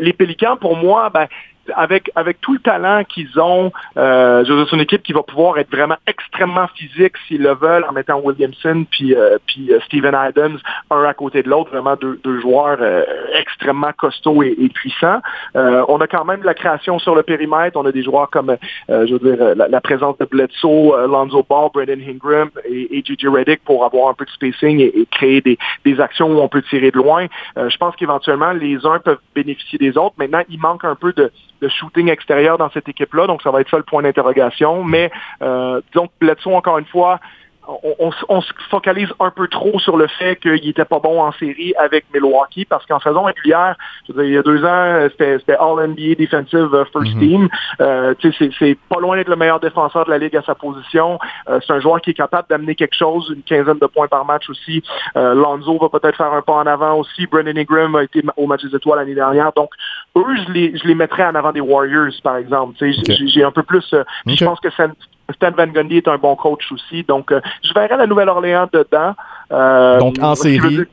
les 0.00 0.12
Pélicans, 0.12 0.56
pour 0.56 0.76
moi, 0.76 1.10
ben, 1.10 1.26
avec, 1.74 2.10
avec 2.14 2.40
tout 2.40 2.52
le 2.52 2.58
talent 2.60 3.04
qu'ils 3.04 3.38
ont, 3.38 3.72
euh, 3.96 4.44
c'est 4.46 4.74
une 4.74 4.82
équipe 4.82 5.02
qui 5.02 5.12
va 5.12 5.22
pouvoir 5.22 5.58
être 5.58 5.70
vraiment 5.70 5.96
extrêmement 6.06 6.66
physique 6.74 7.14
s'ils 7.26 7.42
le 7.42 7.54
veulent 7.54 7.84
en 7.88 7.92
mettant 7.92 8.20
Williamson 8.20 8.84
puis, 8.90 9.14
euh, 9.14 9.38
puis 9.46 9.72
euh, 9.72 9.80
Steven 9.86 10.14
Adams 10.14 10.58
un 10.90 11.02
à 11.04 11.14
côté 11.14 11.42
de 11.42 11.48
l'autre, 11.48 11.70
vraiment 11.70 11.96
deux, 11.96 12.18
deux 12.22 12.40
joueurs 12.40 12.78
euh, 12.80 13.04
extrêmement 13.38 13.92
costauds 13.96 14.42
et, 14.42 14.54
puissants. 14.74 15.20
on 15.54 16.00
a 16.00 16.06
quand 16.06 16.24
même 16.24 16.40
de 16.40 16.46
la 16.46 16.54
création 16.54 16.98
sur 16.98 17.14
le 17.14 17.22
périmètre. 17.22 17.78
On 17.78 17.86
a 17.86 17.92
des 17.92 18.02
joueurs 18.02 18.28
comme, 18.30 18.56
je 18.88 19.12
veux 19.12 19.18
dire, 19.18 19.54
la, 19.54 19.80
présence 19.80 20.18
de 20.18 20.24
Bledsoe, 20.24 21.06
Lonzo 21.06 21.46
Ball, 21.48 21.70
Brandon 21.72 22.00
Ingram 22.06 22.50
et, 22.68 22.98
et 22.98 23.02
Gigi 23.04 23.28
Reddick 23.28 23.62
pour 23.64 23.84
avoir 23.84 24.10
un 24.10 24.14
peu 24.14 24.24
de 24.24 24.30
spacing 24.30 24.80
et, 24.80 25.06
créer 25.10 25.40
des, 25.40 25.56
des, 25.84 26.00
actions 26.00 26.28
où 26.28 26.40
on 26.40 26.48
peut 26.48 26.62
tirer 26.62 26.90
de 26.90 26.96
loin. 26.96 27.26
je 27.56 27.76
pense 27.76 27.94
qu'éventuellement, 27.96 28.52
les 28.52 28.84
uns 28.84 28.98
peuvent 28.98 29.20
bénéficier 29.34 29.78
des 29.78 29.96
autres. 29.96 30.16
Maintenant, 30.18 30.42
il 30.48 30.60
manque 30.60 30.84
un 30.84 30.96
peu 30.96 31.12
de 31.12 31.30
de 31.60 31.68
shooting 31.68 32.08
extérieur 32.10 32.58
dans 32.58 32.70
cette 32.70 32.88
équipe-là, 32.88 33.26
donc 33.26 33.42
ça 33.42 33.50
va 33.50 33.60
être 33.60 33.70
ça 33.70 33.76
le 33.76 33.82
point 33.82 34.02
d'interrogation. 34.02 34.84
Mais 34.84 35.10
euh, 35.42 35.80
disons 35.92 36.08
Bledsoe, 36.20 36.54
encore 36.54 36.78
une 36.78 36.86
fois, 36.86 37.20
on, 37.68 38.40
se 38.40 38.52
focalise 38.70 39.08
un 39.20 39.30
peu 39.30 39.48
trop 39.48 39.78
sur 39.78 39.96
le 39.96 40.06
fait 40.06 40.36
qu'il 40.36 40.68
était 40.68 40.84
pas 40.84 40.98
bon 40.98 41.20
en 41.20 41.32
série 41.32 41.74
avec 41.78 42.04
Milwaukee 42.12 42.64
parce 42.64 42.86
qu'en 42.86 43.00
saison 43.00 43.24
régulière, 43.24 43.76
il 44.08 44.30
y 44.30 44.38
a 44.38 44.42
deux 44.42 44.64
ans, 44.64 45.08
c'était 45.10 45.56
All 45.58 45.88
NBA 45.88 46.14
Defensive 46.18 46.74
euh, 46.74 46.84
First 46.92 47.14
mhm. 47.14 47.20
Team. 47.20 47.48
Euh, 47.80 48.14
c'est 48.58 48.78
pas 48.88 49.00
loin 49.00 49.16
d'être 49.16 49.28
le 49.28 49.36
meilleur 49.36 49.60
défenseur 49.60 50.04
de 50.04 50.10
la 50.10 50.18
ligue 50.18 50.36
à 50.36 50.42
sa 50.42 50.54
position. 50.54 51.18
Euh, 51.48 51.58
c'est 51.66 51.72
un 51.72 51.80
joueur 51.80 52.00
qui 52.00 52.10
est 52.10 52.14
capable 52.14 52.48
d'amener 52.48 52.74
quelque 52.74 52.96
chose, 52.96 53.32
une 53.34 53.42
quinzaine 53.42 53.78
de 53.78 53.86
points 53.86 54.08
par 54.08 54.24
match 54.24 54.48
aussi. 54.48 54.82
Euh, 55.16 55.34
Lonzo 55.34 55.78
va 55.78 55.88
peut-être 55.88 56.16
faire 56.16 56.32
un 56.32 56.42
pas 56.42 56.54
en 56.54 56.66
avant 56.66 56.98
aussi. 56.98 57.26
Brendan 57.26 57.58
Ingram 57.58 57.96
a 57.96 58.04
été 58.04 58.22
au 58.36 58.46
match 58.46 58.64
des 58.64 58.74
étoiles 58.76 59.00
l'année 59.00 59.14
dernière. 59.14 59.52
Donc, 59.54 59.70
eux, 60.16 60.36
je 60.46 60.52
les, 60.52 60.76
je 60.76 60.86
les 60.86 60.94
mettrais 60.94 61.24
en 61.24 61.34
avant 61.34 61.52
des 61.52 61.60
Warriors, 61.60 62.12
par 62.22 62.36
exemple. 62.36 62.76
J'ai 62.78 63.42
un 63.42 63.52
peu 63.52 63.62
plus... 63.62 63.94
Je 64.26 64.44
pense 64.44 64.60
que 64.60 64.70
ça 64.70 64.88
Stan 65.34 65.50
Van 65.50 65.66
Gundy 65.66 65.98
est 65.98 66.08
un 66.08 66.18
bon 66.18 66.36
coach 66.36 66.70
aussi. 66.72 67.02
Donc, 67.02 67.32
euh, 67.32 67.40
je 67.62 67.72
verrai 67.74 67.96
la 67.96 68.06
Nouvelle-Orléans 68.06 68.68
dedans. 68.72 69.14
Euh, 69.52 69.98
donc, 69.98 70.16
en 70.20 70.34
série. 70.34 70.84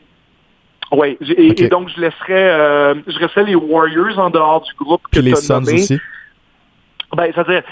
Oui, 0.92 1.18
et, 1.38 1.68
donc 1.70 1.90
je 1.90 2.00
laisserais, 2.00 2.52
euh, 2.52 2.94
je 3.08 3.18
laisserais 3.18 3.46
les 3.46 3.56
Warriors 3.56 4.20
en 4.20 4.30
dehors 4.30 4.62
du 4.62 4.74
groupe 4.76 5.02
que 5.12 5.20
tu 5.20 5.34
as 5.34 5.54
nommé. 5.60 5.74
Aussi. 5.74 6.00
Ben, 7.16 7.32
c'est-à-dire, 7.34 7.64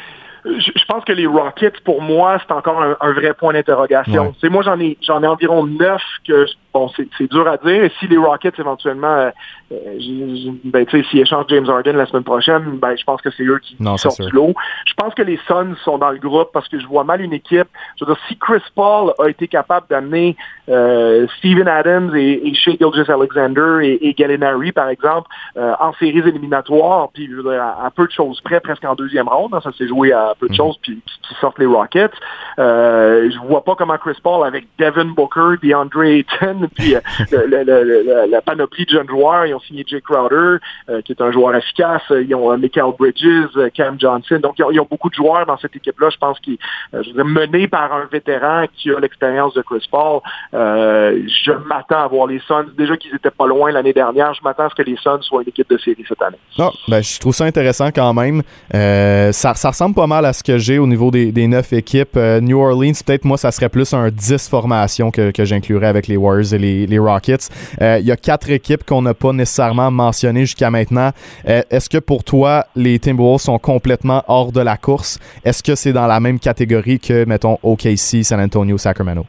je, 0.44 0.86
pense 0.88 1.04
que 1.04 1.14
les 1.14 1.28
Rockets, 1.28 1.82
pour 1.84 2.02
moi, 2.02 2.40
c'est 2.40 2.52
encore 2.52 2.82
un, 2.82 3.14
vrai 3.14 3.34
point 3.36 3.54
d'interrogation. 3.54 4.34
C'est 4.42 4.50
Moi, 4.50 4.64
j'en 4.64 4.80
ai 4.80 4.98
j'en 5.02 5.22
ai 5.22 5.28
environ 5.28 5.68
neuf 5.68 6.02
que 6.28 6.48
bon, 6.74 6.90
c'est 6.96 7.30
dur 7.30 7.48
à 7.48 7.58
dire. 7.58 7.90
si 8.00 8.08
les 8.08 8.18
Rockets, 8.18 8.58
éventuellement, 8.60 9.08
euh, 9.08 9.30
euh 9.72 10.52
ben, 10.64 10.86
s'ils 10.90 11.20
échangent 11.20 11.46
James 11.50 11.70
Harden 11.70 11.94
la 11.94 12.06
semaine 12.06 12.24
prochaine, 12.24 12.78
ben, 12.78 12.96
je 12.96 13.04
pense 13.04 13.22
que 13.22 13.30
c'est 13.32 13.44
eux 13.44 13.60
qui, 13.60 13.78
sortent 13.98 14.22
du 14.22 14.32
lot. 14.32 14.54
Je 14.86 14.94
pense 14.96 15.14
que 15.14 15.22
les 15.22 15.40
Suns 15.48 15.76
sont 15.84 15.98
dans 15.98 16.12
le 16.12 16.18
groupe 16.18 16.50
parce 16.54 16.68
que 16.68 16.80
je 16.80 16.88
vois 16.88 17.04
mal 17.04 17.22
une 17.22 17.34
équipe. 17.34 17.68
Je 18.00 18.06
veux 18.06 18.14
dire, 18.14 18.22
si 18.28 18.38
Chris 18.38 18.62
Paul 18.76 19.14
a 19.20 19.28
été 19.28 19.48
capable 19.48 19.88
d'amener 19.90 20.36
euh, 20.70 21.28
Steven 21.38 21.68
Adams 21.68 22.16
et, 22.16 22.42
et 22.48 22.54
Shea 22.54 22.78
Alexander 23.10 23.80
et, 23.84 24.08
et 24.08 24.14
Gallinari, 24.14 24.72
par 24.72 24.90
exemple, 24.90 25.30
euh, 25.58 25.74
en 25.80 25.94
séries 25.94 26.20
éliminatoires, 26.20 27.10
puis 27.14 27.28
je 27.30 27.36
veux 27.36 27.44
dire, 27.44 27.62
à, 27.62 27.90
peu 27.92 28.08
de 28.08 28.12
choses 28.12 28.40
près, 28.42 28.60
presque 28.60 28.86
en 28.86 28.96
deuxième 28.96 29.28
ronde, 29.28 29.54
hein, 29.54 29.62
ça 29.64 29.72
s'est 29.74 29.88
joué 29.88 30.12
à 30.12 30.34
peu 30.40 30.48
de 30.48 30.54
mhm. 30.54 30.58
choses, 30.58 30.78
puis 30.82 31.02
qui, 31.06 31.36
sortent 31.40 31.60
les 31.60 31.66
Rockets. 31.66 32.12
Je 32.58 33.48
vois 33.48 33.64
pas 33.64 33.76
comment 33.76 33.98
Chris 33.98 34.18
Paul, 34.22 34.46
avec 34.46 34.68
Devin 34.78 35.06
Booker, 35.06 35.56
DeAndre 35.62 36.04
Ayton, 36.04 36.61
puis 36.76 36.96
euh, 36.96 38.28
la 38.28 38.42
panoplie 38.42 38.86
de 38.86 38.92
jeunes 38.92 39.08
joueurs. 39.08 39.46
Ils 39.46 39.54
ont 39.54 39.60
signé 39.60 39.84
Jake 39.88 40.04
Crowder, 40.04 40.58
euh, 40.90 41.02
qui 41.02 41.12
est 41.12 41.22
un 41.22 41.32
joueur 41.32 41.56
efficace. 41.56 42.02
Ils 42.10 42.34
ont 42.36 42.52
euh, 42.52 42.58
Michael 42.58 42.94
Bridges, 42.98 43.72
Cam 43.74 44.00
Johnson. 44.00 44.40
Donc, 44.42 44.56
ils 44.58 44.80
ont, 44.80 44.88
beaucoup 44.90 45.10
de 45.10 45.16
joueurs 45.16 45.46
dans 45.46 45.58
cette 45.58 45.76
équipe-là. 45.76 46.10
Je 46.10 46.18
pense 46.18 46.40
qu'ils, 46.40 46.58
je 46.94 47.22
menés 47.22 47.68
par 47.68 47.94
un 47.94 48.06
vétéran 48.12 48.66
qui 48.76 48.92
a 48.92 49.00
l'expérience 49.00 49.54
de 49.54 49.62
Chris 49.62 49.88
Paul. 49.90 50.22
je 50.54 51.52
m'attends 51.68 52.04
à 52.04 52.08
voir 52.08 52.28
les 52.28 52.40
Suns. 52.40 52.66
Déjà 52.78 52.98
qu'ils 52.98 53.16
étaient 53.16 53.32
pas 53.32 53.48
loin 53.48 53.72
l'année 53.72 53.94
dernière, 53.94 54.34
je 54.34 54.42
m'attends 54.44 54.66
à 54.66 54.70
ce 54.70 54.76
que 54.76 54.82
les 54.82 54.98
Suns 54.98 55.22
soient 55.22 55.44
une 55.44 55.50
équipe 55.50 55.70
de 55.70 55.78
série 55.78 56.04
cette 56.08 56.22
année. 56.22 56.38
Non, 56.58 56.72
ben, 56.88 57.02
je 57.02 57.20
trouve 57.20 57.34
ça 57.34 57.46
intéressant 57.46 57.90
quand 57.92 58.14
même. 58.14 58.42
ça, 58.72 59.54
ressemble 59.54 59.96
pas 59.96 60.08
mal 60.08 60.26
à 60.26 60.34
ce 60.34 60.44
que 60.44 60.58
j'ai 60.58 60.78
au 60.78 60.88
niveau 60.88 61.12
des, 61.12 61.48
neuf 61.48 61.74
équipes. 61.74 62.18
New 62.42 62.60
Orleans, 62.60 62.94
peut-être 63.06 63.26
moi, 63.26 63.38
ça 63.38 63.52
serait 63.52 63.70
plus 63.70 63.94
un 63.94 64.10
10 64.10 64.50
formation 64.50 65.12
que, 65.12 65.32
que 65.32 65.46
j'inclurais 65.46 65.88
avec 65.88 66.08
les 66.08 66.18
Warriors 66.18 66.51
et 66.54 66.58
les, 66.58 67.00
Rockets. 67.00 67.50
Euh, 67.82 68.00
il 68.00 68.06
y 68.06 68.12
a 68.12 68.18
quatre 68.18 68.50
équipes 68.50 68.86
qu'on 68.86 69.02
n'a 69.02 69.14
pas 69.14 69.34
nécessairement 69.34 69.92
mentionnées 69.92 70.42
jusqu'à 70.42 70.70
maintenant. 70.70 71.12
Euh, 71.48 71.62
est-ce 71.70 71.90
que 71.90 71.98
pour 71.98 72.24
toi, 72.24 72.66
les 72.76 73.00
Timberwolves 73.00 73.42
sont 73.42 73.60
complètement 73.60 74.24
hors 74.28 74.52
de 74.52 74.62
la 74.62 74.78
course? 74.78 75.20
Est-ce 75.44 75.64
que 75.64 75.76
c'est 75.76 75.94
dans 75.94 76.08
la 76.08 76.20
même 76.20 76.40
catégorie 76.40 77.00
que, 77.00 77.26
mettons, 77.26 77.58
OKC, 77.64 78.24
San 78.24 78.40
Antonio, 78.40 78.78
Sacramento? 78.78 79.26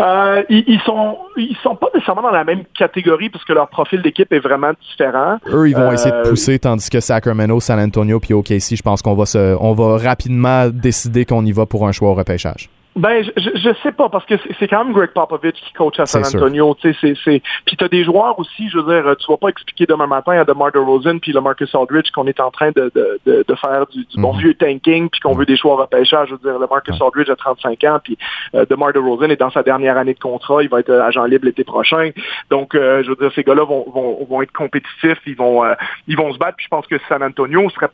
Euh, 0.00 0.44
ils, 0.48 0.80
sont 0.86 1.18
ils 1.36 1.56
sont 1.62 1.74
pas 1.74 1.88
nécessairement 1.92 2.22
dans 2.22 2.30
la 2.30 2.44
même 2.44 2.62
catégorie 2.76 3.30
parce 3.30 3.44
que 3.44 3.52
leur 3.52 3.68
profil 3.68 4.00
d'équipe 4.00 4.32
est 4.32 4.38
vraiment 4.38 4.70
différent. 4.88 5.38
Eux, 5.48 5.68
ils 5.68 5.74
vont 5.74 5.90
essayer 5.90 6.14
de 6.14 6.28
pousser, 6.28 6.58
tandis 6.58 6.88
que 6.88 7.00
Sacramento, 7.00 7.58
San 7.58 7.80
Antonio 7.80 8.20
puis 8.20 8.32
OKC, 8.32 8.76
je 8.76 8.82
pense 8.82 9.02
qu'on 9.02 9.14
va 9.14 9.26
se, 9.26 9.56
on 9.60 9.72
va 9.72 9.98
rapidement 9.98 10.68
décider 10.68 11.24
qu'on 11.24 11.44
y 11.44 11.50
va 11.50 11.66
pour 11.66 11.88
un 11.88 11.92
choix 11.92 12.10
au 12.10 12.14
repêchage. 12.14 12.70
Ben, 12.96 13.22
je, 13.22 13.50
je, 13.54 13.70
sais 13.82 13.92
pas, 13.92 14.08
parce 14.08 14.24
que 14.24 14.34
c'est 14.58 14.66
quand 14.66 14.84
même 14.84 14.92
Greg 14.92 15.10
Popovich 15.10 15.54
qui 15.54 15.72
coach 15.72 16.00
à 16.00 16.06
San 16.06 16.24
Antonio. 16.24 16.74
Tu 16.80 16.92
sais, 16.94 17.14
c'est, 17.24 17.42
puis 17.64 17.76
t'as 17.76 17.86
des 17.88 18.02
joueurs 18.02 18.36
aussi, 18.40 18.68
je 18.68 18.78
veux 18.78 18.92
dire, 18.92 19.16
tu 19.16 19.30
vas 19.30 19.36
pas 19.36 19.48
expliquer 19.48 19.86
demain 19.86 20.08
matin 20.08 20.32
à 20.32 20.44
DeMar 20.44 20.72
DeRozan 20.72 21.18
puis 21.20 21.32
le 21.32 21.40
Marcus 21.40 21.72
Aldridge 21.74 22.10
qu'on 22.10 22.26
est 22.26 22.40
en 22.40 22.50
train 22.50 22.70
de, 22.70 22.90
de, 22.94 23.44
de, 23.46 23.54
faire 23.54 23.86
du, 23.86 24.04
bon 24.16 24.32
mhm. 24.32 24.40
vieux 24.40 24.54
tanking 24.54 25.08
puis 25.10 25.20
qu'on 25.20 25.34
veut 25.34 25.46
des 25.46 25.54
à 25.54 25.68
repêchage. 25.68 26.28
Je 26.28 26.34
veux 26.34 26.40
dire, 26.40 26.58
le 26.58 26.66
Marcus 26.68 27.00
Aldridge 27.00 27.30
a 27.30 27.36
35 27.36 27.84
ans 27.84 27.98
puis 28.02 28.18
euh, 28.54 28.66
DeMar 28.68 28.92
DeRozan 28.92 29.30
est 29.30 29.36
dans 29.40 29.50
sa 29.50 29.62
dernière 29.62 29.96
année 29.96 30.14
de 30.14 30.18
contrat. 30.18 30.62
Il 30.64 30.68
va 30.68 30.80
être 30.80 30.92
agent 30.92 31.24
libre 31.24 31.46
l'été 31.46 31.62
prochain. 31.62 32.10
Donc, 32.50 32.74
euh, 32.74 33.04
je 33.04 33.10
veux 33.10 33.16
dire, 33.16 33.30
ces 33.32 33.44
gars-là 33.44 33.64
vont, 33.64 33.84
vont, 33.90 34.26
vont 34.28 34.42
être 34.42 34.52
compétitifs. 34.52 35.20
Ils 35.26 35.36
vont, 35.36 35.64
euh, 35.64 35.74
ils 36.08 36.16
vont 36.16 36.32
se 36.32 36.38
battre. 36.38 36.56
Puis 36.56 36.64
je 36.64 36.70
pense 36.70 36.86
que 36.86 36.96
San 37.08 37.22
Antonio 37.22 37.70
serait 37.70 37.90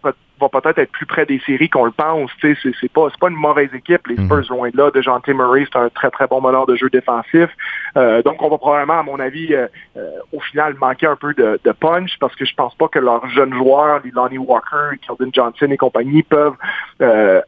va 0.48 0.60
peut-être 0.60 0.78
être 0.78 0.92
plus 0.92 1.06
près 1.06 1.26
des 1.26 1.40
séries 1.46 1.68
qu'on 1.68 1.84
le 1.84 1.90
pense. 1.90 2.30
Sais, 2.40 2.56
c'est 2.62 2.92
pas, 2.92 3.08
pas 3.20 3.28
une 3.28 3.36
mauvaise 3.36 3.72
équipe. 3.74 4.06
Les 4.06 4.16
mhm. 4.16 4.26
Spurs 4.26 4.50
loin 4.50 4.70
de 4.70 4.76
là. 4.76 4.90
De 4.90 5.02
Jean 5.02 5.20
Murray, 5.28 5.66
c'est 5.72 5.78
un 5.78 5.88
très 5.88 6.10
très 6.10 6.26
bon 6.26 6.40
meneur 6.40 6.66
de 6.66 6.76
jeu 6.76 6.88
défensif. 6.90 7.50
Euh, 7.96 8.22
donc, 8.22 8.42
on 8.42 8.48
va 8.48 8.58
probablement, 8.58 8.98
à 8.98 9.02
mon 9.02 9.20
avis, 9.20 9.54
euh, 9.54 9.66
euh, 9.96 10.10
au 10.32 10.40
final, 10.40 10.74
manquer 10.74 11.06
un 11.06 11.16
peu 11.16 11.34
de, 11.34 11.58
punch 11.80 12.18
parce 12.20 12.34
que 12.36 12.44
je 12.44 12.54
pense 12.54 12.74
pas 12.76 12.88
que 12.88 12.98
leurs 12.98 13.28
jeunes 13.28 13.52
joueurs, 13.52 14.00
les 14.04 14.10
Lonnie 14.10 14.38
Walker, 14.38 14.96
Keldon 15.06 15.30
Johnson 15.32 15.66
et 15.70 15.76
compagnie, 15.76 16.22
peuvent 16.22 16.56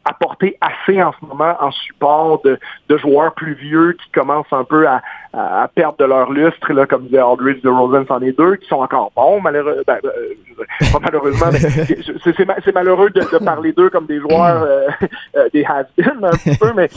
apporter 0.05 0.57
assez 0.61 1.01
en 1.01 1.13
ce 1.13 1.25
moment 1.25 1.55
en 1.59 1.71
support 1.71 2.41
de, 2.43 2.59
joueurs 2.97 3.33
plus 3.33 3.53
vieux 3.53 3.93
qui 3.93 4.09
commencent 4.11 4.51
un 4.51 4.63
peu 4.63 4.85
à, 4.87 5.01
perdre 5.75 5.97
de 5.97 6.05
leur 6.05 6.31
lustre, 6.31 6.73
là, 6.73 6.85
comme 6.85 7.03
disait 7.05 7.19
Aldridge 7.19 7.61
de 7.61 7.69
Rosen, 7.69 8.05
c'en 8.07 8.21
est 8.21 8.37
deux, 8.37 8.55
qui 8.55 8.67
sont 8.67 8.81
encore 8.81 9.11
bons, 9.15 9.39
malheureux, 9.39 9.83
ben, 9.85 9.99
malheureusement, 11.01 11.51
c'est 12.23 12.73
malheureux 12.87 13.09
de, 13.09 13.43
parler 13.43 13.71
d'eux 13.73 13.89
comme 13.89 14.05
des 14.05 14.19
joueurs, 14.19 14.67
des 15.53 15.63
has-been 15.63 16.23
un 16.23 16.55
peu, 16.55 16.73
mais 16.75 16.89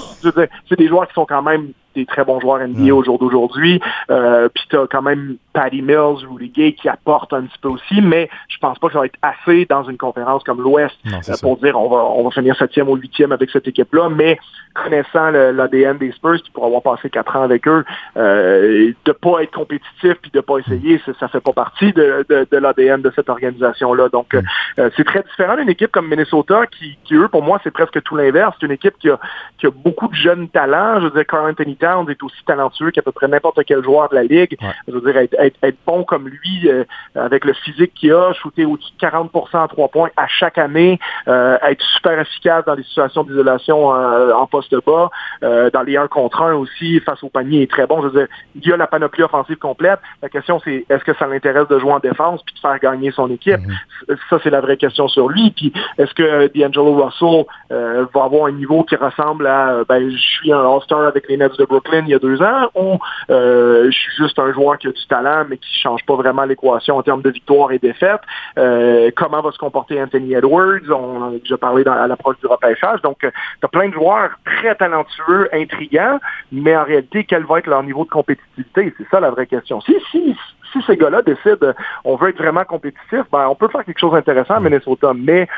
c'est 0.69 0.79
des 0.79 0.89
joueurs 0.89 1.09
qui 1.09 1.15
sont 1.15 1.27
quand 1.27 1.43
même 1.43 1.73
des 1.95 2.07
très 2.07 2.25
bons 2.25 2.41
joueurs 2.41 2.67
NBA 2.67 2.95
au 2.95 3.05
jour 3.05 3.19
d'aujourd'hui. 3.19 3.81
Euh, 4.11 4.49
puis 4.49 4.65
tu 4.69 4.77
as 4.77 4.87
quand 4.87 5.03
même 5.03 5.37
Patty 5.53 5.83
Mills, 5.83 6.27
Rudy 6.29 6.49
Gay 6.49 6.73
qui 6.73 6.89
apportent 6.89 7.33
un 7.33 7.43
petit 7.43 7.59
peu 7.61 7.69
aussi, 7.69 8.01
mais 8.01 8.29
je 8.49 8.59
pense 8.59 8.79
pas 8.79 8.89
que 8.89 8.93
ça 8.95 9.01
va 9.01 9.07
être 9.07 9.19
assez 9.23 9.67
dans 9.67 9.85
une 9.85 9.99
conférence 9.99 10.45
comme 10.45 10.61
l'Ouest 10.61 10.97
euh, 11.07 11.35
pour 11.43 11.57
dire 11.59 11.79
on 11.79 11.89
va 11.89 11.99
on 11.99 12.25
va 12.25 12.31
finir 12.31 12.57
septième 12.57 12.89
ou 12.89 12.97
huitième 12.97 13.33
avec 13.33 13.51
cette 13.51 13.67
équipe-là. 13.67 14.09
Mais 14.09 14.39
connaissant 14.75 15.31
l'ADN 15.31 15.99
des 15.99 16.13
Spurs, 16.13 16.43
qui 16.43 16.51
pour 16.51 16.65
avoir 16.65 16.83
passé 16.83 17.11
quatre 17.11 17.35
ans 17.37 17.43
avec 17.43 17.67
eux, 17.67 17.85
euh, 18.17 18.93
de 19.05 19.13
pas 19.13 19.43
être 19.43 19.53
compétitif 19.53 20.15
puis 20.23 20.31
de 20.33 20.41
pas 20.41 20.59
essayer, 20.59 21.01
ça, 21.05 21.13
ça 21.19 21.29
fait 21.29 21.41
pas 21.41 21.53
partie 21.53 21.93
de, 21.93 22.25
de, 22.29 22.57
l'ADN 22.57 23.03
de 23.03 23.13
cette 23.15 23.29
organisation-là. 23.29 24.09
Donc 24.09 24.35
mm. 24.35 24.41
euh, 24.79 24.91
c'est 24.97 25.05
très 25.05 25.23
différent 25.23 25.57
d'une 25.57 25.69
équipe 25.69 25.91
comme 25.91 26.09
Minnesota 26.09 26.67
qui, 26.67 26.99
qui 27.05 27.15
eux, 27.15 27.29
pour 27.29 27.43
moi, 27.43 27.61
c'est 27.65 27.71
presque 27.71 28.03
tout 28.03 28.17
l'inverse. 28.17 28.57
C'est 28.61 28.67
une 28.67 28.73
équipe 28.73 28.95
qui 28.99 29.11
a, 29.11 29.19
qui 29.59 29.67
a 29.67 29.71
beaucoup 29.71 30.09
de 30.09 30.15
jeunes 30.15 30.49
talents. 30.49 31.01
Je 31.01 31.07
veux 31.07 31.11
dire, 31.11 31.27
Carl 31.27 31.51
Anthony 31.51 31.77
Towns 31.81 32.09
est 32.09 32.23
aussi 32.23 32.43
talentueux 32.47 32.91
qu'à 32.91 33.03
peu 33.03 33.13
près 33.13 33.29
n'importe 33.29 33.61
quel 33.65 33.83
joueur 33.83 34.09
de 34.09 34.15
la 34.15 34.23
ligue. 34.23 34.57
Je 34.87 34.93
veux 34.93 35.01
dire, 35.01 35.17
être, 35.17 35.57
être, 35.63 35.77
bon 35.87 36.05
comme 36.05 36.29
lui, 36.29 36.69
euh, 36.69 36.85
avec 37.15 37.45
le 37.45 37.53
physique 37.53 37.95
qu'il 37.95 38.13
a, 38.13 38.33
shooter 38.35 38.65
au-dessus 38.65 38.93
de 39.01 39.07
40% 39.07 39.65
à 39.65 39.69
trois 39.69 39.89
points 39.89 40.11
à 40.17 40.27
chaque 40.27 40.59
année, 40.59 40.99
euh, 41.29 41.59
être 41.63 41.83
super 41.95 42.19
efficace 42.21 42.65
dans 42.65 42.75
les 42.75 42.83
situations 42.85 43.25
d'isolation 43.25 43.95
euh, 43.95 44.33
en 44.33 44.47
poste 44.47 44.75
bas, 44.87 45.11
dans 45.43 45.83
les 45.83 45.97
1 45.97 46.09
contre 46.09 46.43
1 46.43 46.55
aussi, 46.55 47.01
face 47.01 47.23
au 47.23 47.29
panier, 47.29 47.63
est 47.63 47.71
très 47.71 47.87
bon. 47.87 48.03
Je 48.03 48.09
veux 48.09 48.21
dire, 48.21 48.29
il 48.55 48.67
y 48.67 48.73
a 48.73 48.77
la 48.77 48.87
panoplie 48.87 49.23
offensive 49.23 49.57
complète. 49.57 49.99
La 50.23 50.29
question, 50.29 50.61
c'est 50.65 50.85
est-ce 50.89 51.05
que 51.05 51.15
ça 51.15 51.27
l'intéresse 51.27 51.69
de 51.69 51.79
jouer 51.79 51.93
en 51.93 51.99
défense 51.99 52.43
puis 52.45 52.55
de 52.55 52.61
faire 52.61 52.79
gagner 52.79 53.11
son 53.11 53.31
équipe? 53.31 53.61
Mm-hmm. 53.61 54.17
Ça, 54.29 54.39
c'est 54.43 54.51
la 54.51 54.61
vraie 54.61 54.77
question 54.77 55.09
sur 55.09 55.29
lui. 55.29 55.51
Puis 55.51 55.73
est-ce 55.99 56.13
que 56.15 56.51
D'Angelo 56.59 57.03
Russell 57.03 57.45
va 57.71 58.25
avoir 58.25 58.47
un 58.47 58.53
niveau 58.53 58.85
qui 58.85 58.97
ressemble 58.97 59.47
à 59.47 59.85
ben, 59.89 60.11
je 60.11 60.17
suis 60.17 60.53
un 60.53 60.61
All-Star 60.61 61.03
avec 61.03 61.29
les 61.29 61.37
Nets 61.37 61.57
de 61.59 61.65
Brooklyn 61.71 62.03
il 62.07 62.09
y 62.09 62.15
a 62.15 62.19
deux 62.19 62.43
ans 62.43 62.69
ou 62.75 62.99
je 63.29 63.91
suis 63.91 64.17
juste 64.17 64.39
un 64.39 64.53
joueur 64.53 64.77
qui 64.79 64.89
a 64.89 64.93
du 64.93 65.07
talent 65.07 65.45
mais 65.49 65.57
qui 65.57 65.81
change 65.81 66.05
pas 66.05 66.17
vraiment 66.17 66.45
l'équation 66.45 66.97
en 66.97 67.03
termes 67.03 67.23
de 67.23 67.31
victoire 67.31 67.73
et 67.73 67.79
défaite. 67.79 68.21
Euh, 68.59 69.11
comment 69.17 69.41
va 69.41 69.53
se 69.53 69.59
comporter 69.59 70.01
Anthony 70.01 70.35
Edwards? 70.35 70.89
On 70.91 71.23
en 71.23 71.29
a 71.29 71.39
déjà 71.39 71.57
parlé 71.57 71.85
dans, 71.85 71.93
à 71.93 72.07
l'approche 72.07 72.39
du 72.41 72.47
repêchage. 72.47 73.01
Donc, 73.03 73.25
euh, 73.25 73.31
tu 73.61 73.67
as 73.67 73.69
plein 73.69 73.89
de 73.89 73.95
joueurs 73.95 74.31
très 74.45 74.75
talentueux, 74.75 75.49
intrigants, 75.53 76.19
mais 76.53 76.77
en 76.77 76.85
réalité, 76.85 77.25
quel 77.25 77.45
va 77.45 77.59
être 77.59 77.67
leur 77.67 77.83
niveau 77.83 78.05
de 78.05 78.11
compétitivité? 78.11 78.95
C'est 78.99 79.09
ça 79.11 79.21
la 79.21 79.31
vraie 79.31 79.47
question. 79.47 79.81
Si, 79.81 79.97
si, 80.11 80.37
si 80.73 80.83
ces 80.87 80.97
gars-là 80.97 81.23
décident 81.23 81.73
on 82.05 82.17
veut 82.17 82.31
être 82.31 82.39
vraiment 82.39 82.65
compétitif, 82.65 83.23
ben, 83.33 83.47
on 83.49 83.55
peut 83.55 83.69
faire 83.69 83.85
quelque 83.85 83.99
chose 83.99 84.13
d'intéressant 84.13 84.55
à 84.55 84.61
Minnesota, 84.61 85.13
mais 85.17 85.49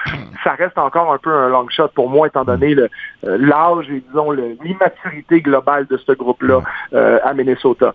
ça 0.44 0.52
reste 0.52 0.78
encore 0.78 1.12
un 1.12 1.18
peu 1.18 1.32
un 1.32 1.48
long 1.48 1.68
shot 1.68 1.88
pour 1.94 2.08
moi, 2.10 2.26
étant 2.26 2.44
donné 2.44 2.74
euh, 2.74 2.88
l'âge 3.22 3.88
et 3.90 4.02
disons 4.08 4.30
l'immaturité 4.30 5.40
globale 5.40 5.86
de 5.86 5.96
ce 5.96 6.12
groupe-là 6.12 6.60
à 6.92 7.34
Minnesota. 7.34 7.94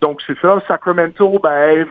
donc 0.00 0.20
c'est 0.26 0.38
ça. 0.40 0.62
Sacramento, 0.68 1.38
ben, 1.42 1.86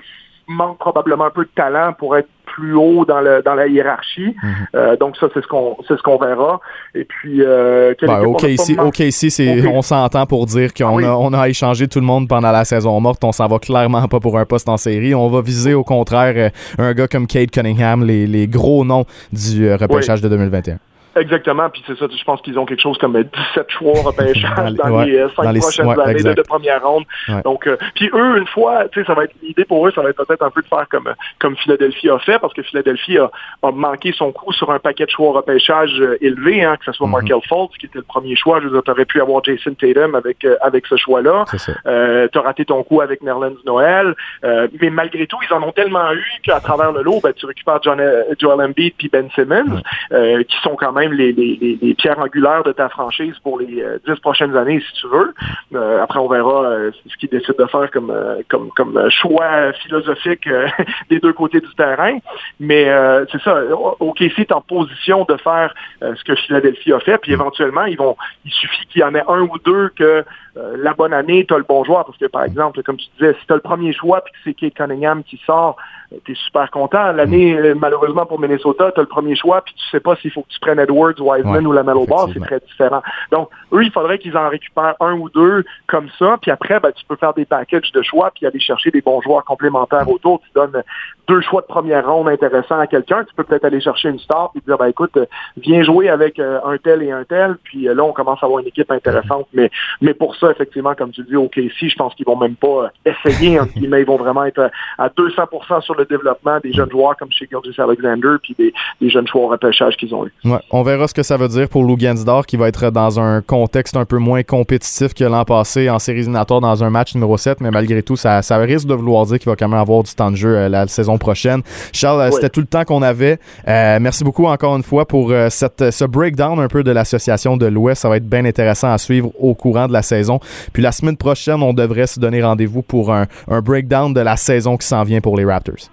manque 0.52 0.78
probablement 0.78 1.26
un 1.26 1.32
peu 1.32 1.44
de 1.44 1.50
talent 1.56 1.94
pour 1.98 2.18
être 2.18 2.28
plus 2.46 2.76
haut 2.76 3.06
dans, 3.06 3.22
le, 3.22 3.42
dans 3.44 3.56
la 3.56 3.68
hiérarchie. 3.68 4.36
Mhm. 4.44 4.54
Euh, 4.76 4.96
donc 4.98 5.18
ça, 5.18 5.28
c'est 5.34 5.42
ce 5.42 5.48
qu'on 5.48 5.78
c'est 5.88 5.98
ce 5.98 6.02
qu'on 6.04 6.18
verra. 6.18 6.60
Et 6.94 7.06
puis 7.06 7.42
euh, 7.42 7.94
ben, 8.02 8.26
OK, 8.26 8.44
ici, 8.44 8.76
OK, 8.80 9.00
ici, 9.00 9.32
c'est 9.32 9.66
on 9.68 9.82
s'entend 9.82 10.26
pour 10.26 10.46
dire 10.46 10.74
qu'on 10.74 11.04
ah 11.04 11.12
a 11.12 11.16
on 11.16 11.34
a 11.34 11.50
échangé 11.50 11.88
tout 11.88 12.00
le 12.00 12.06
monde 12.06 12.28
pendant 12.28 12.52
la 12.52 12.66
saison 12.66 13.00
morte. 13.00 13.24
On 13.24 13.32
s'en 13.32 13.48
va 13.48 13.60
clairement 13.60 14.08
pas 14.08 14.20
pour 14.20 14.38
un 14.38 14.46
poste 14.46 14.70
en 14.70 14.78
série. 14.78 15.16
On 15.16 15.30
va 15.30 15.42
viser 15.42 15.74
au 15.74 15.84
contraire 15.84 16.34
euh, 16.36 16.50
un 16.78 16.94
gars 16.94 17.08
comme 17.08 17.28
Kate 17.28 17.52
Cunningham, 17.52 18.04
les, 18.04 18.28
les 18.28 18.48
gros 18.48 18.84
noms 18.84 19.06
du 19.32 19.74
repêchage 19.74 20.22
de 20.22 20.30
2021. 20.30 20.78
Exactement, 21.16 21.70
puis 21.70 21.84
c'est 21.86 21.98
ça, 21.98 22.06
je 22.10 22.24
pense 22.24 22.42
qu'ils 22.42 22.58
ont 22.58 22.66
quelque 22.66 22.82
chose 22.82 22.98
comme 22.98 23.22
17 23.22 23.70
choix 23.70 23.94
repêchage 24.02 24.74
dans, 24.76 25.02
les 25.02 25.28
5 25.36 25.46
euh, 25.46 25.60
prochaines 25.60 26.00
années 26.00 26.24
de, 26.24 26.42
première 26.42 26.82
ronde. 26.84 27.04
Donc, 27.44 27.68
euh, 27.68 27.76
puis 27.96 28.10
eux, 28.14 28.38
une 28.38 28.48
fois, 28.48 28.88
tu 28.90 29.02
sais, 29.02 29.06
ça 29.06 29.14
va 29.14 29.26
être 29.26 29.34
l'idée 29.44 29.66
pour 29.66 29.86
eux, 29.86 29.92
ça 29.94 30.02
va 30.02 30.10
être 30.10 30.24
peut-être 30.24 30.42
un 30.42 30.50
peu 30.50 30.62
de 30.62 30.68
faire 30.68 30.88
comme 30.90 31.14
comme 31.40 31.58
Philadelphie 31.58 32.10
a 32.10 32.18
fait, 32.20 32.40
parce 32.40 32.54
que 32.54 32.62
Philadelphie 32.62 33.18
a, 33.18 33.30
manqué 33.74 34.14
son 34.14 34.32
coup 34.32 34.54
sur 34.54 34.72
un 34.72 34.80
paquet 34.80 35.06
de 35.06 35.10
choix 35.10 35.34
repêchage 35.34 36.00
euh, 36.00 36.18
élevé, 36.22 36.64
hein, 36.64 36.78
que 36.78 36.86
ce 36.86 36.94
soit 36.94 37.08
mm 37.08 37.12
Markel 37.12 37.42
Fultz, 37.48 37.78
qui 37.78 37.88
était 37.88 38.00
le 38.00 38.06
premier 38.06 38.36
choix, 38.38 38.62
je 38.62 38.68
veux 38.68 38.72
dire, 38.72 38.84
t'aurais 38.84 39.06
pu 39.06 39.22
avoir 39.22 39.44
Jason 39.44 39.74
Tatum 39.74 40.16
avec 40.16 40.48
avec 40.62 40.86
ce 40.88 40.96
choix-là. 40.96 41.44
Euh, 41.88 42.28
t'as 42.32 42.42
raté 42.42 42.64
ton 42.64 42.84
coup 42.84 43.02
avec 43.02 43.22
Nerlens 43.22 43.58
Noël, 43.66 44.16
mais 44.44 44.90
malgré 44.90 45.28
tout, 45.28 45.38
ils 45.48 45.54
en 45.54 45.62
ont 45.62 45.74
tellement 45.74 46.14
eu 46.14 46.26
qu'à 46.44 46.62
travers 46.62 46.94
le 46.94 47.02
lot, 47.02 47.20
ben, 47.22 47.34
tu 47.34 47.46
récupères 47.46 47.80
John, 47.82 48.02
Joel 48.40 48.62
Embiid 48.62 48.94
puis 48.98 49.10
Ben 49.10 49.30
Simmons, 49.36 49.82
qui 50.10 50.58
sont 50.64 50.76
quand 50.78 50.94
même 50.94 51.01
les, 51.10 51.96
pierres 51.96 52.20
angulaires 52.20 52.64
de 52.64 52.72
ta 52.72 52.90
franchise 52.90 53.36
pour 53.44 53.60
les 53.60 53.82
euh, 53.82 53.98
dix 54.08 54.20
prochaines 54.20 54.56
années, 54.56 54.80
si 54.80 55.02
tu 55.02 55.08
veux. 55.08 55.34
Euh, 55.76 56.02
après, 56.02 56.20
on 56.20 56.28
verra 56.28 56.64
euh, 56.64 56.92
ce 57.08 57.18
qu'ils 57.18 57.30
décident 57.30 57.56
de 57.58 57.66
faire 57.66 57.90
comme, 57.92 58.14
comme, 58.50 58.70
comme 58.72 59.10
choix 59.10 59.74
philosophique 59.74 60.48
des 61.10 61.20
deux 61.20 61.34
côtés 61.34 61.62
du 61.62 61.74
terrain. 61.76 62.18
Mais 62.60 62.86
c'est 63.32 63.42
ça, 63.42 63.62
OKC 64.00 64.40
est 64.40 64.52
en 64.52 64.62
position 64.62 65.26
de 65.28 65.38
faire 65.38 65.74
ce 66.02 66.24
que 66.24 66.36
Philadelphie 66.36 66.94
a 66.94 67.00
fait, 67.00 67.18
puis 67.18 67.34
éventuellement, 67.34 67.86
ils 67.86 67.98
vont, 67.98 68.16
il 68.46 68.52
suffit 68.52 68.86
qu'il 68.88 69.02
y 69.02 69.04
en 69.04 69.16
ait 69.16 69.24
un 69.28 69.42
ou 69.42 69.58
deux 69.64 69.90
que 69.90 70.24
la 70.56 70.94
bonne 70.94 71.14
année, 71.14 71.46
tu 71.46 71.54
as 71.54 71.58
le 71.58 71.64
bon 71.64 71.84
joueur. 71.84 72.06
Parce 72.06 72.18
que, 72.18 72.26
par 72.26 72.44
exemple, 72.44 72.82
comme 72.84 72.98
tu 72.98 73.08
disais, 73.18 73.36
si 73.40 73.46
tu 73.46 73.54
as 73.54 73.56
le 73.56 73.62
premier 73.62 73.94
choix 73.94 74.22
puis 74.22 74.34
que 74.34 74.40
c'est 74.44 74.54
Kate 74.54 74.74
Cunningham 74.74 75.24
qui 75.24 75.40
sort, 75.46 75.78
tu 76.26 76.34
es 76.34 76.36
super 76.36 76.70
content. 76.72 77.12
L'année, 77.12 77.54
mm. 77.54 77.58
euh, 77.58 77.76
malheureusement 77.80 78.26
pour 78.26 78.40
Minnesota, 78.40 78.92
tu 78.92 79.00
as 79.00 79.04
le 79.04 79.10
premier 79.10 79.36
choix, 79.36 79.62
puis 79.62 79.74
tu 79.74 79.84
sais 79.90 80.00
pas 80.00 80.16
s'il 80.18 80.32
faut 80.32 80.42
que 80.42 80.50
tu 80.50 80.60
prennes 80.60 80.80
Edwards, 80.80 81.20
Wiseman 81.20 81.66
ou 81.66 81.72
la 81.72 81.84
Mellow 81.84 82.06
Ball, 82.06 82.30
c'est 82.34 82.40
très 82.42 82.60
différent. 82.60 83.02
Donc, 83.32 83.50
eux, 83.74 83.84
il 83.84 83.92
faudrait 83.92 84.20
qu'ils 84.20 84.36
en 84.38 84.50
récupèrent 84.50 84.96
un 85.00 85.14
ou 85.14 85.30
deux 85.30 85.64
comme 85.88 86.10
ça, 86.20 86.38
puis 86.42 86.52
après, 86.52 86.80
ben, 86.80 86.92
tu 86.92 87.06
peux 87.06 87.16
faire 87.16 87.34
des 87.34 87.46
packages 87.46 87.92
de 87.92 88.02
choix, 88.02 88.32
puis 88.34 88.46
aller 88.46 88.60
chercher 88.60 88.92
des 88.92 89.02
bons 89.02 89.22
joueurs 89.22 89.46
complémentaires 89.46 90.06
mm. 90.06 90.12
autour. 90.12 90.42
Tu 90.42 90.50
donnes 90.54 90.84
deux 91.28 91.42
choix 91.42 91.62
de 91.62 91.68
première 91.68 92.06
ronde 92.06 92.28
intéressants 92.28 92.80
à 92.80 92.88
quelqu'un. 92.88 93.24
Tu 93.24 93.34
peux 93.34 93.44
peut-être 93.44 93.66
aller 93.66 93.80
chercher 93.80 94.10
une 94.10 94.20
star, 94.20 94.52
puis 94.52 94.62
dire, 94.66 94.78
ben 94.78 94.88
écoute, 94.88 95.18
viens 95.58 95.84
jouer 95.84 96.10
avec 96.10 96.40
euh, 96.40 96.60
un 96.66 96.78
tel 96.78 97.04
et 97.04 97.12
un 97.12 97.24
tel, 97.24 97.58
puis 97.64 97.88
euh, 97.88 97.94
là, 97.94 98.04
on 98.04 98.12
commence 98.12 98.42
à 98.42 98.46
avoir 98.46 98.60
une 98.60 98.68
équipe 98.68 98.92
intéressante. 98.92 99.48
Mm. 99.54 99.62
Mais, 99.62 99.72
mais 100.02 100.14
pour 100.14 100.36
ça, 100.36 100.52
effectivement, 100.52 100.94
comme 100.96 101.12
tu 101.12 101.24
dis, 101.24 101.36
OK, 101.36 101.60
si 101.80 101.90
je 101.90 101.96
pense 101.96 102.14
qu'ils 102.16 102.26
vont 102.26 102.38
même 102.38 102.56
pas 102.56 102.92
essayer, 103.06 103.60
mais 103.88 104.02
ils 104.02 104.06
vont 104.06 104.18
vraiment 104.18 104.44
être 104.44 104.70
à 104.98 105.08
200% 105.08 105.82
sur 105.82 105.96
le 105.96 106.01
développement 106.06 106.60
des 106.64 106.74
jeunes 106.74 106.90
joueurs 106.92 107.16
comme 107.18 107.32
chez 107.32 107.48
Gilgis 107.52 107.80
Alexander 107.80 108.36
puis 108.42 108.56
des, 108.58 109.10
jeunes 109.10 109.28
joueurs 109.28 109.50
repêchage 109.50 109.96
qu'ils 109.98 110.14
ont 110.16 110.26
eu. 110.26 110.34
Ouais, 110.46 110.60
on 110.72 110.84
verra 110.84 111.08
ce 111.08 111.14
que 111.14 111.24
ça 111.24 111.38
veut 111.38 111.48
dire 111.48 111.68
pour 111.70 111.84
Lou 111.84 111.98
Gansdor 111.98 112.46
qui 112.46 112.58
va 112.58 112.68
être 112.68 112.90
dans 112.92 113.20
un 113.20 113.42
contexte 113.42 113.98
un 113.98 114.06
peu 114.06 114.18
moins 114.18 114.44
compétitif 114.44 115.14
que 115.14 115.24
l'an 115.24 115.46
passé 115.46 115.90
en 115.90 116.00
séries 116.00 116.22
éliminatoires 116.22 116.62
dans 116.62 116.84
un 116.84 116.90
match 116.90 117.14
numéro 117.14 117.38
7, 117.38 117.62
mais 117.62 117.72
malgré 117.72 118.04
tout, 118.04 118.16
ça, 118.16 118.42
ça 118.42 118.58
risque 118.58 118.88
de 118.88 118.94
vouloir 118.94 119.26
dire 119.26 119.40
qu'il 119.40 119.50
va 119.50 119.56
quand 119.56 119.68
même 119.68 119.80
avoir 119.80 120.04
du 120.04 120.14
temps 120.14 120.32
de 120.32 120.36
jeu 120.36 120.56
euh, 120.56 120.70
la 120.70 120.88
saison 120.88 121.18
prochaine. 121.18 121.62
Charles, 121.92 122.22
euh, 122.22 122.32
c'était 122.32 122.50
tout 122.50 122.62
le 122.62 122.68
temps 122.68 122.84
qu'on 122.84 123.02
avait. 123.02 123.40
Euh, 123.68 124.00
merci 124.00 124.24
beaucoup 124.24 124.46
encore 124.46 124.76
une 124.76 124.84
fois 124.84 125.06
pour 125.08 125.34
cette, 125.50 125.92
ce 125.92 126.06
breakdown 126.06 126.60
un 126.60 126.68
peu 126.68 126.84
de 126.84 126.92
l'association 126.92 127.58
de 127.58 127.66
l'Ouest. 127.66 128.02
Ça 128.02 128.10
va 128.10 128.18
être 128.18 128.28
bien 128.28 128.46
intéressant 128.46 128.92
à 128.92 128.98
suivre 128.98 129.32
au 129.40 129.56
courant 129.56 129.88
de 129.88 129.94
la 129.94 130.02
saison. 130.02 130.40
Puis 130.74 130.82
la 130.82 130.92
semaine 130.92 131.18
prochaine, 131.18 131.62
on 131.62 131.74
devrait 131.74 132.08
se 132.08 132.20
donner 132.20 132.42
rendez-vous 132.44 132.82
pour 132.82 133.12
un, 133.14 133.28
un 133.50 133.62
breakdown 133.62 134.14
de 134.14 134.22
la 134.22 134.38
saison 134.38 134.78
qui 134.78 134.88
s'en 134.88 135.04
vient 135.04 135.22
pour 135.22 135.38
les 135.38 135.46
Raptors. 135.46 135.91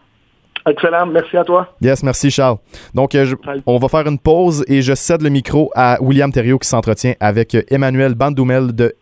Excellent, 0.69 1.07
merci 1.07 1.37
à 1.37 1.45
toi. 1.45 1.69
Yes, 1.81 2.03
merci 2.03 2.31
Charles. 2.31 2.59
Donc, 2.95 3.15
euh, 3.15 3.35
on 3.67 3.79
va 3.79 3.89
faire 3.89 4.07
une 4.07 4.19
pause 4.19 4.65
et 4.69 4.83
je 4.83 4.95
cède 4.95 5.23
le 5.23 5.31
micro 5.31 5.71
à 5.75 5.99
William 6.01 6.33
Thériault 6.33 6.59
qui 6.59 6.69
s'entretient 6.69 7.15
avec 7.21 7.55
euh, 7.55 7.63
Emmanuel 7.71 8.15
Bandoumel 8.15 8.75
de 8.75 8.95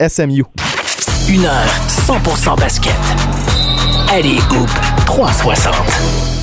SMU. 0.00 0.44
Une 1.28 1.44
heure 1.44 1.66
100% 1.88 2.58
basket. 2.58 2.94
Allez, 4.12 4.38
Hoop 4.50 4.70
360. 5.06 6.35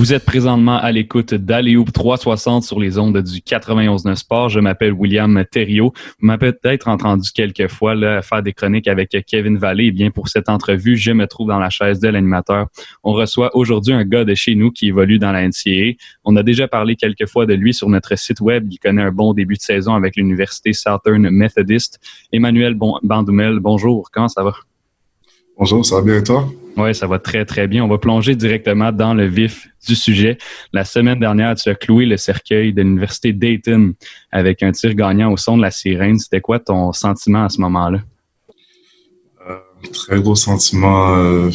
Vous 0.00 0.14
êtes 0.14 0.24
présentement 0.24 0.78
à 0.78 0.92
l'écoute 0.92 1.34
d'Aléoup 1.34 1.84
360 1.84 2.62
sur 2.62 2.80
les 2.80 2.98
ondes 2.98 3.18
du 3.18 3.40
91.9 3.40 4.14
Sport. 4.14 4.48
Je 4.48 4.58
m'appelle 4.58 4.94
William 4.94 5.44
Thériault. 5.44 5.92
Vous 6.18 6.26
m'avez 6.26 6.52
peut-être 6.52 6.88
entendu 6.88 7.28
quelques 7.34 7.68
fois 7.68 7.94
faire 8.22 8.42
des 8.42 8.54
chroniques 8.54 8.88
avec 8.88 9.14
Kevin 9.26 9.58
Vallée. 9.58 9.88
Eh 9.88 9.90
bien, 9.90 10.10
pour 10.10 10.28
cette 10.28 10.48
entrevue, 10.48 10.96
je 10.96 11.12
me 11.12 11.26
trouve 11.26 11.48
dans 11.48 11.58
la 11.58 11.68
chaise 11.68 12.00
de 12.00 12.08
l'animateur. 12.08 12.68
On 13.04 13.12
reçoit 13.12 13.54
aujourd'hui 13.54 13.92
un 13.92 14.06
gars 14.06 14.24
de 14.24 14.34
chez 14.34 14.54
nous 14.54 14.70
qui 14.70 14.88
évolue 14.88 15.18
dans 15.18 15.32
la 15.32 15.46
NCAA. 15.46 15.98
On 16.24 16.34
a 16.36 16.42
déjà 16.42 16.66
parlé 16.66 16.96
quelques 16.96 17.28
fois 17.28 17.44
de 17.44 17.52
lui 17.52 17.74
sur 17.74 17.90
notre 17.90 18.16
site 18.16 18.40
web. 18.40 18.68
Il 18.70 18.78
connaît 18.78 19.02
un 19.02 19.12
bon 19.12 19.34
début 19.34 19.56
de 19.56 19.60
saison 19.60 19.92
avec 19.92 20.16
l'Université 20.16 20.72
Southern 20.72 21.28
Methodist. 21.28 22.00
Emmanuel 22.32 22.74
Bandoumel, 23.02 23.58
bonjour. 23.58 24.10
Comment 24.10 24.28
ça 24.28 24.44
va? 24.44 24.54
Bonjour, 25.58 25.84
ça 25.84 25.96
va 25.96 26.00
bien 26.00 26.16
et 26.16 26.24
toi? 26.24 26.50
Oui, 26.76 26.94
ça 26.94 27.06
va 27.06 27.18
très, 27.18 27.44
très 27.44 27.66
bien. 27.66 27.84
On 27.84 27.88
va 27.88 27.98
plonger 27.98 28.34
directement 28.34 28.92
dans 28.92 29.14
le 29.14 29.26
vif 29.26 29.68
du 29.86 29.94
sujet. 29.94 30.38
La 30.72 30.84
semaine 30.84 31.18
dernière, 31.18 31.54
tu 31.54 31.68
as 31.68 31.74
cloué 31.74 32.06
le 32.06 32.16
cercueil 32.16 32.72
de 32.72 32.82
l'Université 32.82 33.32
Dayton 33.32 33.94
avec 34.30 34.62
un 34.62 34.72
tir 34.72 34.94
gagnant 34.94 35.32
au 35.32 35.36
son 35.36 35.56
de 35.56 35.62
la 35.62 35.70
sirène. 35.70 36.18
C'était 36.18 36.40
quoi 36.40 36.58
ton 36.58 36.92
sentiment 36.92 37.44
à 37.44 37.48
ce 37.48 37.60
moment-là? 37.60 38.00
Euh, 39.48 39.56
très 39.92 40.20
gros 40.20 40.36
sentiment 40.36 41.16
euh, 41.16 41.50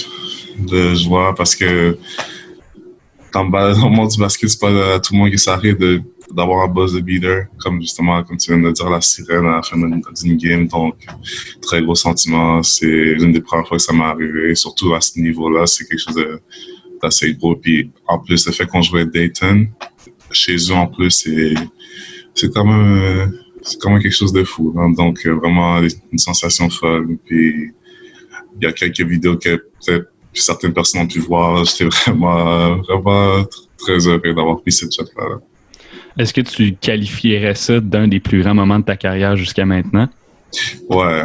de 0.60 0.94
joie 0.96 1.34
parce 1.36 1.56
que 1.56 1.98
dans 3.34 3.44
le 3.44 3.90
monde 3.90 4.10
du 4.10 4.20
basket, 4.20 4.50
c'est 4.50 4.60
pas 4.60 4.96
à 4.96 5.00
tout 5.00 5.14
le 5.14 5.20
monde 5.20 5.32
qui 5.32 5.38
s'arrive 5.38 5.78
d'avoir 6.32 6.64
un 6.64 6.68
buzz 6.68 6.94
de 6.94 7.00
beater, 7.00 7.46
comme 7.60 7.82
justement, 7.82 8.24
comme 8.24 8.38
tu 8.38 8.52
viens 8.52 8.62
de 8.62 8.72
dire, 8.72 8.90
la 8.90 9.02
sirène 9.02 9.46
à 9.46 9.58
la 9.58 9.62
fin 9.62 9.78
d'une 9.78 10.38
game. 10.38 10.68
Donc, 10.68 11.06
très 11.62 11.82
gros 11.82 11.96
sentiment. 11.96 12.64
C'est 12.64 12.86
l'une 12.86 13.32
des 13.32 13.42
premières 13.42 13.68
fois 13.68 13.78
que 13.78 13.84
ça 13.84 13.94
m'est 13.94 14.04
arrivé, 14.04 14.56
surtout 14.56 14.94
à 14.94 15.02
ce 15.02 15.20
niveau-là. 15.20 15.66
C'est 15.66 15.86
quelque 15.86 16.00
chose 16.00 16.40
d'assez 17.02 17.34
gros. 17.36 17.56
Puis, 17.56 17.92
en 18.08 18.20
plus, 18.20 18.46
le 18.46 18.52
fait 18.52 18.66
qu'on 18.66 18.82
jouait 18.82 19.06
Dayton, 19.06 19.68
chez 20.32 20.56
eux, 20.56 20.74
en 20.74 20.88
plus, 20.88 21.12
c'est, 21.12 21.54
c'est 22.34 22.54
quand 22.54 22.66
même, 22.66 23.40
c'est 23.62 23.80
quand 23.80 23.92
même 23.92 24.02
quelque 24.02 24.16
chose 24.16 24.34
de 24.34 24.44
fou. 24.44 24.74
Hein. 24.78 24.92
Donc, 24.92 25.26
vraiment, 25.26 25.80
une 26.12 26.20
sensation 26.20 26.70
folle. 26.70 27.18
Puis, 27.26 27.72
il 28.60 28.64
y 28.64 28.68
a 28.68 28.72
quelques 28.72 29.02
vidéos 29.02 29.38
que 29.38 29.56
peut-être 29.56 30.08
certaines 30.34 30.74
personnes 30.74 31.02
ont 31.02 31.08
pu 31.08 31.20
voir. 31.20 31.64
J'étais 31.66 31.86
vraiment, 32.06 32.78
vraiment 32.78 33.46
très 33.78 34.08
heureux 34.08 34.34
d'avoir 34.34 34.62
pris 34.62 34.72
cette 34.72 34.94
shot-là. 34.94 35.40
Est-ce 36.18 36.34
que 36.34 36.42
tu 36.42 36.74
qualifierais 36.76 37.56
ça 37.56 37.80
d'un 37.80 38.08
des 38.08 38.20
plus 38.20 38.42
grands 38.42 38.56
moments 38.56 38.80
de 38.80 38.86
ta 38.86 38.96
carrière 38.96 39.36
jusqu'à 39.36 39.66
maintenant? 39.66 40.08
Ouais. 40.90 41.24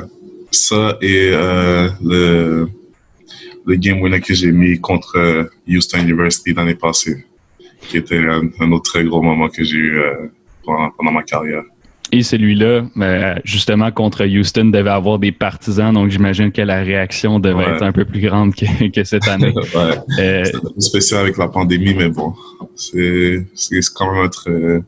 Ça 0.50 0.98
et 1.00 1.30
euh, 1.32 1.88
le, 2.02 2.68
le 3.66 3.76
game 3.76 4.00
winner 4.00 4.20
que 4.20 4.34
j'ai 4.34 4.50
mis 4.50 4.80
contre 4.80 5.16
euh, 5.16 5.44
Houston 5.68 5.98
University 5.98 6.52
l'année 6.52 6.74
passée, 6.74 7.24
qui 7.82 7.98
était 7.98 8.18
un, 8.18 8.72
autre 8.72 8.90
très 8.90 9.04
gros 9.04 9.22
moment 9.22 9.48
que 9.48 9.62
j'ai 9.62 9.76
eu 9.76 10.00
euh, 10.00 10.26
pendant 10.64 11.12
ma 11.12 11.22
carrière. 11.22 11.62
Et 12.12 12.22
celui-là, 12.22 12.82
ben, 12.96 13.40
justement, 13.44 13.90
contre 13.92 14.26
Houston, 14.26 14.66
devait 14.66 14.90
avoir 14.90 15.18
des 15.18 15.30
partisans, 15.30 15.92
donc 15.94 16.10
j'imagine 16.10 16.50
que 16.50 16.62
la 16.62 16.82
réaction 16.82 17.38
devait 17.38 17.64
être 17.64 17.82
un 17.82 17.92
peu 17.92 18.04
plus 18.04 18.20
grande 18.20 18.54
que, 18.54 19.04
cette 19.04 19.28
année. 19.28 19.54
ouais. 19.74 20.18
Euh, 20.18 20.44
un 20.44 20.60
peu 20.74 20.80
spécial 20.80 21.20
avec 21.20 21.36
la 21.36 21.48
pandémie, 21.48 21.94
mais 21.94 22.08
bon, 22.08 22.34
c'est 22.74 23.46
quand 23.94 24.12
même 24.12 24.28
très, 24.28 24.82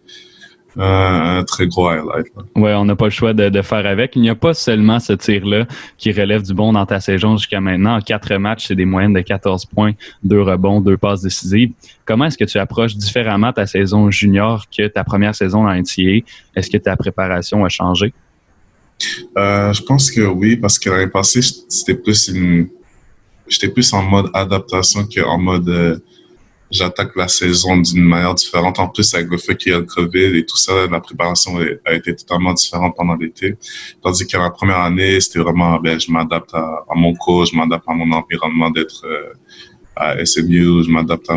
un, 0.79 1.45
très 1.45 1.67
gros 1.67 1.89
highlight. 1.89 2.27
Oui, 2.57 2.71
on 2.73 2.85
n'a 2.85 2.97
pas 2.97 3.07
le 3.07 3.11
choix 3.11 3.33
de, 3.33 3.63
faire 3.63 3.87
avec. 3.87 4.17
Il 4.17 4.23
n'y 4.23 4.31
a 4.31 4.35
pas 4.35 4.55
seulement 4.55 5.01
ce 5.01 5.13
tir-là 5.13 5.67
qui 5.99 6.13
relève 6.13 6.43
du 6.43 6.55
bon 6.55 6.73
dans 6.73 6.87
ta 6.87 7.01
saison 7.01 7.37
jusqu'à 7.37 7.61
maintenant. 7.61 7.97
En 7.97 8.01
quatre 8.01 8.35
matchs, 8.37 8.69
c'est 8.69 8.75
des 8.75 8.85
moyennes 8.85 9.13
de 9.13 9.21
14 9.21 9.67
points, 9.67 9.93
deux 10.23 10.41
rebonds, 10.41 10.81
deux 10.81 10.97
passes 10.97 11.23
décisives. 11.23 11.73
Comment 12.05 12.27
est-ce 12.27 12.39
que 12.39 12.45
tu 12.45 12.59
approches 12.59 12.97
différemment 12.97 13.53
ta 13.53 13.67
saison 13.67 14.11
junior 14.11 14.65
que 14.77 14.87
ta 14.89 15.05
première 15.05 15.35
saison 15.35 15.67
en 15.67 15.75
NCA? 15.75 16.25
Est-ce 16.57 16.71
que 16.71 16.79
ta 16.79 16.97
préparation 16.97 17.65
a 17.65 17.69
changé? 17.69 18.13
Euh, 19.37 19.73
je 19.73 19.83
pense 19.83 20.11
que 20.11 20.21
oui, 20.21 20.57
parce 20.57 20.79
que 20.79 20.91
l'année 20.91 21.09
passée, 21.09 21.43
c'était 21.43 21.95
plus 21.95 22.29
une... 22.29 22.69
J'étais 23.49 23.69
plus 23.69 23.93
en 23.93 24.03
mode 24.03 24.31
adaptation 24.33 25.07
qu'en 25.07 25.39
mode... 25.39 25.69
Euh, 25.69 25.99
j'attaque 26.73 27.15
la 27.17 27.29
saison 27.29 27.77
d'une 27.77 28.03
manière 28.03 28.35
différente. 28.35 28.79
En 28.79 28.89
plus, 28.89 29.15
avec 29.15 29.29
le 29.29 29.37
fait 29.37 29.57
qu'il 29.57 29.73
y 29.73 29.75
a 29.75 29.79
le 29.79 29.85
COVID 29.85 30.37
et 30.39 30.45
tout 30.45 30.57
ça, 30.57 30.87
la 30.91 31.01
préparation 31.01 31.59
a 31.85 31.93
été 31.93 32.17
totalement 32.17 32.55
différente 32.55 32.95
pendant 32.97 33.15
l'été. 33.15 33.57
Tandis 34.03 34.27
que 34.27 34.37
la 34.37 34.51
première 34.51 34.79
année, 34.79 35.21
c'était 35.21 35.41
vraiment, 35.41 35.79
ben, 35.79 36.01
je 36.01 36.11
m'adapte 36.11 36.55
à, 36.55 36.85
mon 36.95 37.15
coach, 37.15 37.51
je 37.53 37.57
m'adapte 37.57 37.85
à 37.87 37.93
mon 37.93 38.11
environnement 38.13 38.71
d'être 38.71 39.05
euh, 39.05 39.35
à 39.95 40.25
SMU, 40.25 40.83
je 40.85 40.91
m'adapte 40.91 41.29
à, 41.31 41.37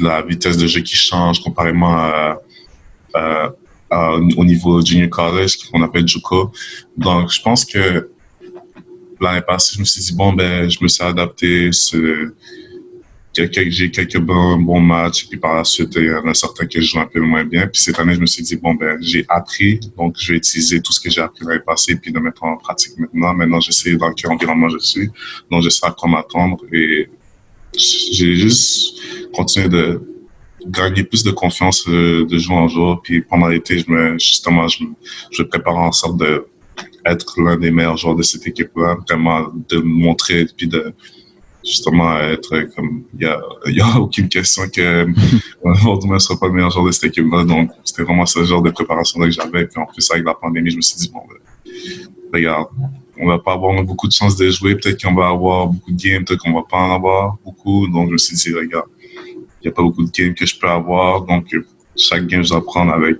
la 0.00 0.22
vitesse 0.22 0.56
de 0.56 0.66
jeu 0.66 0.80
qui 0.80 0.96
change 0.96 1.42
comparément 1.42 2.34
au 3.92 4.44
niveau 4.44 4.84
junior 4.84 5.10
college, 5.10 5.58
qu'on 5.70 5.82
appelle 5.82 6.08
JUCO. 6.08 6.50
Donc, 6.96 7.30
je 7.30 7.42
pense 7.42 7.66
que 7.66 8.10
l'année 9.20 9.42
passée, 9.42 9.74
je 9.74 9.80
me 9.80 9.84
suis 9.84 10.00
dit, 10.00 10.14
bon, 10.14 10.32
ben, 10.32 10.70
je 10.70 10.78
me 10.80 10.88
suis 10.88 11.04
adapté, 11.04 11.70
j'ai 13.34 13.90
quelques 13.90 14.18
bons, 14.18 14.58
bons 14.58 14.80
matchs, 14.80 15.26
puis 15.28 15.38
par 15.38 15.54
la 15.54 15.64
suite, 15.64 15.94
il 15.96 16.04
y 16.04 16.12
en 16.12 16.26
a 16.26 16.34
certains 16.34 16.66
que 16.66 16.80
je 16.80 16.86
joue 16.86 16.98
un 17.00 17.06
peu 17.06 17.20
moins 17.20 17.44
bien. 17.44 17.66
Puis 17.66 17.80
cette 17.80 17.98
année, 17.98 18.14
je 18.14 18.20
me 18.20 18.26
suis 18.26 18.42
dit, 18.42 18.56
bon, 18.56 18.74
ben, 18.74 18.98
j'ai 19.00 19.24
appris, 19.28 19.80
donc 19.96 20.16
je 20.18 20.32
vais 20.32 20.38
utiliser 20.38 20.80
tout 20.82 20.92
ce 20.92 21.00
que 21.00 21.08
j'ai 21.10 21.20
appris 21.20 21.44
l'année 21.46 21.62
passée, 21.64 21.96
puis 21.96 22.12
de 22.12 22.18
mettre 22.18 22.44
en 22.44 22.56
pratique 22.56 22.98
maintenant. 22.98 23.34
Maintenant, 23.34 23.60
j'essaie 23.60 23.96
dans 23.96 24.12
quel 24.12 24.30
environnement 24.30 24.68
je 24.68 24.78
suis, 24.78 25.08
donc 25.50 25.62
je 25.62 25.70
sais 25.70 25.86
à 25.86 25.90
quoi 25.90 26.10
m'attendre. 26.10 26.58
Et 26.72 27.08
j'ai 27.74 28.36
juste 28.36 29.00
continué 29.32 29.68
de 29.68 30.02
gagner 30.66 31.02
plus 31.02 31.24
de 31.24 31.30
confiance 31.30 31.84
euh, 31.88 32.26
de 32.26 32.38
jour 32.38 32.56
en 32.56 32.68
jour. 32.68 33.00
Puis 33.02 33.22
pendant 33.22 33.48
l'été, 33.48 33.78
je 33.78 33.90
me, 33.90 34.18
justement, 34.18 34.68
je, 34.68 34.84
je 35.30 35.42
prépare 35.42 35.76
en 35.76 35.92
sorte 35.92 36.18
de 36.18 36.46
être 37.04 37.40
l'un 37.40 37.56
des 37.56 37.70
meilleurs 37.70 37.96
joueurs 37.96 38.14
de 38.14 38.22
cette 38.22 38.46
équipe-là, 38.46 38.96
vraiment 39.08 39.52
de 39.68 39.78
montrer, 39.78 40.46
puis 40.56 40.68
de 40.68 40.94
justement 41.64 42.18
être 42.18 42.74
comme 42.74 43.04
il 43.14 43.22
y 43.22 43.26
a, 43.26 43.40
y 43.66 43.80
a 43.80 43.98
aucune 43.98 44.28
question 44.28 44.68
que 44.68 45.06
ne 45.64 46.18
sera 46.18 46.38
pas 46.38 46.46
le 46.46 46.52
meilleur 46.52 46.70
joueur 46.70 46.86
de 46.86 46.92
cette 46.92 47.04
équipe-là. 47.04 47.44
Donc 47.44 47.70
c'était 47.84 48.02
vraiment 48.02 48.26
ce 48.26 48.44
genre 48.44 48.62
de 48.62 48.70
préparation 48.70 49.20
là 49.20 49.26
que 49.26 49.32
j'avais. 49.32 49.66
Puis 49.66 49.80
en 49.80 49.86
plus 49.86 50.10
avec 50.10 50.24
la 50.24 50.34
pandémie, 50.34 50.70
je 50.70 50.76
me 50.76 50.82
suis 50.82 50.96
dit 50.96 51.10
bon 51.12 51.20
ben, 51.28 51.38
regarde, 52.32 52.68
on 53.18 53.26
va 53.26 53.38
pas 53.38 53.52
avoir 53.52 53.82
beaucoup 53.84 54.08
de 54.08 54.12
chances 54.12 54.36
de 54.36 54.50
jouer. 54.50 54.74
Peut-être 54.74 55.02
qu'on 55.02 55.14
va 55.14 55.28
avoir 55.28 55.68
beaucoup 55.68 55.92
de 55.92 56.02
games, 56.02 56.24
peut-être 56.24 56.40
qu'on 56.40 56.52
va 56.52 56.64
pas 56.68 56.78
en 56.78 56.94
avoir 56.94 57.36
beaucoup. 57.44 57.86
Donc 57.88 58.08
je 58.08 58.12
me 58.12 58.18
suis 58.18 58.36
dit 58.36 58.52
regarde, 58.52 58.86
il 59.16 59.66
y 59.66 59.68
a 59.68 59.72
pas 59.72 59.82
beaucoup 59.82 60.04
de 60.04 60.10
games 60.10 60.34
que 60.34 60.46
je 60.46 60.58
peux 60.58 60.68
avoir. 60.68 61.22
Donc 61.22 61.46
chaque 61.96 62.26
game 62.26 62.42
je 62.42 62.50
dois 62.50 62.64
prendre 62.64 62.92
avec 62.92 63.18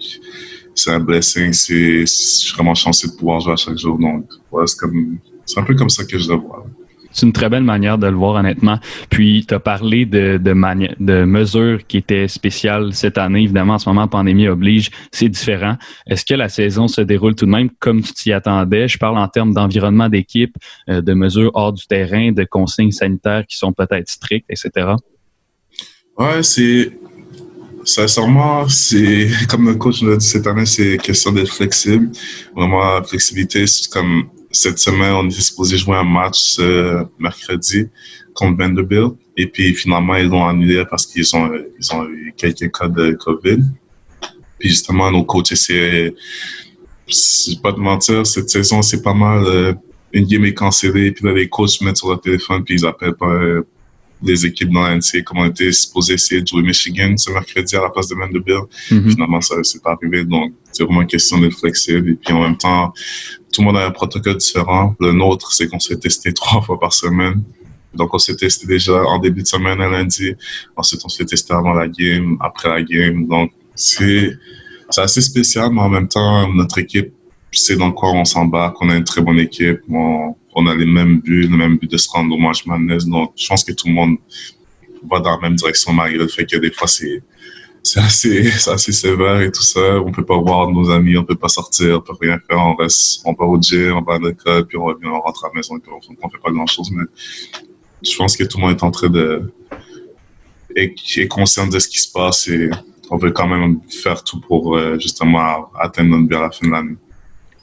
c'est 0.75 0.91
un 0.91 1.01
blessing. 1.01 1.53
C'est 1.53 2.01
je 2.01 2.07
suis 2.07 2.55
vraiment 2.55 2.75
chanceux 2.75 3.09
de 3.09 3.15
pouvoir 3.15 3.41
jouer 3.41 3.53
à 3.53 3.57
chaque 3.57 3.79
jour. 3.79 3.99
Donc 3.99 4.27
c'est 4.67 4.79
comme 4.79 5.19
c'est 5.45 5.61
un 5.61 5.65
peu 5.65 5.75
comme 5.75 5.91
ça 5.91 6.05
que 6.05 6.19
je 6.19 6.27
dois 6.27 6.37
voir. 6.37 6.65
C'est 7.13 7.27
une 7.27 7.33
très 7.33 7.49
belle 7.49 7.63
manière 7.63 7.99
de 7.99 8.07
le 8.07 8.17
voir, 8.17 8.35
honnêtement. 8.37 8.79
Puis, 9.11 9.45
tu 9.47 9.55
as 9.55 9.61
parlé 9.61 10.07
de, 10.07 10.39
de, 10.39 11.25
mesures 11.25 11.87
qui 11.87 11.99
étaient 11.99 12.29
spéciales 12.29 12.93
cette 12.95 13.19
année. 13.19 13.43
Évidemment, 13.43 13.75
en 13.75 13.79
ce 13.79 13.89
moment, 13.89 14.09
pandémie 14.09 14.49
oblige, 14.49 14.91
c'est 15.11 15.29
différent. 15.29 15.77
Est-ce 16.07 16.25
que 16.25 16.35
la 16.35 16.49
saison 16.49 16.89
se 16.89 17.01
déroule 17.01 17.35
tout 17.35 17.47
de 17.47 17.51
même 17.51 17.71
comme 17.79 18.03
tu 18.03 18.13
t'y 18.13 18.33
attendais? 18.33 18.89
Je 18.89 18.99
parle 18.99 19.19
en 19.19 19.29
termes 19.29 19.53
d'environnement 19.53 20.09
d'équipe, 20.09 20.57
euh, 20.89 21.01
de 21.01 21.15
mesures 21.15 21.51
hors 21.55 21.73
du 21.73 21.87
terrain, 21.87 22.33
de 22.33 22.45
consignes 22.45 22.93
sanitaires 22.93 23.45
qui 23.47 23.57
sont 23.57 23.73
peut-être 23.73 24.09
strictes, 24.09 24.47
etc. 24.49 24.95
Ouais, 26.19 26.43
c'est. 26.43 26.93
Sincèrement, 27.85 28.69
c'est 28.69 29.29
comme 29.49 29.67
le 29.67 29.75
coach 29.75 30.03
l'a 30.03 30.17
dit 30.17 30.27
cette 30.27 30.47
année, 30.47 30.67
c'est 30.67 30.99
question 30.99 31.33
d'être 31.33 31.53
flexible. 31.53 32.11
Vraiment, 32.55 32.95
la 32.95 33.03
flexibilité, 33.03 33.67
c'est 33.67 33.91
comme 33.91 34.29
cette 34.53 34.79
semaine, 34.79 35.13
on 35.13 35.29
était 35.29 35.41
supposé 35.41 35.79
jouer 35.79 35.97
un 35.97 36.05
match 36.05 36.39
ce 36.39 37.05
mercredi 37.19 37.89
contre 38.35 38.59
Vanderbilt. 38.59 39.15
Et 39.37 39.47
puis 39.47 39.75
finalement, 39.75 40.15
ils 40.17 40.29
l'ont 40.29 40.47
annulé 40.47 40.85
parce 40.89 41.07
qu'ils 41.07 41.35
ont, 41.35 41.51
ils 41.79 41.95
ont 41.95 42.07
eu 42.09 42.35
quelques 42.37 42.71
cas 42.71 42.89
de 42.89 43.13
COVID. 43.13 43.63
Puis 44.59 44.69
justement, 44.69 45.11
nos 45.11 45.25
coachs 45.25 45.51
essayaient, 45.53 46.15
je 47.09 47.61
pas 47.61 47.73
de 47.73 47.79
mentir, 47.79 48.27
cette 48.27 48.51
saison, 48.51 48.83
c'est 48.83 49.03
pas 49.03 49.15
mal, 49.15 49.43
euh, 49.45 49.73
une 50.13 50.27
game 50.27 50.45
est 50.45 50.55
cancellée, 50.55 51.11
puis 51.11 51.25
là, 51.25 51.33
les 51.33 51.49
coachs 51.49 51.81
mettent 51.81 51.97
sur 51.97 52.11
le 52.11 52.19
téléphone, 52.19 52.63
puis 52.63 52.77
ils 52.77 52.87
appellent 52.87 53.15
pas 53.15 53.41
des 54.23 54.47
équipes 54.47 54.71
dans 54.71 54.89
l'NCA, 54.89 55.23
comme 55.23 55.39
on 55.39 55.47
était 55.47 55.73
supposé 55.73 56.15
essayer 56.15 56.41
de 56.43 56.47
jouer 56.47 56.63
Michigan 56.63 57.17
ce 57.17 57.31
mercredi 57.31 57.77
à 57.77 57.83
la 57.83 57.91
place 57.91 58.09
de 58.09 58.15
Vanderbilt. 58.15 58.65
Mm 58.91 59.11
Finalement, 59.11 59.41
ça 59.41 59.63
s'est 59.65 59.81
pas 59.81 59.93
arrivé. 59.93 60.25
Donc, 60.25 60.53
c'est 60.73 60.85
vraiment 60.85 61.03
une 61.03 61.09
question 61.09 61.39
d'être 61.39 61.59
flexible. 61.59 62.11
Et 62.11 62.15
puis, 62.15 62.33
en 62.33 62.43
même 62.43 62.57
temps, 62.57 62.93
tout 63.53 63.61
le 63.61 63.67
monde 63.67 63.77
a 63.77 63.87
un 63.87 63.91
protocole 63.91 64.37
différent. 64.37 64.95
Le 65.01 65.13
nôtre, 65.13 65.53
c'est 65.53 65.69
qu'on 65.69 65.81
s'est 65.81 65.99
testé 65.99 66.33
trois 66.43 66.63
fois 66.63 66.79
par 66.79 66.93
semaine. 66.93 67.43
Donc, 67.95 68.15
on 68.15 68.19
s'est 68.19 68.37
testé 68.37 68.67
déjà 68.67 69.03
en 69.05 69.19
début 69.19 69.43
de 69.43 69.47
semaine 69.47 69.81
à 69.81 69.89
lundi. 69.89 70.35
Ensuite, 70.77 71.03
on 71.05 71.09
s'est 71.09 71.27
testé 71.27 71.53
avant 71.53 71.75
la 71.75 71.89
game, 71.89 72.39
après 72.41 72.69
la 72.69 72.83
game. 72.83 73.27
Donc, 73.27 73.53
c'est 73.75 74.39
assez 74.97 75.21
spécial, 75.21 75.71
mais 75.73 75.81
en 75.81 75.89
même 75.89 76.09
temps, 76.09 76.53
notre 76.53 76.79
équipe 76.79 77.13
sait 77.51 77.77
dans 77.77 77.93
quoi 77.93 78.13
on 78.13 78.25
s'embarque. 78.25 78.77
On 78.81 78.89
a 78.89 78.97
une 78.97 79.05
très 79.05 79.21
bonne 79.21 79.39
équipe. 79.39 79.81
On, 79.91 80.35
on, 80.55 80.67
a 80.67 80.75
les 80.75 80.87
mêmes 80.87 81.21
buts, 81.21 81.47
le 81.49 81.57
même 81.57 81.77
but 81.79 81.91
de 81.91 81.97
se 81.97 82.09
rendre 82.11 82.35
au 82.35 82.39
match 82.39 82.67
Madness. 82.67 83.07
Donc, 83.07 83.33
je 83.37 83.47
pense 83.47 83.65
que 83.65 83.73
tout 83.73 83.89
le 83.89 83.95
monde 83.95 84.17
va 85.11 85.21
dans 85.21 85.33
la 85.33 85.41
même 85.41 85.57
direction 85.57 85.93
malgré 85.93 86.19
le 86.19 86.29
fait 86.29 86.47
que 86.47 86.57
des 86.57 86.71
fois, 86.71 86.87
c'est 86.87 87.23
assez, 87.97 88.93
sévère 88.93 89.41
et 89.41 89.51
tout 89.51 89.63
ça. 89.63 90.01
On 90.01 90.13
peut 90.13 90.25
pas 90.25 90.39
voir 90.39 90.71
nos 90.71 90.91
amis, 90.91 91.17
on 91.17 91.25
peut 91.25 91.37
pas 91.37 91.49
sortir, 91.49 91.99
on 91.99 92.01
peut 92.01 92.17
rien 92.21 92.39
faire. 92.49 92.59
On 92.59 92.75
reste, 92.75 93.23
on 93.25 93.33
va 93.33 93.45
au 93.45 93.61
gym, 93.61 93.97
on 93.97 94.03
va 94.03 94.15
à 94.15 94.19
l'école, 94.19 94.67
puis 94.67 94.77
on 94.77 94.85
revient, 94.85 95.07
on 95.07 95.21
rentre 95.21 95.45
à 95.45 95.49
la 95.49 95.55
maison, 95.55 95.75
on, 95.89 95.97
on 96.23 96.29
fait 96.31 96.39
pas 96.39 96.51
grand 96.51 96.67
chose. 96.67 96.91
Mais 96.93 97.05
je 98.03 98.17
pense 98.17 98.37
que 98.37 98.45
tout 98.45 98.59
le 98.59 98.63
monde 98.63 98.77
est 98.77 98.83
en 98.83 98.91
train 98.91 99.09
de, 99.09 99.53
est, 100.77 101.29
conscient 101.29 101.67
de 101.67 101.79
ce 101.79 101.89
qui 101.89 101.99
se 101.99 102.11
passe 102.11 102.49
et 102.49 102.71
on 103.11 103.17
veut 103.17 103.31
quand 103.31 103.47
même 103.47 103.81
faire 103.89 104.25
tout 104.25 104.41
pour 104.41 104.77
euh, 104.77 104.99
justement 104.99 105.71
atteindre 105.79 106.11
notre 106.11 106.29
but 106.29 106.37
à 106.37 106.41
la 106.41 106.51
fin 106.51 106.67
de 106.67 106.73
l'année. 106.73 106.97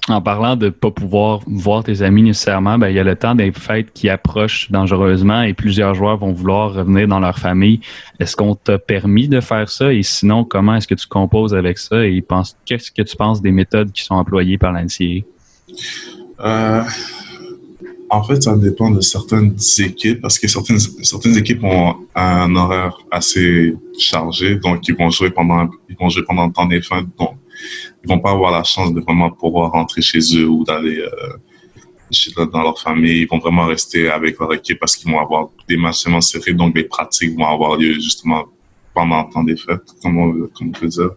En 0.10 0.22
parlant 0.22 0.55
de 0.55 0.70
pas 0.70 0.89
pouvoir 0.89 1.41
voir 1.45 1.84
tes 1.84 2.01
amis 2.01 2.24
nécessairement, 2.24 2.80
ben, 2.80 2.89
il 2.89 2.95
y 2.95 2.99
a 2.99 3.03
le 3.03 3.16
temps 3.16 3.36
des 3.36 3.51
fêtes 3.51 3.93
qui 3.93 4.10
approche 4.10 4.72
dangereusement 4.72 5.43
et 5.43 5.53
plusieurs 5.53 5.93
joueurs 5.93 6.18
vont 6.18 6.34
vouloir 6.34 6.74
revenir 6.74 7.07
dans 7.07 7.20
leur 7.20 7.38
famille. 7.38 7.80
Est-ce 8.20 8.36
qu'on 8.36 8.55
t'a 8.55 8.80
permis 8.80 9.28
de 9.28 9.39
faire 9.39 9.70
ça? 9.70 9.93
Et 9.93 10.01
sinon, 10.01 10.43
comment 10.43 10.76
est-ce 10.76 10.88
que 10.88 10.95
tu 10.95 11.07
composes 11.07 11.53
avec 11.53 11.78
ça? 11.78 12.05
Et 12.05 12.24
qu'est-ce 12.66 12.91
que 12.91 13.03
tu 13.03 13.16
penses 13.16 13.41
des 13.41 13.51
méthodes 13.51 13.91
qui 13.91 14.03
sont 14.03 14.16
employées 14.16 14.57
par 14.57 14.74
l'NCA? 14.74 15.24
Euh, 16.41 16.84
en 18.10 18.24
fait, 18.24 18.41
ça 18.41 18.57
dépend 18.57 18.89
de 18.89 19.01
certaines 19.01 19.55
équipes 19.78 20.22
parce 20.22 20.39
que 20.39 20.47
certaines, 20.47 21.38
équipes 21.38 21.64
ont 21.64 21.95
un 22.16 22.55
horaire 22.55 22.97
assez 23.12 23.76
chargé, 23.99 24.55
donc 24.55 24.88
ils 24.88 24.95
vont 24.95 25.12
jouer 25.12 25.30
pendant, 25.30 25.70
ils 25.88 25.95
le 25.99 26.51
temps 26.51 26.66
des 26.66 26.82
fêtes, 26.82 27.05
vont 28.10 28.20
pas 28.20 28.32
avoir 28.32 28.51
la 28.51 28.64
chance 28.64 28.93
de 28.93 28.99
vraiment 29.01 29.30
pouvoir 29.30 29.72
rentrer 29.72 30.01
chez 30.01 30.20
eux 30.38 30.47
ou 30.47 30.64
d'aller 30.64 30.99
euh, 30.99 32.45
dans 32.51 32.64
leur 32.64 32.80
famille. 32.80 33.22
Ils 33.22 33.28
vont 33.28 33.39
vraiment 33.39 33.66
rester 33.66 34.10
avec 34.10 34.39
leur 34.39 34.53
équipe 34.53 34.80
parce 34.80 34.95
qu'ils 34.95 35.12
vont 35.12 35.20
avoir 35.20 35.49
des 35.68 35.78
matchs 35.78 36.03
vraiment 36.03 36.22
serrés, 36.22 36.53
donc 36.53 36.76
les 36.76 36.84
pratiques 36.84 37.36
vont 37.38 37.45
avoir 37.47 37.78
lieu 37.78 37.93
justement 37.93 38.45
pendant 38.93 39.24
le 39.24 39.32
temps 39.32 39.43
des 39.43 39.55
fêtes, 39.55 39.93
comme 40.01 40.18
on, 40.18 40.47
comme 40.47 40.70
on 40.70 40.72
peut 40.72 40.88
dire. 40.88 41.12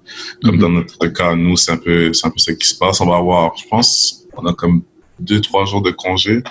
Comme 0.45 0.57
mm-hmm. 0.57 0.61
dans 0.61 0.69
notre 0.69 1.07
cas, 1.09 1.35
nous, 1.35 1.57
c'est 1.57 1.73
un 1.73 1.79
peu, 1.79 2.13
c'est 2.13 2.27
un 2.27 2.31
peu 2.31 2.39
ce 2.39 2.53
qui 2.53 2.69
se 2.69 2.77
passe. 2.77 3.01
On 3.01 3.07
va 3.07 3.17
avoir, 3.17 3.57
je 3.57 3.67
pense, 3.67 4.27
on 4.37 4.47
a 4.47 4.53
comme 4.53 4.83
deux, 5.19 5.41
trois 5.41 5.65
jours 5.65 5.83
de 5.83 5.91
congé. 5.91 6.43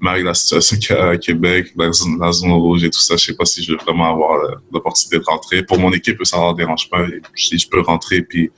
Mais 0.00 0.10
avec 0.10 0.24
la 0.24 0.34
situation 0.34 0.76
qu'il 0.76 0.94
y 0.94 0.98
a 0.98 1.08
à 1.08 1.16
Québec, 1.16 1.72
la 1.76 1.90
zone, 1.92 2.52
rouge 2.52 2.84
et 2.84 2.90
tout 2.90 3.00
ça, 3.00 3.16
je 3.16 3.26
sais 3.26 3.34
pas 3.34 3.44
si 3.44 3.64
je 3.64 3.72
vais 3.72 3.78
vraiment 3.78 4.12
avoir 4.12 4.60
l'opportunité 4.72 5.18
de 5.18 5.24
rentrer. 5.24 5.62
Pour 5.64 5.78
mon 5.78 5.92
équipe, 5.92 6.24
ça 6.24 6.38
ne 6.38 6.56
dérange 6.56 6.88
pas. 6.88 7.04
Si 7.34 7.58
je 7.58 7.68
peux 7.68 7.80
rentrer, 7.80 8.22
puis 8.22 8.50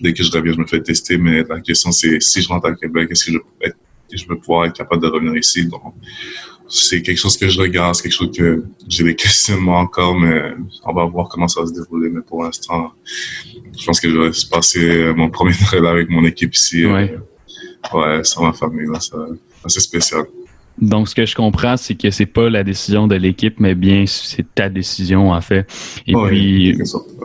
dès 0.00 0.12
que 0.12 0.22
je 0.22 0.30
reviens, 0.30 0.52
je 0.52 0.58
me 0.58 0.66
fais 0.66 0.80
tester. 0.80 1.16
Mais 1.18 1.42
la 1.48 1.60
question, 1.60 1.90
c'est 1.90 2.20
si 2.20 2.42
je 2.42 2.48
rentre 2.48 2.66
à 2.68 2.74
Québec, 2.74 3.08
est-ce 3.10 3.24
que 3.26 3.32
je, 3.32 3.70
je 4.16 4.28
vais 4.28 4.36
pouvoir 4.36 4.66
être 4.66 4.74
capable 4.74 5.02
de 5.02 5.08
revenir 5.08 5.36
ici? 5.36 5.66
Donc, 5.66 5.82
c'est 6.68 7.02
quelque 7.02 7.18
chose 7.18 7.36
que 7.36 7.48
je 7.48 7.60
regarde, 7.60 7.96
c'est 7.96 8.04
quelque 8.04 8.12
chose 8.16 8.36
que 8.36 8.64
j'ai 8.86 9.02
des 9.02 9.14
questionnements 9.16 9.80
encore, 9.80 10.14
mais 10.18 10.52
on 10.84 10.92
va 10.92 11.04
voir 11.06 11.28
comment 11.28 11.48
ça 11.48 11.60
va 11.60 11.66
se 11.66 11.72
dérouler. 11.72 12.08
Mais 12.08 12.22
pour 12.22 12.44
l'instant, 12.44 12.92
je 13.76 13.84
pense 13.84 13.98
que 13.98 14.10
je 14.10 14.16
vais 14.16 14.30
passer 14.48 15.12
mon 15.16 15.28
premier 15.28 15.54
Noël 15.72 15.86
avec 15.86 16.08
mon 16.08 16.24
équipe 16.24 16.54
ici. 16.54 16.86
Ouais. 16.86 17.18
Ouais, 17.92 18.20
c'est 18.22 18.40
ma 18.40 18.52
famille, 18.52 18.86
là, 18.86 18.98
c'est 19.66 19.80
spécial. 19.80 20.24
Donc, 20.80 21.08
ce 21.08 21.14
que 21.14 21.24
je 21.24 21.36
comprends, 21.36 21.76
c'est 21.76 21.94
que 21.94 22.10
c'est 22.10 22.26
pas 22.26 22.50
la 22.50 22.64
décision 22.64 23.06
de 23.06 23.14
l'équipe, 23.14 23.60
mais 23.60 23.76
bien 23.76 24.04
c'est 24.06 24.44
ta 24.54 24.68
décision, 24.68 25.30
en 25.30 25.40
fait. 25.40 25.66
Et 26.06 26.14
puis, 26.14 26.76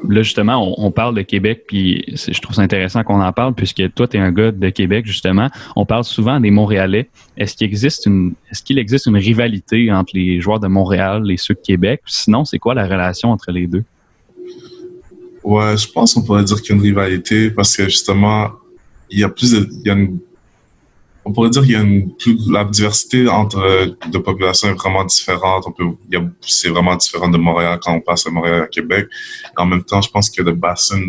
là, 0.07 0.21
justement, 0.21 0.75
on, 0.77 0.91
parle 0.91 1.15
de 1.15 1.23
Québec, 1.23 1.63
puis 1.67 2.03
je 2.07 2.39
trouve 2.39 2.55
ça 2.55 2.61
intéressant 2.61 3.03
qu'on 3.03 3.21
en 3.21 3.33
parle, 3.33 3.55
puisque 3.55 3.91
toi, 3.95 4.07
tu 4.07 4.17
es 4.17 4.19
un 4.19 4.31
gars 4.31 4.51
de 4.51 4.69
Québec, 4.69 5.07
justement. 5.07 5.49
On 5.75 5.85
parle 5.85 6.03
souvent 6.03 6.39
des 6.39 6.51
Montréalais. 6.51 7.09
Est-ce 7.37 7.55
qu'il 7.55 7.65
existe 7.65 8.05
une, 8.05 8.33
est-ce 8.51 8.61
qu'il 8.61 8.77
existe 8.77 9.07
une 9.07 9.17
rivalité 9.17 9.91
entre 9.91 10.11
les 10.13 10.39
joueurs 10.41 10.59
de 10.59 10.67
Montréal 10.67 11.29
et 11.31 11.37
ceux 11.37 11.55
de 11.55 11.59
Québec? 11.59 12.01
Sinon, 12.05 12.45
c'est 12.45 12.59
quoi 12.59 12.75
la 12.75 12.85
relation 12.85 13.31
entre 13.31 13.51
les 13.51 13.65
deux? 13.65 13.83
Ouais, 15.43 15.75
je 15.75 15.89
pense 15.91 16.13
qu'on 16.13 16.21
pourrait 16.21 16.43
dire 16.43 16.61
qu'il 16.61 16.69
y 16.69 16.73
a 16.73 16.75
une 16.75 16.81
rivalité 16.81 17.49
parce 17.49 17.75
que 17.75 17.85
justement, 17.85 18.51
il 19.09 19.19
y 19.19 19.23
a 19.23 19.29
plus 19.29 19.53
de, 19.53 19.67
il 19.71 19.87
y 19.87 19.89
a 19.89 19.93
une 19.93 20.19
on 21.25 21.33
pourrait 21.33 21.49
dire 21.49 21.61
qu'il 21.61 21.71
y 21.71 21.75
a 21.75 21.81
une 21.81 22.11
la 22.49 22.63
diversité 22.63 23.27
entre 23.27 23.95
de 24.09 24.17
populations 24.17 24.69
est 24.69 24.73
vraiment 24.73 25.03
différente. 25.03 25.65
On 25.67 25.71
peut, 25.71 25.85
c'est 26.41 26.69
vraiment 26.69 26.95
différent 26.95 27.27
de 27.27 27.37
Montréal 27.37 27.79
quand 27.81 27.93
on 27.93 28.01
passe 28.01 28.25
à 28.27 28.29
Montréal 28.29 28.63
à 28.63 28.67
Québec. 28.67 29.07
En 29.57 29.65
même 29.65 29.83
temps, 29.83 30.01
je 30.01 30.09
pense 30.09 30.29
que 30.29 30.41
le 30.41 30.53
bassin 30.53 31.01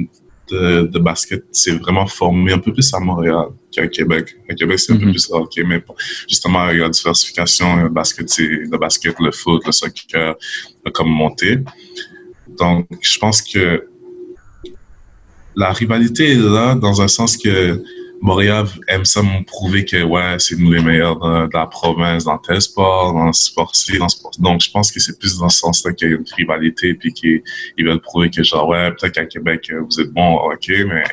de, 0.51 0.83
de 0.83 0.99
basket 0.99 1.45
c'est 1.53 1.73
vraiment 1.73 2.07
formé 2.07 2.53
un 2.53 2.59
peu 2.59 2.73
plus 2.73 2.93
à 2.93 3.01
Montréal 3.01 3.47
qu'à 3.71 3.87
Québec. 3.87 4.37
À 4.49 4.55
Québec, 4.55 4.81
c'est 4.81 4.93
un 4.93 4.97
peu 4.97 5.07
mm-hmm. 5.07 5.11
plus 5.13 5.31
hockey, 5.31 5.63
mais 5.63 5.83
justement, 6.29 6.71
il 6.71 6.79
y 6.79 6.81
a 6.81 6.85
la 6.85 6.91
diversification. 6.91 7.77
Le 7.77 7.89
basket, 7.89 8.29
c'est 8.29 8.43
le 8.43 8.79
basket, 8.79 9.15
le 9.21 9.31
foot, 9.31 9.63
le 9.65 9.73
soccer, 9.73 10.35
comme 10.93 11.09
monté. 11.09 11.59
Donc, 12.59 12.87
je 13.01 13.19
pense 13.19 13.43
que 13.43 13.87
la 15.55 15.73
rivalité 15.73 16.33
est 16.33 16.37
là 16.37 16.75
dans 16.75 17.01
un 17.01 17.09
sens 17.09 17.37
que 17.37 17.83
Montréal 18.23 18.66
aime 18.87 19.05
ça 19.05 19.23
me 19.23 19.43
prouver 19.45 19.85
que 19.85 20.03
ouais, 20.03 20.37
c'est 20.39 20.59
nous 20.59 20.71
les 20.71 20.83
meilleurs 20.83 21.18
de, 21.18 21.49
la 21.53 21.66
province 21.66 22.25
dans 22.25 22.37
tel 22.37 22.61
sport, 22.61 23.14
dans 23.14 23.27
le 23.27 23.33
sport-ci, 23.33 23.99
dans 23.99 24.09
sport. 24.09 24.33
Donc, 24.39 24.61
je 24.61 24.71
pense 24.71 24.93
que 24.93 25.01
c'est 25.01 25.18
plus 25.18 25.39
dans 25.39 25.49
ce 25.49 25.61
sens-là 25.61 25.93
qu'il 25.95 26.11
y 26.11 26.12
a 26.12 26.16
une 26.16 26.25
rivalité 26.37 26.95
puis 26.95 27.12
qu'ils 27.14 27.43
veulent 27.79 28.01
prouver 28.01 28.31
que 28.31 28.43
genre, 28.43 28.68
ouais, 28.68 28.91
peut-être 28.93 29.14
qu'à 29.14 29.25
Québec, 29.25 29.73
vous 29.89 30.01
êtes 30.01 30.12
bon 30.12 30.39
hockey, 30.39 30.85
mais 30.85 31.05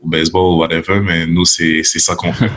au 0.00 0.08
baseball, 0.08 0.58
whatever, 0.58 1.00
mais 1.00 1.26
nous, 1.26 1.44
c'est, 1.44 1.82
c'est 1.82 1.98
ça 1.98 2.14
qu'on 2.14 2.32
fait. 2.32 2.50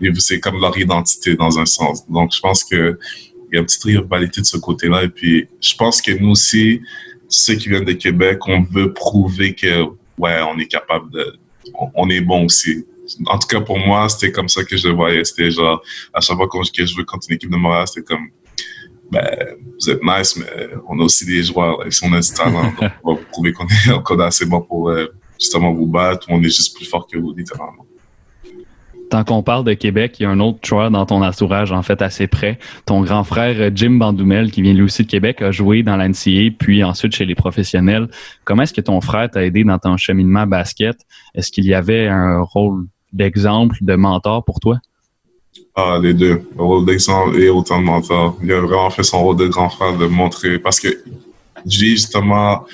c'est 0.18 0.40
comme 0.40 0.60
leur 0.60 0.76
identité 0.76 1.36
dans 1.36 1.58
un 1.58 1.66
sens. 1.66 2.04
Donc, 2.08 2.32
je 2.34 2.40
pense 2.40 2.64
que 2.64 2.98
il 3.50 3.54
y 3.54 3.56
a 3.56 3.60
une 3.60 3.66
petite 3.66 3.84
rivalité 3.84 4.40
de 4.40 4.46
ce 4.46 4.58
côté-là. 4.58 5.04
Et 5.04 5.08
puis, 5.08 5.48
je 5.60 5.74
pense 5.74 6.02
que 6.02 6.10
nous 6.12 6.30
aussi, 6.30 6.82
ceux 7.28 7.54
qui 7.54 7.68
viennent 7.68 7.84
de 7.84 7.92
Québec, 7.92 8.40
on 8.46 8.62
veut 8.62 8.92
prouver 8.92 9.54
que, 9.54 9.84
ouais, 10.18 10.40
on 10.42 10.58
est 10.58 10.66
capable 10.66 11.10
de, 11.10 11.38
on 11.94 12.08
est 12.10 12.20
bon 12.20 12.44
aussi. 12.46 12.86
En 13.26 13.38
tout 13.38 13.48
cas, 13.48 13.60
pour 13.60 13.78
moi, 13.78 14.08
c'était 14.08 14.32
comme 14.32 14.48
ça 14.48 14.64
que 14.64 14.76
je 14.76 14.88
le 14.88 14.94
voyais. 14.94 15.24
C'était 15.24 15.50
genre, 15.50 15.82
à 16.12 16.20
chaque 16.20 16.36
fois 16.36 16.48
que 16.48 16.86
je 16.86 16.96
veux 16.96 17.04
contre 17.04 17.26
une 17.30 17.36
équipe 17.36 17.50
de 17.50 17.56
Montréal, 17.56 17.86
c'était 17.88 18.04
comme, 18.04 18.28
ben, 19.10 19.56
vous 19.80 19.90
êtes 19.90 20.02
nice, 20.02 20.36
mais 20.36 20.68
on 20.88 21.00
a 21.00 21.04
aussi 21.04 21.24
des 21.24 21.42
joueurs. 21.42 21.78
Là. 21.78 21.90
Si 21.90 22.04
on 22.04 22.12
a 22.12 22.20
du 22.20 22.30
talent, 22.30 22.72
on 23.04 23.14
va 23.14 23.20
prouver 23.32 23.52
qu'on 23.52 23.66
est 23.66 23.90
encore 23.92 24.20
assez 24.20 24.44
bon 24.44 24.60
pour 24.60 24.90
euh, 24.90 25.06
justement 25.40 25.72
vous 25.72 25.86
battre. 25.86 26.26
On 26.28 26.42
est 26.42 26.50
juste 26.50 26.76
plus 26.76 26.84
fort 26.84 27.06
que 27.06 27.16
vous, 27.16 27.34
littéralement. 27.34 27.86
Tant 29.10 29.24
qu'on 29.24 29.42
parle 29.42 29.64
de 29.64 29.72
Québec, 29.72 30.16
il 30.18 30.24
y 30.24 30.26
a 30.26 30.30
un 30.30 30.40
autre 30.40 30.58
joueur 30.62 30.90
dans 30.90 31.06
ton 31.06 31.22
entourage, 31.22 31.72
en 31.72 31.82
fait, 31.82 32.02
assez 32.02 32.26
près. 32.26 32.58
Ton 32.84 33.02
grand 33.02 33.24
frère 33.24 33.56
euh, 33.58 33.70
Jim 33.74 33.92
Bandoumel, 33.92 34.50
qui 34.50 34.60
vient 34.60 34.74
lui 34.74 34.82
aussi 34.82 35.04
de 35.04 35.08
Québec, 35.08 35.40
a 35.40 35.50
joué 35.50 35.82
dans 35.82 35.96
l'NCA, 35.96 36.54
puis 36.58 36.84
ensuite 36.84 37.14
chez 37.14 37.24
les 37.24 37.34
professionnels. 37.34 38.08
Comment 38.44 38.62
est-ce 38.62 38.74
que 38.74 38.80
ton 38.80 39.00
frère 39.00 39.30
t'a 39.30 39.44
aidé 39.44 39.64
dans 39.64 39.78
ton 39.78 39.96
cheminement 39.96 40.46
basket? 40.46 40.96
Est-ce 41.34 41.50
qu'il 41.50 41.64
y 41.64 41.74
avait 41.74 42.06
un 42.06 42.42
rôle 42.42 42.86
d'exemple, 43.12 43.76
de 43.80 43.94
mentor 43.94 44.44
pour 44.44 44.60
toi? 44.60 44.78
Ah, 45.74 45.98
les 46.02 46.12
deux. 46.12 46.42
Le 46.56 46.62
rôle 46.62 46.84
d'exemple 46.84 47.38
et 47.38 47.48
autant 47.48 47.80
de 47.80 47.84
mentor. 47.84 48.36
Il 48.42 48.52
a 48.52 48.60
vraiment 48.60 48.90
fait 48.90 49.04
son 49.04 49.22
rôle 49.22 49.36
de 49.36 49.46
grand 49.46 49.70
frère 49.70 49.96
de 49.96 50.06
montrer, 50.06 50.58
parce 50.58 50.80
que 50.80 50.88
dis 51.64 51.90
justement, 51.90 52.64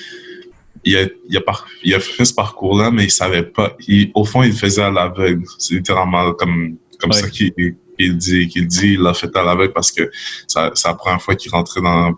il 0.85 0.97
a, 0.97 1.07
il, 1.29 1.37
a 1.37 1.43
il 1.83 1.95
a 1.95 2.01
fait 2.01 2.25
ce 2.25 2.35
parcours-là, 2.35 2.91
mais 2.91 3.05
il 3.05 3.11
savait 3.11 3.43
pas. 3.43 3.77
au 4.15 4.25
fond, 4.25 4.43
il 4.43 4.53
faisait 4.53 4.83
à 4.83 4.91
l'aveugle. 4.91 5.45
C'est 5.59 5.75
littéralement 5.75 6.33
comme, 6.35 6.77
comme 7.01 7.13
ça 7.13 7.29
qu'il 7.29 7.53
il 7.99 8.17
dit. 8.17 8.49
Qu'il 8.49 8.67
dit, 8.67 8.95
il 8.95 9.01
l'a 9.01 9.15
fait 9.15 9.35
à 9.37 9.43
l'aveugle 9.43 9.73
parce 9.73 9.91
que 9.91 10.11
c'est 10.47 10.61
la 10.85 10.95
première 10.95 11.23
fois 11.23 11.35
qu'il 11.35 11.51
rentrait 11.51 11.81
dans, 11.81 12.15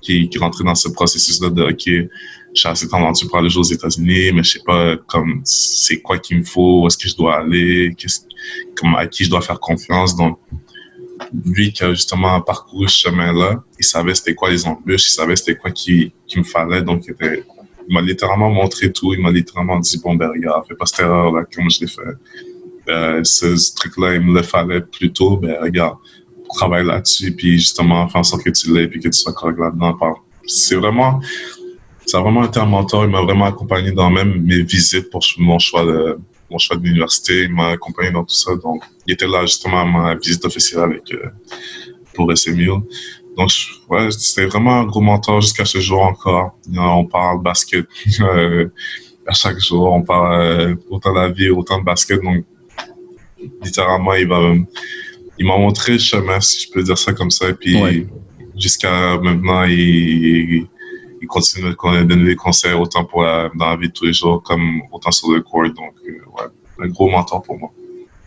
qu'il 0.00 0.38
rentrait 0.38 0.64
dans 0.64 0.74
ce 0.74 0.88
processus-là 0.88 1.50
de, 1.50 1.62
OK, 1.62 2.10
je 2.52 2.60
suis 2.60 2.68
assez 2.68 2.88
tendu 2.88 3.26
pour 3.26 3.38
aller 3.38 3.50
jouer 3.50 3.60
aux 3.60 3.64
États-Unis, 3.64 4.32
mais 4.32 4.42
je 4.42 4.52
sais 4.52 4.62
pas, 4.64 4.96
comme, 5.06 5.40
c'est 5.44 6.00
quoi 6.00 6.18
qu'il 6.18 6.38
me 6.38 6.44
faut, 6.44 6.82
où 6.82 6.86
est-ce 6.86 6.98
que 6.98 7.08
je 7.08 7.16
dois 7.16 7.36
aller, 7.38 7.94
qu'est-ce, 7.96 8.20
comme, 8.76 8.94
à 8.96 9.06
qui 9.06 9.24
je 9.24 9.30
dois 9.30 9.40
faire 9.40 9.60
confiance. 9.60 10.16
Donc, 10.16 10.38
lui 11.44 11.72
qui 11.72 11.84
a 11.84 11.90
justement 11.90 12.40
parcouru 12.40 12.88
ce 12.88 13.08
chemin-là, 13.08 13.62
il 13.78 13.84
savait 13.84 14.14
c'était 14.14 14.34
quoi 14.34 14.50
les 14.50 14.66
embûches, 14.66 15.08
il 15.08 15.12
savait 15.12 15.36
c'était 15.36 15.54
quoi 15.54 15.70
qui, 15.70 16.12
qui 16.26 16.38
me 16.38 16.44
fallait, 16.44 16.82
donc 16.82 17.04
il 17.06 17.12
était 17.12 17.44
il 17.90 17.94
m'a 17.94 18.02
littéralement 18.02 18.50
montré 18.50 18.92
tout. 18.92 19.12
Il 19.14 19.20
m'a 19.20 19.32
littéralement 19.32 19.80
dit, 19.80 20.00
bon, 20.02 20.14
ben, 20.14 20.28
regarde, 20.28 20.64
fais 20.68 20.76
pas 20.76 20.86
cette 20.86 21.00
erreur-là, 21.00 21.44
comme 21.52 21.68
je 21.68 21.80
l'ai 21.80 21.88
fait? 21.88 22.00
Euh, 22.88 23.24
ce, 23.24 23.74
truc-là, 23.74 24.14
il 24.14 24.20
me 24.20 24.32
le 24.32 24.42
fallait 24.42 24.80
plus 24.80 25.12
tôt. 25.12 25.36
Ben, 25.36 25.56
regarde, 25.60 25.96
travaille 26.54 26.86
là-dessus, 26.86 27.32
puis 27.32 27.58
justement, 27.58 28.08
fais 28.08 28.18
en 28.18 28.22
sorte 28.22 28.44
que 28.44 28.50
tu 28.50 28.72
l'aies, 28.72 28.86
puis 28.86 29.00
que 29.00 29.08
tu 29.08 29.18
sois 29.18 29.32
correct 29.32 29.58
là-dedans. 29.58 29.98
C'est 30.46 30.76
vraiment, 30.76 31.20
ça 32.06 32.18
a 32.18 32.20
vraiment 32.22 32.44
été 32.44 32.60
un 32.60 32.66
mentor. 32.66 33.04
Il 33.04 33.10
m'a 33.10 33.22
vraiment 33.22 33.46
accompagné 33.46 33.90
dans 33.90 34.10
même 34.10 34.40
mes 34.40 34.62
visites 34.62 35.10
pour 35.10 35.24
mon 35.38 35.58
choix 35.58 35.84
de, 35.84 36.16
l'université. 36.80 37.42
Il 37.42 37.52
m'a 37.52 37.70
accompagné 37.70 38.12
dans 38.12 38.24
tout 38.24 38.34
ça. 38.34 38.54
Donc, 38.54 38.84
il 39.06 39.14
était 39.14 39.26
là 39.26 39.42
justement 39.46 39.80
à 39.80 39.84
ma 39.84 40.14
visite 40.14 40.44
officielle 40.44 40.82
avec, 40.82 41.12
euh, 41.12 41.28
pour 42.14 42.30
SMU. 42.36 42.70
Donc, 43.36 43.50
ouais, 43.88 44.10
c'était 44.10 44.46
vraiment 44.46 44.80
un 44.80 44.84
gros 44.84 45.00
mentor 45.00 45.40
jusqu'à 45.40 45.64
ce 45.64 45.78
jour 45.78 46.02
encore. 46.02 46.58
On 46.76 47.06
parle 47.06 47.42
basket 47.42 47.86
euh, 48.20 48.68
à 49.26 49.32
chaque 49.32 49.58
jour, 49.60 49.92
on 49.92 50.02
parle 50.02 50.40
euh, 50.40 50.74
autant 50.90 51.12
de 51.12 51.18
la 51.18 51.28
vie, 51.28 51.50
autant 51.50 51.78
de 51.78 51.84
basket. 51.84 52.22
Donc, 52.22 52.44
littéralement, 53.62 54.14
il 54.14 54.26
va, 54.26 54.54
il 55.38 55.46
m'a 55.46 55.56
montré 55.56 55.92
le 55.92 55.98
chemin, 55.98 56.40
si 56.40 56.66
je 56.66 56.72
peux 56.72 56.82
dire 56.82 56.98
ça 56.98 57.12
comme 57.12 57.30
ça. 57.30 57.48
Et 57.48 57.54
puis, 57.54 58.06
jusqu'à 58.56 59.18
maintenant, 59.18 59.64
il, 59.64 60.66
il 61.20 61.28
continue 61.28 61.70
de 61.70 62.02
donner 62.02 62.24
des 62.24 62.36
conseils 62.36 62.72
autant 62.72 63.04
pour 63.04 63.22
dans 63.22 63.70
la 63.70 63.76
vie 63.76 63.88
de 63.88 63.92
tous 63.92 64.06
les 64.06 64.12
jours 64.12 64.42
comme 64.42 64.82
autant 64.90 65.10
sur 65.10 65.30
le 65.32 65.40
court. 65.40 65.64
Donc, 65.64 65.94
euh, 66.06 66.12
ouais, 66.12 66.48
un 66.84 66.88
gros 66.88 67.10
mentor 67.10 67.42
pour 67.42 67.58
moi. 67.58 67.70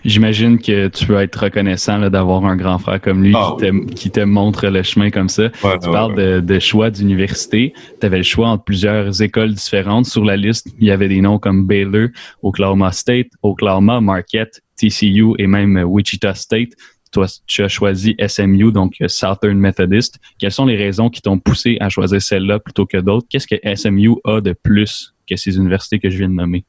J'imagine 0.05 0.59
que 0.59 0.89
tu 0.89 1.05
peux 1.05 1.19
être 1.21 1.35
reconnaissant 1.43 2.09
d'avoir 2.09 2.45
un 2.45 2.57
grand 2.57 2.77
frère 2.77 2.99
comme 2.99 3.23
lui 3.23 3.33
ah 3.35 3.55
qui, 3.95 4.11
te, 4.11 4.19
montre 4.19 4.67
le 4.67 4.83
chemin 4.83 5.09
comme 5.09 5.29
ça. 5.29 5.49
tu 5.49 5.89
parles 5.91 6.15
de, 6.15 6.39
de, 6.41 6.59
choix 6.59 6.89
d'université. 6.89 7.73
Tu 8.01 8.05
avais 8.05 8.17
le 8.17 8.23
choix 8.23 8.49
entre 8.49 8.65
plusieurs 8.65 9.21
écoles 9.21 9.53
différentes. 9.53 10.05
Sur 10.05 10.25
la 10.25 10.35
liste, 10.35 10.67
il 10.79 10.87
y 10.87 10.91
avait 10.91 11.07
des 11.07 11.21
noms 11.21 11.39
comme 11.39 11.65
Baylor, 11.65 12.09
Oklahoma 12.41 12.91
State, 12.91 13.27
Oklahoma, 13.41 14.01
Marquette, 14.01 14.61
TCU 14.75 15.35
et 15.39 15.47
même 15.47 15.81
Wichita 15.85 16.33
State. 16.33 16.71
Toi, 17.11 17.27
tu 17.45 17.63
as 17.63 17.67
choisi 17.67 18.15
SMU, 18.27 18.71
donc 18.71 18.95
Southern 19.07 19.57
Methodist. 19.57 20.19
Quelles 20.39 20.51
sont 20.51 20.65
les 20.65 20.75
raisons 20.75 21.09
qui 21.09 21.21
t'ont 21.21 21.37
poussé 21.37 21.77
à 21.79 21.87
choisir 21.87 22.21
celle-là 22.21 22.59
plutôt 22.59 22.85
que 22.87 22.97
d'autres? 22.97 23.27
Qu'est-ce 23.29 23.47
que 23.47 23.75
SMU 23.75 24.15
a 24.25 24.41
de 24.41 24.53
plus 24.53 25.13
que 25.29 25.35
ces 25.35 25.55
universités 25.55 25.99
que 25.99 26.09
je 26.09 26.17
viens 26.17 26.29
de 26.29 26.33
nommer? 26.33 26.65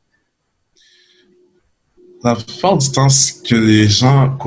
La 2.24 2.34
plupart 2.34 2.78
du 2.78 2.90
temps, 2.90 3.10
ce 3.10 3.34
que 3.34 3.54
les 3.54 3.86
gens, 3.86 4.38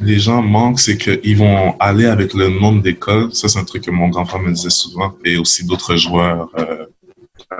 les 0.00 0.18
gens 0.18 0.42
manquent, 0.42 0.80
c'est 0.80 0.98
qu'ils 0.98 1.36
vont 1.36 1.76
aller 1.78 2.06
avec 2.06 2.34
le 2.34 2.48
nombre 2.48 2.82
d'écoles. 2.82 3.32
Ça, 3.32 3.48
c'est 3.48 3.58
un 3.58 3.64
truc 3.64 3.84
que 3.84 3.90
mon 3.92 4.08
grand-père 4.08 4.40
me 4.40 4.52
disait 4.52 4.68
souvent, 4.70 5.14
et 5.24 5.36
aussi 5.36 5.64
d'autres 5.64 5.94
joueurs 5.94 6.48
euh, 6.58 6.86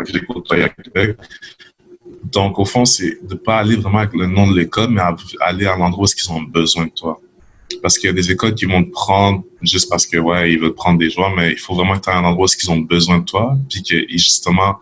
que 0.05 0.13
j'ai 0.13 0.21
côtoyés 0.21 0.65
à 0.65 0.69
Québec. 0.71 1.17
Donc, 2.25 2.59
au 2.59 2.65
fond, 2.65 2.85
c'est 2.85 3.19
de 3.23 3.35
pas 3.35 3.59
aller 3.59 3.77
vraiment 3.77 3.99
avec 3.99 4.15
le 4.15 4.27
nom 4.27 4.51
de 4.51 4.59
l'école, 4.59 4.91
mais 4.91 5.03
aller 5.41 5.67
à 5.67 5.77
l'endroit 5.77 6.05
où 6.05 6.13
ils 6.21 6.33
ont 6.33 6.43
besoin 6.43 6.87
de 6.87 6.91
toi. 6.91 7.21
Parce 7.81 7.97
qu'il 7.97 8.09
y 8.09 8.11
a 8.11 8.13
des 8.13 8.33
écoles 8.33 8.57
qui 8.57 8.65
vont 8.65 8.83
te 8.83 8.91
prendre 8.91 9.45
juste 9.63 9.89
parce 9.89 10.05
que, 10.05 10.17
ouais, 10.17 10.53
ils 10.53 10.59
veulent 10.59 10.75
prendre 10.75 10.99
des 10.99 11.11
joueurs, 11.11 11.35
mais 11.37 11.53
il 11.53 11.59
faut 11.59 11.75
vraiment 11.75 11.97
tu 11.99 12.11
à 12.11 12.17
un 12.17 12.25
endroit 12.25 12.47
où 12.47 12.51
ils 12.61 12.71
ont 12.71 12.79
besoin 12.79 13.21
de 13.21 13.25
toi, 13.25 13.57
puis 13.69 13.85
que, 13.85 13.97
justement, 14.09 14.79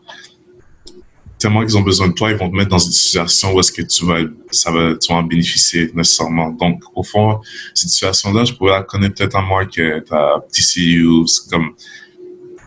tellement 1.39 1.65
qu'ils 1.65 1.77
ont 1.79 1.83
besoin 1.83 2.09
de 2.09 2.13
toi, 2.13 2.31
ils 2.31 2.37
vont 2.37 2.51
te 2.51 2.57
mettre 2.57 2.71
dans 2.71 2.79
une 2.79 2.93
situation 2.93 3.53
où 3.53 3.61
est-ce 3.61 3.73
que 3.73 3.83
tu 3.83 4.05
vas, 4.05 4.21
ça 4.51 4.71
va, 4.71 4.95
tu 4.97 5.13
vas 5.13 5.21
en 5.21 5.23
bénéficier 5.23 5.91
nécessairement. 5.95 6.51
Donc, 6.51 6.83
au 6.95 7.03
fond, 7.03 7.41
cette 7.75 7.91
situation-là, 7.91 8.45
je 8.45 8.53
pourrais 8.53 8.73
la 8.73 8.83
connaître 8.83 9.15
peut-être 9.15 9.37
en 9.37 9.43
moi 9.43 9.65
que 9.67 10.01
ta 10.01 10.45
TCU, 10.53 11.07
comme, 11.51 11.75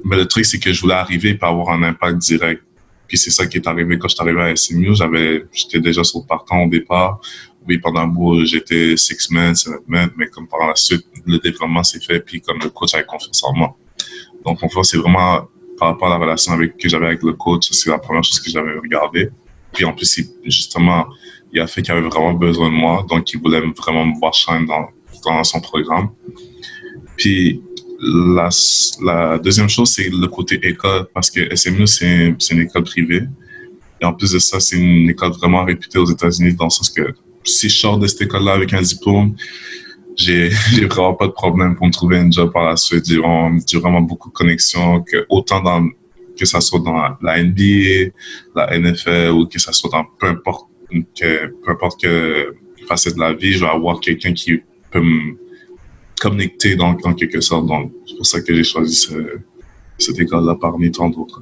mais 0.03 0.15
le 0.15 0.26
truc, 0.26 0.45
c'est 0.45 0.59
que 0.59 0.72
je 0.72 0.82
voulais 0.82 0.95
arriver 0.95 1.30
et 1.30 1.45
avoir 1.45 1.69
un 1.69 1.84
impact 1.84 2.17
direct. 2.19 2.63
Puis 3.07 3.17
c'est 3.17 3.30
ça 3.30 3.45
qui 3.45 3.57
est 3.57 3.67
arrivé 3.67 3.99
quand 3.99 4.07
je 4.07 4.15
suis 4.15 4.24
arrivé 4.24 4.41
à 4.41 4.55
SMU. 4.55 4.95
J'avais, 4.95 5.45
j'étais 5.51 5.82
déjà 5.82 6.03
sur 6.03 6.22
le 6.22 6.26
partant 6.26 6.63
au 6.63 6.69
départ. 6.69 7.19
Oui, 7.67 7.78
pendant 7.78 7.99
un 7.99 8.07
bout, 8.07 8.45
j'étais 8.45 8.95
six 8.95 9.30
men, 9.32 9.53
seven 9.53 9.80
men, 9.88 10.09
mais 10.17 10.28
comme 10.28 10.47
par 10.47 10.65
la 10.65 10.76
suite, 10.76 11.05
le 11.26 11.38
développement 11.38 11.84
s'est 11.84 11.99
fait, 11.99 12.22
puis 12.22 12.41
comme 12.41 12.59
le 12.59 12.69
coach 12.69 12.95
avait 12.95 13.05
confiance 13.05 13.43
en 13.43 13.53
moi. 13.53 13.76
Donc, 14.45 14.63
en 14.63 14.69
fait, 14.69 14.84
c'est 14.84 14.97
vraiment 14.97 15.47
par 15.82 15.89
rapport 15.89 16.09
à 16.09 16.19
la 16.19 16.23
relation 16.23 16.53
avec, 16.53 16.77
que 16.77 16.88
j'avais 16.88 17.07
avec 17.07 17.23
le 17.23 17.34
coach, 17.34 17.67
c'est 17.71 17.89
la 17.89 17.97
première 17.97 18.23
chose 18.23 18.39
que 18.39 18.51
j'avais 18.51 18.77
regardé. 18.77 19.32
Puis 19.73 19.84
en 19.84 19.93
plus, 19.93 20.21
justement, 20.45 21.07
il 21.51 21.59
a 21.59 21.65
fait 21.65 21.82
qu'il 21.82 21.91
avait 21.91 22.07
vraiment 22.07 22.34
besoin 22.34 22.69
de 22.69 22.75
moi, 22.75 23.03
donc 23.09 23.34
il 23.34 23.39
voulait 23.39 23.61
vraiment 23.75 24.05
me 24.05 24.15
voir 24.19 24.32
shine 24.32 24.67
dans, 24.67 24.89
dans 25.25 25.43
son 25.43 25.59
programme. 25.59 26.09
Puis 27.17 27.63
la, 27.99 28.49
la 29.03 29.39
deuxième 29.39 29.69
chose, 29.69 29.89
c'est 29.91 30.07
le 30.07 30.27
côté 30.27 30.59
école, 30.61 31.07
parce 31.15 31.32
que 31.32 31.55
SMU, 31.55 31.88
c'est 31.88 32.36
une 32.51 32.59
école 32.59 32.84
privée. 32.84 33.23
Et 33.99 34.05
en 34.05 34.13
plus 34.13 34.34
de 34.34 34.39
ça, 34.39 34.59
c'est 34.59 34.77
une 34.77 35.09
école 35.09 35.32
vraiment 35.32 35.65
réputée 35.65 35.97
aux 35.97 36.05
États-Unis, 36.05 36.53
dans 36.53 36.65
le 36.65 36.69
sens 36.69 36.91
que 36.91 37.15
si 37.43 37.69
je 37.69 37.77
sors 37.79 37.97
de 37.97 38.05
cette 38.05 38.21
école-là 38.21 38.53
avec 38.53 38.71
un 38.73 38.84
diplôme, 38.84 39.36
j'ai 40.18 40.49
vraiment 40.86 41.14
pas 41.14 41.28
de 41.28 41.32
problème 41.32 41.76
pour 41.76 41.88
me 41.88 41.91
trouver 41.91 42.18
un 42.18 42.30
job 42.30 42.51
par 42.51 42.66
la 42.66 42.76
suite. 42.76 43.05
J'ai 43.07 43.18
vraiment, 43.18 44.01
beaucoup 44.01 44.30
de 44.30 44.34
connexions, 44.34 45.01
que 45.01 45.26
autant 45.30 45.62
dans 45.62 45.88
que 46.38 46.45
ça 46.45 46.62
soit 46.62 46.80
dans 46.80 47.18
la 47.22 47.43
NBA, 47.43 48.12
la 48.55 48.80
NFL 48.80 49.32
ou 49.32 49.45
que 49.45 49.59
ça 49.59 49.72
soit 49.72 49.89
dans 49.91 50.05
peu 50.20 50.28
importe 50.28 50.70
que 50.89 51.47
peu 51.64 51.72
importe 51.72 52.01
que 52.01 52.55
facette 52.88 53.16
de 53.16 53.20
la 53.20 53.34
vie, 53.34 53.53
je 53.53 53.59
vais 53.59 53.70
avoir 53.70 53.99
quelqu'un 53.99 54.34
qui 54.34 54.59
peut 54.91 55.01
me 55.01 55.38
connecter 56.20 56.76
dans, 56.76 56.97
en 57.03 57.14
quelque 57.14 57.41
sorte. 57.41 57.68
Donc 57.68 57.91
c'est 58.07 58.16
pour 58.16 58.26
ça 58.26 58.41
que 58.41 58.53
j'ai 58.55 58.64
choisi 58.64 59.07
cette 59.97 60.20
école-là 60.20 60.57
parmi 60.59 60.91
tant 60.91 61.09
d'autres. 61.09 61.41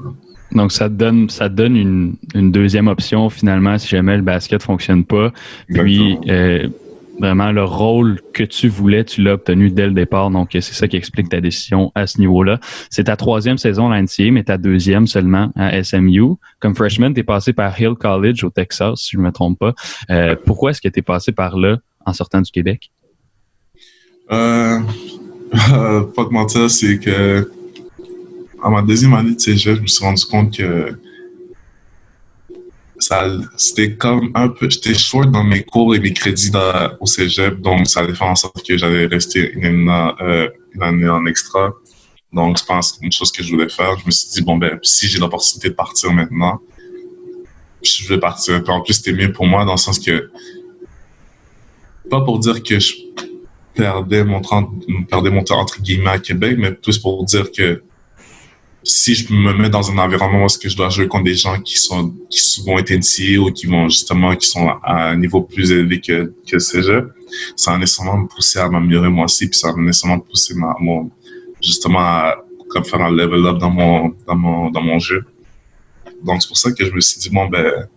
Donc, 0.51 0.71
ça 0.71 0.89
te 0.89 0.95
donne, 0.95 1.29
ça 1.29 1.47
donne 1.47 1.75
une, 1.75 2.15
une, 2.33 2.51
deuxième 2.51 2.87
option 2.87 3.29
finalement 3.29 3.77
si 3.77 3.87
jamais 3.87 4.17
le 4.17 4.23
basket 4.23 4.63
fonctionne 4.63 5.05
pas. 5.05 5.31
Puis, 5.67 6.17
euh, 6.27 6.67
vraiment 7.19 7.51
le 7.51 7.63
rôle 7.63 8.19
que 8.33 8.43
tu 8.43 8.67
voulais, 8.67 9.03
tu 9.03 9.21
l'as 9.21 9.33
obtenu 9.33 9.69
dès 9.69 9.87
le 9.87 9.93
départ. 9.93 10.31
Donc, 10.31 10.49
c'est 10.51 10.61
ça 10.61 10.87
qui 10.87 10.97
explique 10.97 11.29
ta 11.29 11.41
décision 11.41 11.91
à 11.95 12.07
ce 12.07 12.19
niveau-là. 12.19 12.59
C'est 12.89 13.05
ta 13.05 13.15
troisième 13.15 13.57
saison 13.57 13.91
à 13.91 13.99
l'NCA, 13.99 14.31
mais 14.31 14.43
ta 14.43 14.57
deuxième 14.57 15.07
seulement 15.07 15.51
à 15.55 15.83
SMU. 15.83 16.35
Comme 16.59 16.75
freshman, 16.75 17.13
tu 17.13 17.21
es 17.21 17.23
passé 17.23 17.53
par 17.53 17.79
Hill 17.79 17.95
College 17.95 18.43
au 18.43 18.49
Texas, 18.49 19.01
si 19.01 19.11
je 19.11 19.17
ne 19.17 19.23
me 19.23 19.31
trompe 19.31 19.59
pas. 19.59 19.73
Euh, 20.09 20.35
pourquoi 20.45 20.71
est-ce 20.71 20.81
que 20.81 20.89
tu 20.89 20.99
es 20.99 21.03
passé 21.03 21.31
par 21.31 21.57
là 21.57 21.77
en 22.05 22.13
sortant 22.13 22.41
du 22.41 22.51
Québec? 22.51 22.91
Euh, 24.31 24.79
pas 25.51 26.23
de 26.23 26.29
mentir, 26.29 26.69
c'est 26.69 26.99
que 26.99 27.51
à 28.61 28.69
ma 28.69 28.81
deuxième 28.81 29.13
année 29.13 29.35
de 29.35 29.39
cégep, 29.39 29.77
je 29.77 29.81
me 29.81 29.87
suis 29.87 30.03
rendu 30.03 30.25
compte 30.25 30.55
que 30.55 30.97
c'était 33.57 33.95
comme 33.95 34.31
un 34.35 34.49
peu, 34.49 34.69
j'étais 34.69 34.93
short 34.93 35.31
dans 35.31 35.43
mes 35.43 35.63
cours 35.63 35.95
et 35.95 35.99
mes 35.99 36.13
crédits 36.13 36.51
au 36.99 37.05
cégep, 37.05 37.59
donc 37.61 37.87
ça 37.87 38.01
allait 38.01 38.13
faire 38.13 38.27
en 38.27 38.35
sorte 38.35 38.65
que 38.65 38.77
j'allais 38.77 39.05
rester 39.05 39.51
une, 39.53 39.89
euh, 39.89 40.49
une, 40.73 40.83
année 40.83 41.09
en 41.09 41.25
extra. 41.25 41.73
Donc, 42.31 42.59
je 42.59 42.65
pense 42.65 42.99
une 43.01 43.11
chose 43.11 43.31
que 43.31 43.41
je 43.41 43.49
voulais 43.49 43.69
faire. 43.69 43.97
Je 43.99 44.05
me 44.05 44.11
suis 44.11 44.29
dit, 44.29 44.41
bon, 44.41 44.57
ben, 44.57 44.77
si 44.83 45.07
j'ai 45.07 45.17
l'opportunité 45.17 45.69
de 45.69 45.73
partir 45.73 46.11
maintenant, 46.11 46.61
je 47.81 48.07
vais 48.07 48.19
partir. 48.19 48.61
en 48.67 48.81
plus, 48.81 48.93
c'était 48.93 49.13
mieux 49.13 49.31
pour 49.31 49.47
moi 49.47 49.65
dans 49.65 49.73
le 49.73 49.77
sens 49.77 49.97
que, 49.97 50.29
pas 52.09 52.21
pour 52.21 52.39
dire 52.39 52.61
que 52.61 52.79
je 52.79 52.93
perdais 53.73 54.23
mon, 54.23 54.41
perdais 55.09 55.29
mon 55.29 55.43
temps 55.43 55.59
entre 55.59 55.81
guillemets 55.81 56.09
à 56.09 56.19
Québec, 56.19 56.57
mais 56.59 56.71
plus 56.71 56.99
pour 56.99 57.23
dire 57.23 57.51
que 57.51 57.83
si 58.83 59.13
je 59.13 59.33
me 59.33 59.53
mets 59.53 59.69
dans 59.69 59.91
un 59.91 59.97
environnement 59.97 60.45
où 60.45 60.47
je 60.47 60.75
dois 60.75 60.89
jouer 60.89 61.07
contre 61.07 61.25
des 61.25 61.35
gens 61.35 61.59
qui 61.59 61.77
sont 61.77 62.13
qui 62.29 62.39
être 62.77 62.91
initiés 62.91 63.37
ou 63.37 63.51
qui 63.51 63.67
vont 63.67 63.89
justement 63.89 64.35
qui 64.35 64.47
sont 64.47 64.69
à 64.83 65.09
un 65.09 65.17
niveau 65.17 65.41
plus 65.41 65.71
élevé 65.71 65.99
que 65.99 66.33
que 66.47 66.55
le 66.55 66.81
jeux, 66.81 67.13
ça 67.55 67.71
va 67.71 67.77
nécessairement 67.77 68.17
me 68.17 68.27
pousser 68.27 68.59
à 68.59 68.69
m'améliorer 68.69 69.09
moi 69.09 69.25
aussi, 69.25 69.49
puis 69.49 69.59
ça 69.59 69.71
va 69.71 69.81
nécessairement 69.81 70.17
me 70.17 70.21
pousser 70.21 70.53
ma, 70.55 70.75
mon 70.79 71.11
justement 71.61 71.99
à 71.99 72.37
comme 72.69 72.85
faire 72.85 73.01
un 73.01 73.11
level 73.11 73.45
up 73.45 73.57
dans 73.57 73.69
mon 73.69 74.13
dans 74.25 74.35
mon 74.35 74.69
dans 74.69 74.81
mon 74.81 74.99
jeu. 74.99 75.25
Donc 76.23 76.41
c'est 76.41 76.47
pour 76.47 76.57
ça 76.57 76.71
que 76.71 76.85
je 76.85 76.91
me 76.91 77.01
suis 77.01 77.19
dit 77.19 77.29
bon 77.29 77.47
ben 77.47 77.87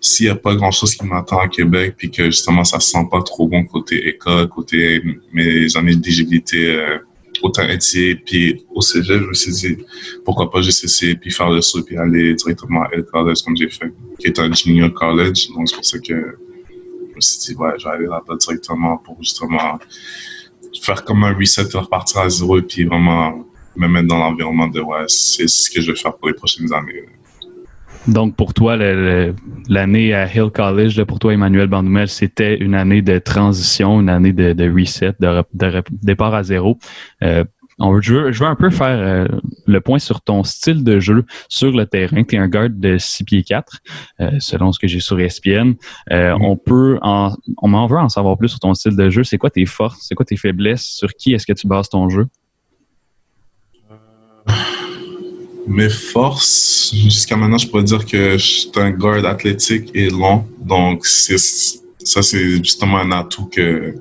s'il 0.00 0.26
y 0.26 0.28
a 0.28 0.34
pas 0.34 0.54
grand 0.54 0.70
chose 0.70 0.94
qui 0.96 1.06
m'attend 1.06 1.38
à 1.38 1.48
Québec 1.48 1.94
puis 1.96 2.10
que 2.10 2.24
justement 2.26 2.64
ça 2.64 2.80
se 2.80 2.90
sent 2.90 3.06
pas 3.10 3.22
trop 3.22 3.46
bon 3.46 3.64
côté 3.64 4.08
école, 4.08 4.48
côté 4.48 5.02
mes 5.32 5.76
années 5.76 5.94
d'éligibilité 5.94 6.74
euh, 6.74 6.98
autant 7.44 7.62
NCA 7.62 8.20
puis 8.24 8.64
au 8.70 8.80
cégep, 8.80 9.20
je 9.22 9.26
me 9.26 9.34
suis 9.34 9.52
dit, 9.52 9.76
pourquoi 10.24 10.50
pas 10.50 10.62
juste 10.62 10.82
essayer 10.84 11.14
puis 11.14 11.30
faire 11.30 11.50
le 11.50 11.60
saut 11.60 11.82
puis 11.82 11.96
aller 11.96 12.34
directement 12.34 12.82
à 12.82 12.88
L 12.92 13.04
College 13.04 13.42
comme 13.44 13.56
j'ai 13.56 13.68
fait, 13.68 13.92
qui 14.18 14.28
est 14.28 14.38
un 14.38 14.52
junior 14.52 14.92
college. 14.92 15.48
Donc, 15.54 15.68
c'est 15.68 15.76
pour 15.76 15.84
ça 15.84 15.98
que 15.98 16.38
je 17.10 17.14
me 17.14 17.20
suis 17.20 17.38
dit, 17.54 17.60
ouais, 17.60 17.70
je 17.78 17.84
vais 17.84 17.90
aller 17.90 18.06
là-bas 18.06 18.36
directement 18.36 18.96
pour 18.98 19.16
justement 19.22 19.78
faire 20.82 21.04
comme 21.04 21.22
un 21.24 21.34
reset, 21.34 21.64
repartir 21.74 22.22
à 22.22 22.28
zéro 22.28 22.60
puis 22.62 22.84
vraiment 22.84 23.46
me 23.76 23.88
mettre 23.88 24.08
dans 24.08 24.18
l'environnement 24.18 24.68
de, 24.68 24.80
ouais, 24.80 25.04
c'est 25.08 25.48
ce 25.48 25.70
que 25.70 25.80
je 25.80 25.92
vais 25.92 25.98
faire 25.98 26.16
pour 26.16 26.28
les 26.28 26.34
prochaines 26.34 26.72
années. 26.72 27.04
Donc, 28.06 28.36
pour 28.36 28.52
toi, 28.52 28.76
l'année 28.76 30.14
à 30.14 30.26
Hill 30.26 30.50
College, 30.52 31.02
pour 31.04 31.18
toi, 31.18 31.32
Emmanuel 31.32 31.68
Bandoumel, 31.68 32.08
c'était 32.08 32.56
une 32.56 32.74
année 32.74 33.02
de 33.02 33.18
transition, 33.18 34.00
une 34.00 34.10
année 34.10 34.32
de, 34.32 34.70
reset, 34.70 35.14
de, 35.20 35.82
départ 35.90 36.34
à 36.34 36.42
zéro. 36.42 36.78
Euh, 37.22 37.44
on, 37.78 38.00
je, 38.00 38.14
veux, 38.14 38.32
je 38.32 38.44
veux 38.44 38.48
un 38.48 38.54
peu 38.54 38.70
faire 38.70 38.86
euh, 38.86 39.26
le 39.66 39.80
point 39.80 39.98
sur 39.98 40.20
ton 40.20 40.44
style 40.44 40.84
de 40.84 41.00
jeu 41.00 41.24
sur 41.48 41.72
le 41.72 41.86
terrain. 41.86 42.22
Tu 42.22 42.36
es 42.36 42.38
un 42.38 42.46
garde 42.46 42.78
de 42.78 42.98
6 42.98 43.24
pieds 43.24 43.42
4, 43.42 43.78
euh, 44.20 44.30
selon 44.38 44.70
ce 44.70 44.78
que 44.78 44.86
j'ai 44.86 45.00
sur 45.00 45.18
ESPN. 45.18 45.72
Mm-hmm. 46.10 46.38
On 46.40 46.56
peut 46.56 46.98
en, 47.02 47.34
on 47.58 47.68
m'en 47.68 47.86
veut 47.86 47.98
en 47.98 48.08
savoir 48.08 48.36
plus 48.36 48.50
sur 48.50 48.60
ton 48.60 48.74
style 48.74 48.96
de 48.96 49.08
jeu. 49.08 49.24
C'est 49.24 49.38
quoi 49.38 49.50
tes 49.50 49.66
forces? 49.66 49.98
C'est 50.02 50.14
quoi 50.14 50.26
tes 50.26 50.36
faiblesses? 50.36 50.84
Sur 50.84 51.14
qui 51.14 51.32
est-ce 51.32 51.46
que 51.46 51.54
tu 51.54 51.66
bases 51.66 51.88
ton 51.88 52.08
jeu? 52.10 52.26
Mes 55.66 55.88
forces, 55.88 56.92
jusqu'à 56.94 57.36
maintenant, 57.36 57.58
je 57.58 57.68
pourrais 57.68 57.84
dire 57.84 58.04
que 58.04 58.32
je 58.32 58.44
suis 58.44 58.70
un 58.76 58.90
guard 58.90 59.24
athlétique 59.24 59.90
et 59.94 60.10
long. 60.10 60.46
Donc, 60.60 61.06
ça, 61.06 62.22
c'est 62.22 62.56
justement 62.58 62.98
un 62.98 63.12
atout 63.12 63.46
que, 63.46 63.94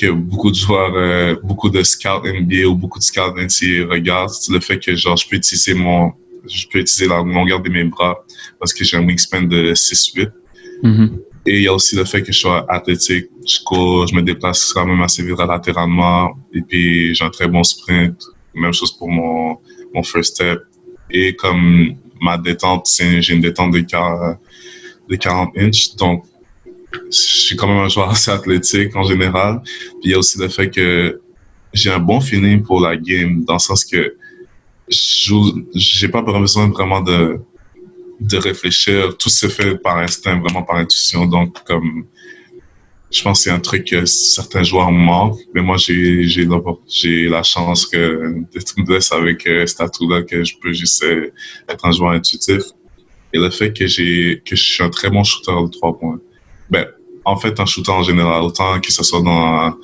que 0.00 0.10
beaucoup 0.10 0.50
de 0.50 0.56
joueurs, 0.56 0.94
euh, 0.94 1.36
beaucoup 1.42 1.68
de 1.68 1.82
scouts 1.82 2.22
NBA 2.24 2.66
ou 2.66 2.74
beaucoup 2.74 2.98
de 2.98 3.04
scouts 3.04 3.34
NCAA 3.36 3.86
regardent, 3.90 4.30
c'est 4.30 4.52
le 4.52 4.60
fait 4.60 4.78
que 4.78 4.94
genre 4.96 5.16
je 5.16 5.28
peux 5.28 5.36
utiliser 5.36 5.74
mon, 5.74 6.12
je 6.48 6.66
peux 6.72 6.78
utiliser 6.78 7.08
la 7.08 7.22
longueur 7.22 7.60
de 7.60 7.68
mes 7.68 7.84
bras 7.84 8.24
parce 8.58 8.72
que 8.72 8.84
j'ai 8.84 8.96
un 8.96 9.06
wingspan 9.06 9.42
de 9.42 9.72
6-8. 9.74 10.30
Mm-hmm. 10.82 11.10
Et 11.46 11.56
il 11.58 11.62
y 11.62 11.68
a 11.68 11.74
aussi 11.74 11.94
le 11.94 12.04
fait 12.04 12.22
que 12.22 12.32
je 12.32 12.38
sois 12.38 12.64
athlétique. 12.70 13.26
Je 13.46 13.58
cours, 13.64 14.06
je 14.06 14.14
me 14.14 14.22
déplace 14.22 14.72
quand 14.72 14.86
même 14.86 15.02
assez 15.02 15.22
vite 15.22 15.38
latéralement. 15.38 16.30
Et 16.54 16.62
puis, 16.62 17.14
j'ai 17.14 17.24
un 17.24 17.30
très 17.30 17.48
bon 17.48 17.62
sprint. 17.62 18.16
Même 18.54 18.72
chose 18.72 18.96
pour 18.96 19.10
mon, 19.10 19.58
mon 19.94 20.02
first 20.02 20.34
step. 20.34 20.60
Et 21.10 21.34
comme 21.36 21.94
ma 22.20 22.36
détente, 22.38 22.88
j'ai 22.98 23.32
une 23.32 23.40
détente 23.40 23.72
de 23.72 23.80
40, 23.80 24.38
de 25.08 25.16
40 25.16 25.50
inches. 25.58 25.94
Donc, 25.96 26.24
je 26.92 27.16
suis 27.16 27.56
quand 27.56 27.66
même 27.66 27.78
un 27.78 27.88
joueur 27.88 28.10
assez 28.10 28.30
athlétique 28.30 28.94
en 28.96 29.04
général. 29.04 29.60
Puis 29.62 30.04
il 30.04 30.10
y 30.10 30.14
a 30.14 30.18
aussi 30.18 30.38
le 30.38 30.48
fait 30.48 30.70
que 30.70 31.20
j'ai 31.72 31.90
un 31.90 31.98
bon 31.98 32.20
feeling 32.20 32.62
pour 32.62 32.80
la 32.80 32.96
game, 32.96 33.44
dans 33.44 33.54
le 33.54 33.58
sens 33.58 33.84
que 33.84 34.16
j'ai 34.88 36.08
pas 36.08 36.22
besoin 36.22 36.68
vraiment 36.68 37.00
de, 37.00 37.40
de 38.20 38.36
réfléchir. 38.36 39.16
Tout 39.16 39.30
se 39.30 39.48
fait 39.48 39.76
par 39.76 39.98
instinct, 39.98 40.38
vraiment 40.40 40.62
par 40.62 40.76
intuition. 40.76 41.26
Donc, 41.26 41.62
comme, 41.64 42.06
je 43.14 43.22
pense 43.22 43.38
que 43.38 43.44
c'est 43.44 43.50
un 43.50 43.60
truc 43.60 43.86
que 43.86 44.04
certains 44.06 44.64
joueurs 44.64 44.90
manquent, 44.90 45.38
mais 45.54 45.62
moi, 45.62 45.76
j'ai, 45.76 46.24
j'ai, 46.24 46.48
j'ai 46.88 47.28
la 47.28 47.44
chance 47.44 47.86
que, 47.86 48.42
d'être 48.52 48.74
blessé 48.84 49.14
avec 49.14 49.46
euh, 49.46 49.66
cet 49.66 49.80
atout-là, 49.82 50.22
que 50.22 50.42
je 50.42 50.54
peux 50.60 50.72
juste 50.72 51.04
euh, 51.04 51.30
être 51.68 51.86
un 51.86 51.92
joueur 51.92 52.10
intuitif. 52.10 52.62
Et 53.32 53.38
le 53.38 53.50
fait 53.50 53.72
que 53.72 53.86
j'ai, 53.86 54.42
que 54.44 54.56
je 54.56 54.62
suis 54.62 54.82
un 54.82 54.90
très 54.90 55.10
bon 55.10 55.22
shooter 55.22 55.52
de 55.52 55.70
trois 55.70 55.96
points 55.96 56.18
ben, 56.70 56.86
en 57.24 57.36
fait, 57.36 57.58
un 57.60 57.66
shooter 57.66 57.92
en 57.92 58.02
général, 58.02 58.42
autant 58.42 58.80
que 58.80 58.92
ce 58.92 59.04
soit 59.04 59.22
dans, 59.22 59.76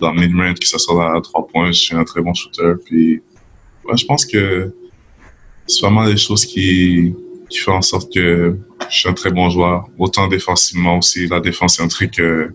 dans 0.00 0.12
mid-range, 0.12 0.58
que 0.58 0.66
ce 0.66 0.78
soit 0.78 1.16
à 1.16 1.20
trois 1.20 1.46
points, 1.46 1.70
je 1.70 1.80
suis 1.80 1.94
un 1.94 2.04
très 2.04 2.20
bon 2.20 2.34
shooter. 2.34 2.72
Puis, 2.84 3.22
je 3.94 4.04
pense 4.04 4.26
que 4.26 4.74
c'est 5.68 5.82
vraiment 5.82 6.04
des 6.04 6.16
choses 6.16 6.44
qui, 6.44 7.14
qui 7.48 7.58
font 7.58 7.74
en 7.74 7.82
sorte 7.82 8.12
que 8.12 8.58
je 8.90 8.96
suis 8.96 9.08
un 9.08 9.14
très 9.14 9.30
bon 9.30 9.50
joueur. 9.50 9.86
Autant 9.98 10.26
défensivement 10.26 10.98
aussi. 10.98 11.28
La 11.28 11.40
défense, 11.40 11.76
c'est 11.76 11.82
un 11.82 11.88
truc 11.88 12.12
que, 12.12 12.52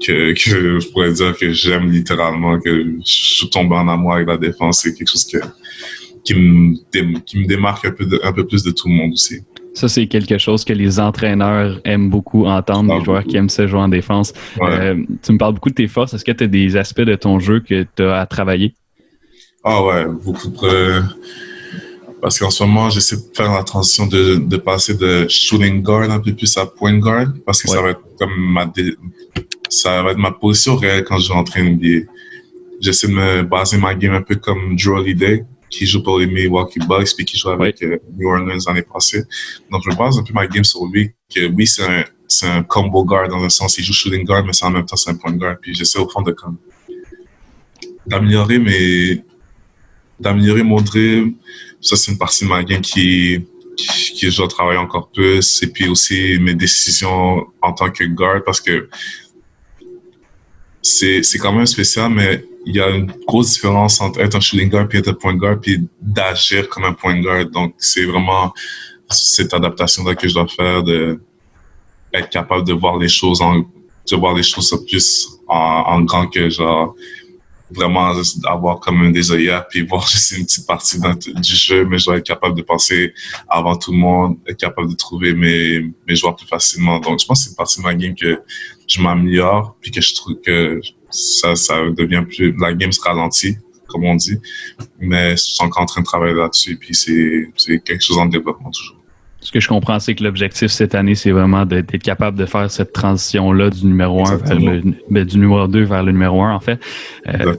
que, 0.00 0.32
que 0.32 0.80
je 0.80 0.88
pourrais 0.88 1.12
dire 1.12 1.36
que 1.36 1.52
j'aime 1.52 1.90
littéralement, 1.90 2.58
que 2.58 2.84
je 3.04 3.46
tombe 3.46 3.72
en 3.72 3.88
amour 3.88 4.14
avec 4.14 4.28
la 4.28 4.36
défense. 4.36 4.82
C'est 4.82 4.94
quelque 4.94 5.10
chose 5.10 5.26
que, 5.26 5.38
qui, 6.24 6.34
me, 6.34 6.74
qui 7.20 7.38
me 7.38 7.46
démarque 7.46 7.84
un 7.84 7.90
peu, 7.90 8.06
un 8.22 8.32
peu 8.32 8.46
plus 8.46 8.62
de 8.62 8.70
tout 8.70 8.88
le 8.88 8.94
monde 8.94 9.12
aussi. 9.12 9.40
Ça, 9.74 9.88
c'est 9.88 10.06
quelque 10.06 10.38
chose 10.38 10.64
que 10.64 10.72
les 10.72 11.00
entraîneurs 11.00 11.80
aiment 11.84 12.08
beaucoup 12.08 12.46
entendre, 12.46 12.96
les 12.96 13.04
joueurs 13.04 13.24
qui 13.24 13.36
aiment 13.36 13.48
se 13.48 13.66
jouer 13.66 13.80
en 13.80 13.88
défense. 13.88 14.32
Euh, 14.60 15.02
tu 15.20 15.32
me 15.32 15.38
parles 15.38 15.54
beaucoup 15.54 15.70
de 15.70 15.74
tes 15.74 15.88
forces. 15.88 16.14
Est-ce 16.14 16.24
que 16.24 16.30
tu 16.30 16.44
as 16.44 16.46
des 16.46 16.76
aspects 16.76 17.00
de 17.00 17.16
ton 17.16 17.40
jeu 17.40 17.58
que 17.58 17.84
tu 17.96 18.04
as 18.04 18.20
à 18.20 18.26
travailler? 18.26 18.74
Ah 19.64 19.82
ouais, 19.82 20.04
beaucoup 20.24 20.48
de... 20.48 21.02
Parce 22.22 22.38
qu'en 22.38 22.50
ce 22.50 22.62
moment, 22.62 22.88
j'essaie 22.88 23.16
de 23.16 23.22
faire 23.34 23.52
la 23.52 23.64
transition 23.64 24.06
de, 24.06 24.36
de, 24.36 24.56
passer 24.56 24.94
de 24.94 25.26
shooting 25.28 25.82
guard 25.82 26.10
un 26.10 26.20
peu 26.20 26.32
plus 26.32 26.56
à 26.56 26.66
point 26.66 26.96
guard, 26.96 27.26
parce 27.44 27.60
que 27.60 27.68
ça 27.68 27.82
va 27.82 27.90
être 27.90 28.00
comme 28.18 28.32
ma, 28.34 28.72
ça 29.74 30.02
va 30.02 30.12
être 30.12 30.18
ma 30.18 30.32
position 30.32 30.76
réelle 30.76 31.04
quand 31.04 31.18
je 31.18 31.28
vais 31.28 31.38
entrer 31.38 31.62
NBA. 31.62 32.10
J'essaie 32.80 33.08
de 33.08 33.12
me 33.12 33.42
baser 33.42 33.78
ma 33.78 33.94
game 33.94 34.12
un 34.12 34.22
peu 34.22 34.36
comme 34.36 34.76
Drew 34.76 34.98
Holiday, 34.98 35.44
qui 35.70 35.86
joue 35.86 36.02
pour 36.02 36.18
les 36.18 36.26
Milwaukee 36.26 36.80
Bucks 36.80 37.14
puis 37.16 37.24
qui 37.24 37.36
joue 37.36 37.50
avec 37.50 37.82
euh, 37.82 37.98
New 38.16 38.28
Orleans 38.28 38.58
l'année 38.66 38.82
passée. 38.82 39.22
Donc, 39.70 39.82
je 39.88 39.96
base 39.96 40.18
un 40.18 40.22
peu 40.22 40.32
ma 40.32 40.46
game 40.46 40.64
sur 40.64 40.86
lui, 40.86 41.12
que 41.34 41.46
oui, 41.46 41.66
c'est 41.66 41.84
un, 41.84 42.04
c'est 42.28 42.46
un 42.46 42.62
combo 42.62 43.04
guard 43.04 43.28
dans 43.28 43.42
le 43.42 43.48
sens, 43.48 43.78
il 43.78 43.84
joue 43.84 43.92
shooting 43.92 44.24
guard, 44.24 44.44
mais 44.44 44.52
c'est 44.52 44.64
en 44.64 44.70
même 44.70 44.86
temps, 44.86 44.96
c'est 44.96 45.10
un 45.10 45.16
point 45.16 45.32
guard. 45.32 45.56
Puis 45.60 45.74
j'essaie 45.74 45.98
au 45.98 46.08
fond 46.08 46.22
de 46.22 46.32
comme, 46.32 46.56
d'améliorer 48.06 48.58
mes, 48.58 49.24
d'améliorer 50.20 50.62
mon 50.62 50.80
dribble. 50.80 51.32
Ça, 51.80 51.96
c'est 51.96 52.12
une 52.12 52.18
partie 52.18 52.44
de 52.44 52.48
ma 52.48 52.62
game 52.62 52.80
qui, 52.80 53.44
qui, 53.76 54.12
qui 54.14 54.30
je 54.30 54.36
dois 54.36 54.48
travailler 54.48 54.78
encore 54.78 55.10
plus. 55.10 55.62
Et 55.62 55.66
puis 55.66 55.88
aussi 55.88 56.38
mes 56.40 56.54
décisions 56.54 57.46
en 57.60 57.72
tant 57.72 57.90
que 57.90 58.04
guard 58.04 58.42
parce 58.44 58.60
que 58.60 58.88
c'est, 60.84 61.22
c'est 61.22 61.38
quand 61.38 61.52
même 61.52 61.66
spécial, 61.66 62.10
mais 62.10 62.44
il 62.66 62.76
y 62.76 62.80
a 62.80 62.90
une 62.90 63.10
grosse 63.26 63.54
différence 63.54 64.00
entre 64.00 64.20
être 64.20 64.36
un 64.36 64.40
shooting 64.40 64.68
guard 64.68 64.86
puis 64.86 64.98
être 64.98 65.08
un 65.08 65.14
point 65.14 65.34
guard 65.34 65.58
puis 65.60 65.88
d'agir 66.00 66.68
comme 66.68 66.84
un 66.84 66.92
point 66.92 67.18
guard. 67.20 67.46
Donc, 67.46 67.74
c'est 67.78 68.04
vraiment 68.04 68.52
cette 69.08 69.52
adaptation-là 69.52 70.14
que 70.14 70.28
je 70.28 70.34
dois 70.34 70.46
faire 70.46 70.82
de 70.82 71.20
être 72.12 72.28
capable 72.28 72.64
de 72.66 72.74
voir 72.74 72.98
les 72.98 73.08
choses 73.08 73.40
en, 73.40 73.58
de 73.58 74.16
voir 74.16 74.34
les 74.34 74.42
choses 74.42 74.78
plus 74.88 75.28
en, 75.48 75.56
en 75.56 76.00
grand 76.02 76.26
que 76.26 76.48
genre, 76.50 76.94
vraiment 77.74 78.12
avoir 78.44 78.80
comme 78.80 79.12
des 79.12 79.32
œillères 79.32 79.66
puis 79.68 79.82
voir 79.82 80.06
juste 80.08 80.36
une 80.38 80.44
petite 80.44 80.66
partie 80.66 80.98
du 81.00 81.54
jeu, 81.54 81.84
mais 81.84 81.98
je 81.98 82.06
dois 82.06 82.16
être 82.18 82.26
capable 82.26 82.56
de 82.56 82.62
penser 82.62 83.12
avant 83.48 83.76
tout 83.76 83.92
le 83.92 83.98
monde, 83.98 84.38
être 84.46 84.58
capable 84.58 84.90
de 84.90 84.96
trouver 84.96 85.34
mes, 85.34 85.92
mes 86.06 86.16
joueurs 86.16 86.36
plus 86.36 86.46
facilement. 86.46 86.98
Donc, 87.00 87.20
je 87.20 87.26
pense 87.26 87.40
que 87.40 87.44
c'est 87.44 87.50
une 87.50 87.56
partie 87.56 87.78
de 87.78 87.84
ma 87.84 87.94
game 87.94 88.14
que 88.14 88.42
je 88.86 89.00
m'améliore 89.00 89.76
puis 89.80 89.90
que 89.90 90.00
je 90.00 90.14
trouve 90.14 90.40
que 90.44 90.80
ça, 91.10 91.54
ça 91.54 91.76
devient 91.90 92.24
plus, 92.28 92.54
la 92.58 92.72
game 92.72 92.92
se 92.92 93.00
ralentit, 93.00 93.56
comme 93.86 94.04
on 94.04 94.14
dit, 94.16 94.38
mais 94.98 95.32
je 95.32 95.36
suis 95.36 95.64
encore 95.64 95.82
en 95.82 95.86
train 95.86 96.00
de 96.00 96.06
travailler 96.06 96.34
là-dessus 96.34 96.76
puis 96.76 96.94
c'est, 96.94 97.50
c'est 97.56 97.82
quelque 97.82 98.02
chose 98.02 98.18
en 98.18 98.26
développement 98.26 98.70
toujours 98.70 99.03
ce 99.44 99.52
que 99.52 99.60
je 99.60 99.68
comprends, 99.68 100.00
c'est 100.00 100.14
que 100.14 100.24
l'objectif 100.24 100.70
cette 100.70 100.94
année, 100.94 101.14
c'est 101.14 101.30
vraiment 101.30 101.66
d'être 101.66 101.98
capable 101.98 102.38
de 102.38 102.46
faire 102.46 102.70
cette 102.70 102.94
transition-là 102.94 103.68
du 103.68 103.84
numéro 103.84 104.26
1 104.26 104.36
vers 104.38 104.58
le, 104.58 104.82
ben, 105.10 105.24
du 105.24 105.36
numéro 105.36 105.68
2 105.68 105.84
vers 105.84 106.02
le 106.02 106.12
numéro 106.12 106.42
1, 106.42 106.54
en 106.54 106.60
fait. 106.60 106.80
Euh, 107.28 107.54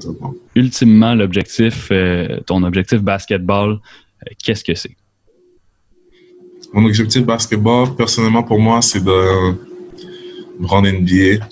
ultimement, 0.56 1.14
l'objectif, 1.14 1.90
euh, 1.92 2.40
ton 2.48 2.64
objectif 2.64 3.02
basketball, 3.02 3.74
euh, 3.74 4.32
qu'est-ce 4.44 4.64
que 4.64 4.74
c'est? 4.74 4.98
Mon 6.74 6.86
objectif 6.86 7.24
basketball, 7.24 7.96
personnellement, 7.96 8.42
pour 8.42 8.60
moi, 8.60 8.82
c'est 8.82 9.04
de 9.04 9.54
me 10.60 10.66
rendre 10.66 10.88
NBA, 10.88 11.46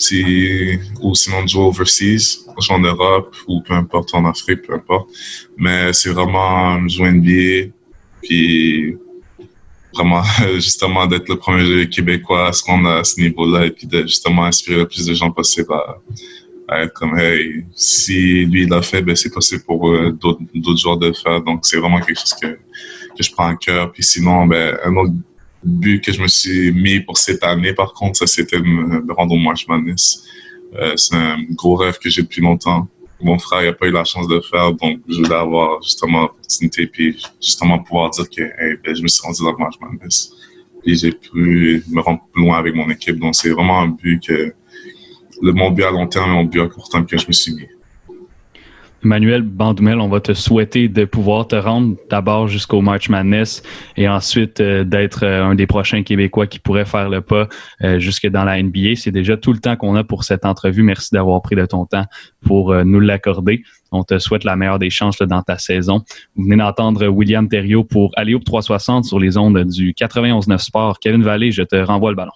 ou 1.00 1.14
sinon 1.14 1.44
de 1.44 1.48
jouer 1.48 1.62
overseas, 1.62 2.40
jouer 2.60 2.76
en 2.76 2.80
Europe, 2.80 3.36
ou 3.48 3.62
peu 3.62 3.76
importe, 3.76 4.16
en 4.16 4.26
Afrique, 4.26 4.64
peu 4.64 4.74
importe. 4.74 5.12
Mais 5.58 5.94
c'est 5.94 6.10
vraiment 6.10 6.88
jouer 6.88 7.12
NBA, 7.12 7.72
puis 8.24 8.98
vraiment 9.94 10.24
justement 10.56 11.06
d'être 11.08 11.30
le 11.30 11.38
premier 11.38 11.90
québécois 11.90 12.50
à 12.50 12.52
qu'on 12.52 12.86
a 12.86 13.00
à 13.00 13.04
ce 13.04 13.20
niveau-là 13.20 13.66
et 13.66 13.72
puis 13.72 13.88
de 13.88 14.02
justement 14.04 14.46
inspirer 14.46 14.78
le 14.78 14.88
plus 14.88 15.06
de 15.06 15.14
gens 15.14 15.32
possible 15.32 15.74
à, 15.74 16.84
être 16.84 16.94
comme 16.94 17.18
hey 17.20 17.66
si 17.76 18.46
lui 18.46 18.66
l'a 18.66 18.82
fait 18.82 19.02
ben 19.02 19.16
c'est 19.16 19.32
possible 19.32 19.64
pour 19.64 19.90
euh, 19.90 20.12
d'autres 20.12 20.78
joueurs 20.78 20.98
de 20.98 21.08
le 21.08 21.14
faire. 21.14 21.42
Donc 21.42 21.66
c'est 21.66 21.78
vraiment 21.78 22.00
quelque 22.00 22.20
chose 22.20 22.34
que 22.42 22.48
que 22.48 23.24
je 23.24 23.32
prends 23.32 23.48
à 23.48 23.56
cœur. 23.56 23.92
Puis 23.92 24.04
sinon 24.04 24.48
ben 24.48 24.78
un 24.84 24.96
autre 24.96 25.14
but 25.64 26.04
que 26.04 26.12
je 26.12 26.22
me 26.22 26.28
suis 26.28 26.72
mis 26.72 27.00
pour 27.02 27.18
cette 27.18 27.44
année 27.44 27.74
par 27.74 27.94
contre 27.94 28.18
ça 28.18 28.28
c'était 28.28 28.60
de 28.60 28.66
me 28.66 29.14
rendre 29.14 29.34
au 29.34 29.38
March 29.38 29.68
Madness. 29.68 30.24
Euh, 30.76 30.94
c'est 30.96 31.16
un 31.16 31.38
gros 31.52 31.76
rêve 31.76 32.00
que 32.00 32.10
j'ai 32.10 32.24
depuis 32.24 32.42
longtemps 32.42 32.88
mon 33.22 33.40
frère 33.40 33.64
n'a 33.64 33.74
pas 33.74 33.88
eu 33.88 33.92
la 33.92 34.04
chance 34.04 34.28
de 34.28 34.40
faire, 34.42 34.74
donc 34.74 35.00
je 35.08 35.18
voulais 35.18 35.36
avoir 35.36 35.82
justement 35.82 36.24
l'opportunité, 36.24 36.88
puis 36.88 37.22
justement 37.42 37.80
pouvoir 37.80 38.10
dire 38.10 38.30
que 38.30 38.42
ben, 38.84 38.96
je 38.96 39.02
me 39.02 39.08
suis 39.08 39.24
rendu 39.24 39.44
dans 39.44 39.52
le 39.52 39.58
match 39.58 39.76
Puis 40.84 40.98
j'ai 40.98 41.12
pu 41.12 41.84
me 41.88 42.02
rendre 42.02 42.22
plus 42.32 42.44
loin 42.44 42.58
avec 42.58 42.76
mon 42.76 42.90
équipe. 42.90 43.18
Donc 43.20 43.36
c'est 43.36 43.50
vraiment 43.50 43.80
un 43.82 43.88
but 43.88 44.26
que 44.26 44.54
le 45.42 45.52
mon 45.52 45.72
but 45.72 45.84
à 45.84 45.92
long 45.92 46.08
terme 46.08 46.32
et 46.32 46.34
mon 46.34 46.44
but 46.44 46.62
à 46.62 46.68
court 46.68 46.90
terme 46.90 47.06
que 47.06 47.18
je 47.18 47.28
me 47.28 47.34
suis 47.34 47.54
mis. 47.54 47.68
Emmanuel 49.04 49.42
Bandoumel, 49.42 50.00
on 50.00 50.08
va 50.08 50.22
te 50.22 50.34
souhaiter 50.34 50.88
de 50.88 51.06
pouvoir 51.06 51.48
te 51.48 51.56
rendre 51.56 51.96
d'abord 52.10 52.48
jusqu'au 52.48 52.82
March 52.82 53.10
Madness 53.10 53.62
et 53.98 54.08
ensuite 54.08 54.62
euh, 54.62 54.84
d'être 54.84 55.24
euh, 55.24 55.44
un 55.44 55.56
des 55.56 55.68
prochains 55.68 56.04
Québécois 56.04 56.48
qui 56.48 56.60
pourrait 56.60 56.86
faire 56.86 57.10
le 57.10 57.22
pas 57.22 57.48
euh, 57.84 58.00
jusque 58.00 58.28
dans 58.28 58.46
la 58.46 58.62
NBA. 58.62 58.96
C'est 58.96 59.12
déjà 59.12 59.36
tout 59.36 59.52
le 59.52 59.60
temps 59.60 59.76
qu'on 59.76 59.96
a 59.96 60.04
pour 60.04 60.24
cette 60.24 60.46
entrevue. 60.46 60.84
Merci 60.84 61.10
d'avoir 61.14 61.42
pris 61.42 61.56
de 61.56 61.66
ton 61.66 61.86
temps 61.86 62.06
pour 62.46 62.74
nous 62.84 63.00
l'accorder. 63.00 63.64
On 63.92 64.04
te 64.04 64.20
souhaite 64.20 64.44
la 64.44 64.56
meilleure 64.56 64.80
des 64.80 64.90
chances 64.90 65.20
dans 65.20 65.42
ta 65.42 65.58
saison. 65.58 66.04
Vous 66.36 66.44
venez 66.44 66.58
d'entendre 66.58 67.08
William 67.08 67.48
Thériault 67.48 67.84
pour 67.84 68.12
au 68.18 68.40
360 68.40 69.06
sur 69.06 69.20
les 69.20 69.38
ondes 69.38 69.64
du 69.66 69.94
91-9 69.94 70.58
Sport. 70.58 71.00
Kevin 71.00 71.24
Vallée, 71.24 71.52
je 71.52 71.64
te 71.64 71.76
renvoie 71.76 72.10
le 72.12 72.16
ballon. 72.16 72.32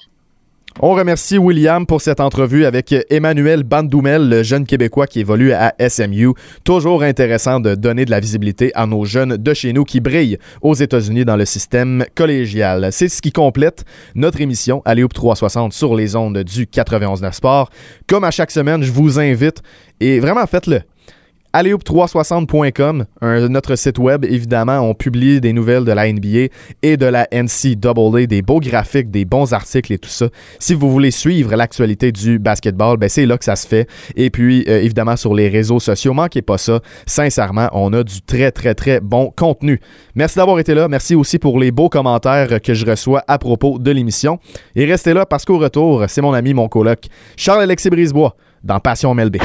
On 0.80 0.94
remercie 0.94 1.40
William 1.40 1.88
pour 1.88 2.02
cette 2.02 2.20
entrevue 2.20 2.64
avec 2.66 2.94
Emmanuel 3.10 3.64
Bandoumel, 3.64 4.30
le 4.30 4.44
jeune 4.44 4.64
Québécois 4.64 5.08
qui 5.08 5.22
évolue 5.22 5.52
à 5.52 5.74
SMU. 5.90 6.34
Toujours 6.64 7.02
intéressant 7.02 7.60
de 7.60 7.74
donner 7.74 8.06
de 8.06 8.12
la 8.12 8.20
visibilité 8.20 8.72
à 8.76 8.86
nos 8.86 9.04
jeunes 9.04 9.38
de 9.38 9.54
chez 9.56 9.74
nous 9.74 9.86
qui 9.86 10.02
brillent 10.02 10.38
aux 10.62 10.76
États-Unis 10.76 11.26
dans 11.26 11.36
le 11.36 11.46
système 11.46 12.06
collégial. 12.14 12.90
C'est 12.92 13.10
ce 13.10 13.24
qui 13.24 13.32
complète 13.32 13.86
notre 14.14 14.40
émission 14.40 14.84
Alléoupe 14.86 15.14
360 15.14 15.74
sur 15.74 15.96
les 15.96 16.16
ondes 16.16 16.44
du 16.44 16.66
91.9 16.66 17.32
Sport. 17.32 17.72
Comme 18.06 18.24
à 18.24 18.30
chaque 18.30 18.52
semaine, 18.52 18.84
je 18.84 18.92
vous 18.92 19.20
invite 19.20 19.64
et 20.00 20.20
vraiment 20.20 20.46
faites-le 20.46 20.82
Alléoop360.com, 21.54 23.06
notre 23.50 23.76
site 23.76 23.98
web, 23.98 24.26
évidemment, 24.26 24.80
on 24.80 24.94
publie 24.94 25.42
des 25.42 25.54
nouvelles 25.54 25.86
de 25.86 25.92
la 25.92 26.12
NBA 26.12 26.50
et 26.84 26.98
de 26.98 27.06
la 27.06 27.28
NCAA, 27.32 28.26
des 28.28 28.42
beaux 28.42 28.60
graphiques, 28.60 29.10
des 29.10 29.26
bons 29.26 29.54
articles 29.54 29.94
et 29.94 29.98
tout 29.98 30.10
ça. 30.10 30.28
Si 30.60 30.74
vous 30.74 30.92
voulez 30.92 31.12
suivre 31.12 31.56
l'actualité 31.56 32.12
du 32.12 32.40
basketball, 32.40 32.98
ben 32.98 33.10
c'est 33.10 33.26
là 33.26 33.38
que 33.38 33.46
ça 33.46 33.56
se 33.56 33.68
fait. 33.68 33.88
Et 34.16 34.30
puis, 34.30 34.66
euh, 34.68 34.82
évidemment, 34.82 35.16
sur 35.16 35.34
les 35.34 35.50
réseaux 35.50 35.80
sociaux, 35.80 36.14
manquez 36.14 36.42
pas 36.42 36.58
ça. 36.58 36.80
Sincèrement, 37.06 37.70
on 37.72 37.94
a 37.94 38.04
du 38.04 38.22
très, 38.22 38.52
très, 38.52 38.76
très 38.76 39.00
bon 39.00 39.32
contenu. 39.36 39.80
Merci 40.16 40.38
d'avoir 40.38 40.60
été 40.60 40.74
là. 40.74 40.88
Merci 40.88 41.16
aussi 41.16 41.40
pour 41.40 41.60
les 41.60 41.72
beaux 41.72 41.90
commentaires 41.90 42.62
que 42.62 42.74
je 42.74 42.86
reçois 42.86 43.24
à 43.28 43.38
propos 43.38 43.80
de 43.80 43.92
l'émission. 43.92 44.40
Et 44.76 44.86
restez 44.86 45.14
là 45.14 45.26
parce 45.26 45.46
qu'au 45.46 45.58
retour, 45.58 46.06
c'est 46.08 46.22
mon 46.22 46.34
ami, 46.34 46.54
mon 46.54 46.68
coloc, 46.68 47.06
Charles-Alexis 47.36 47.90
Brisebois, 47.90 48.36
dans 48.64 48.80
Passion 48.80 49.14
MLB. 49.14 49.36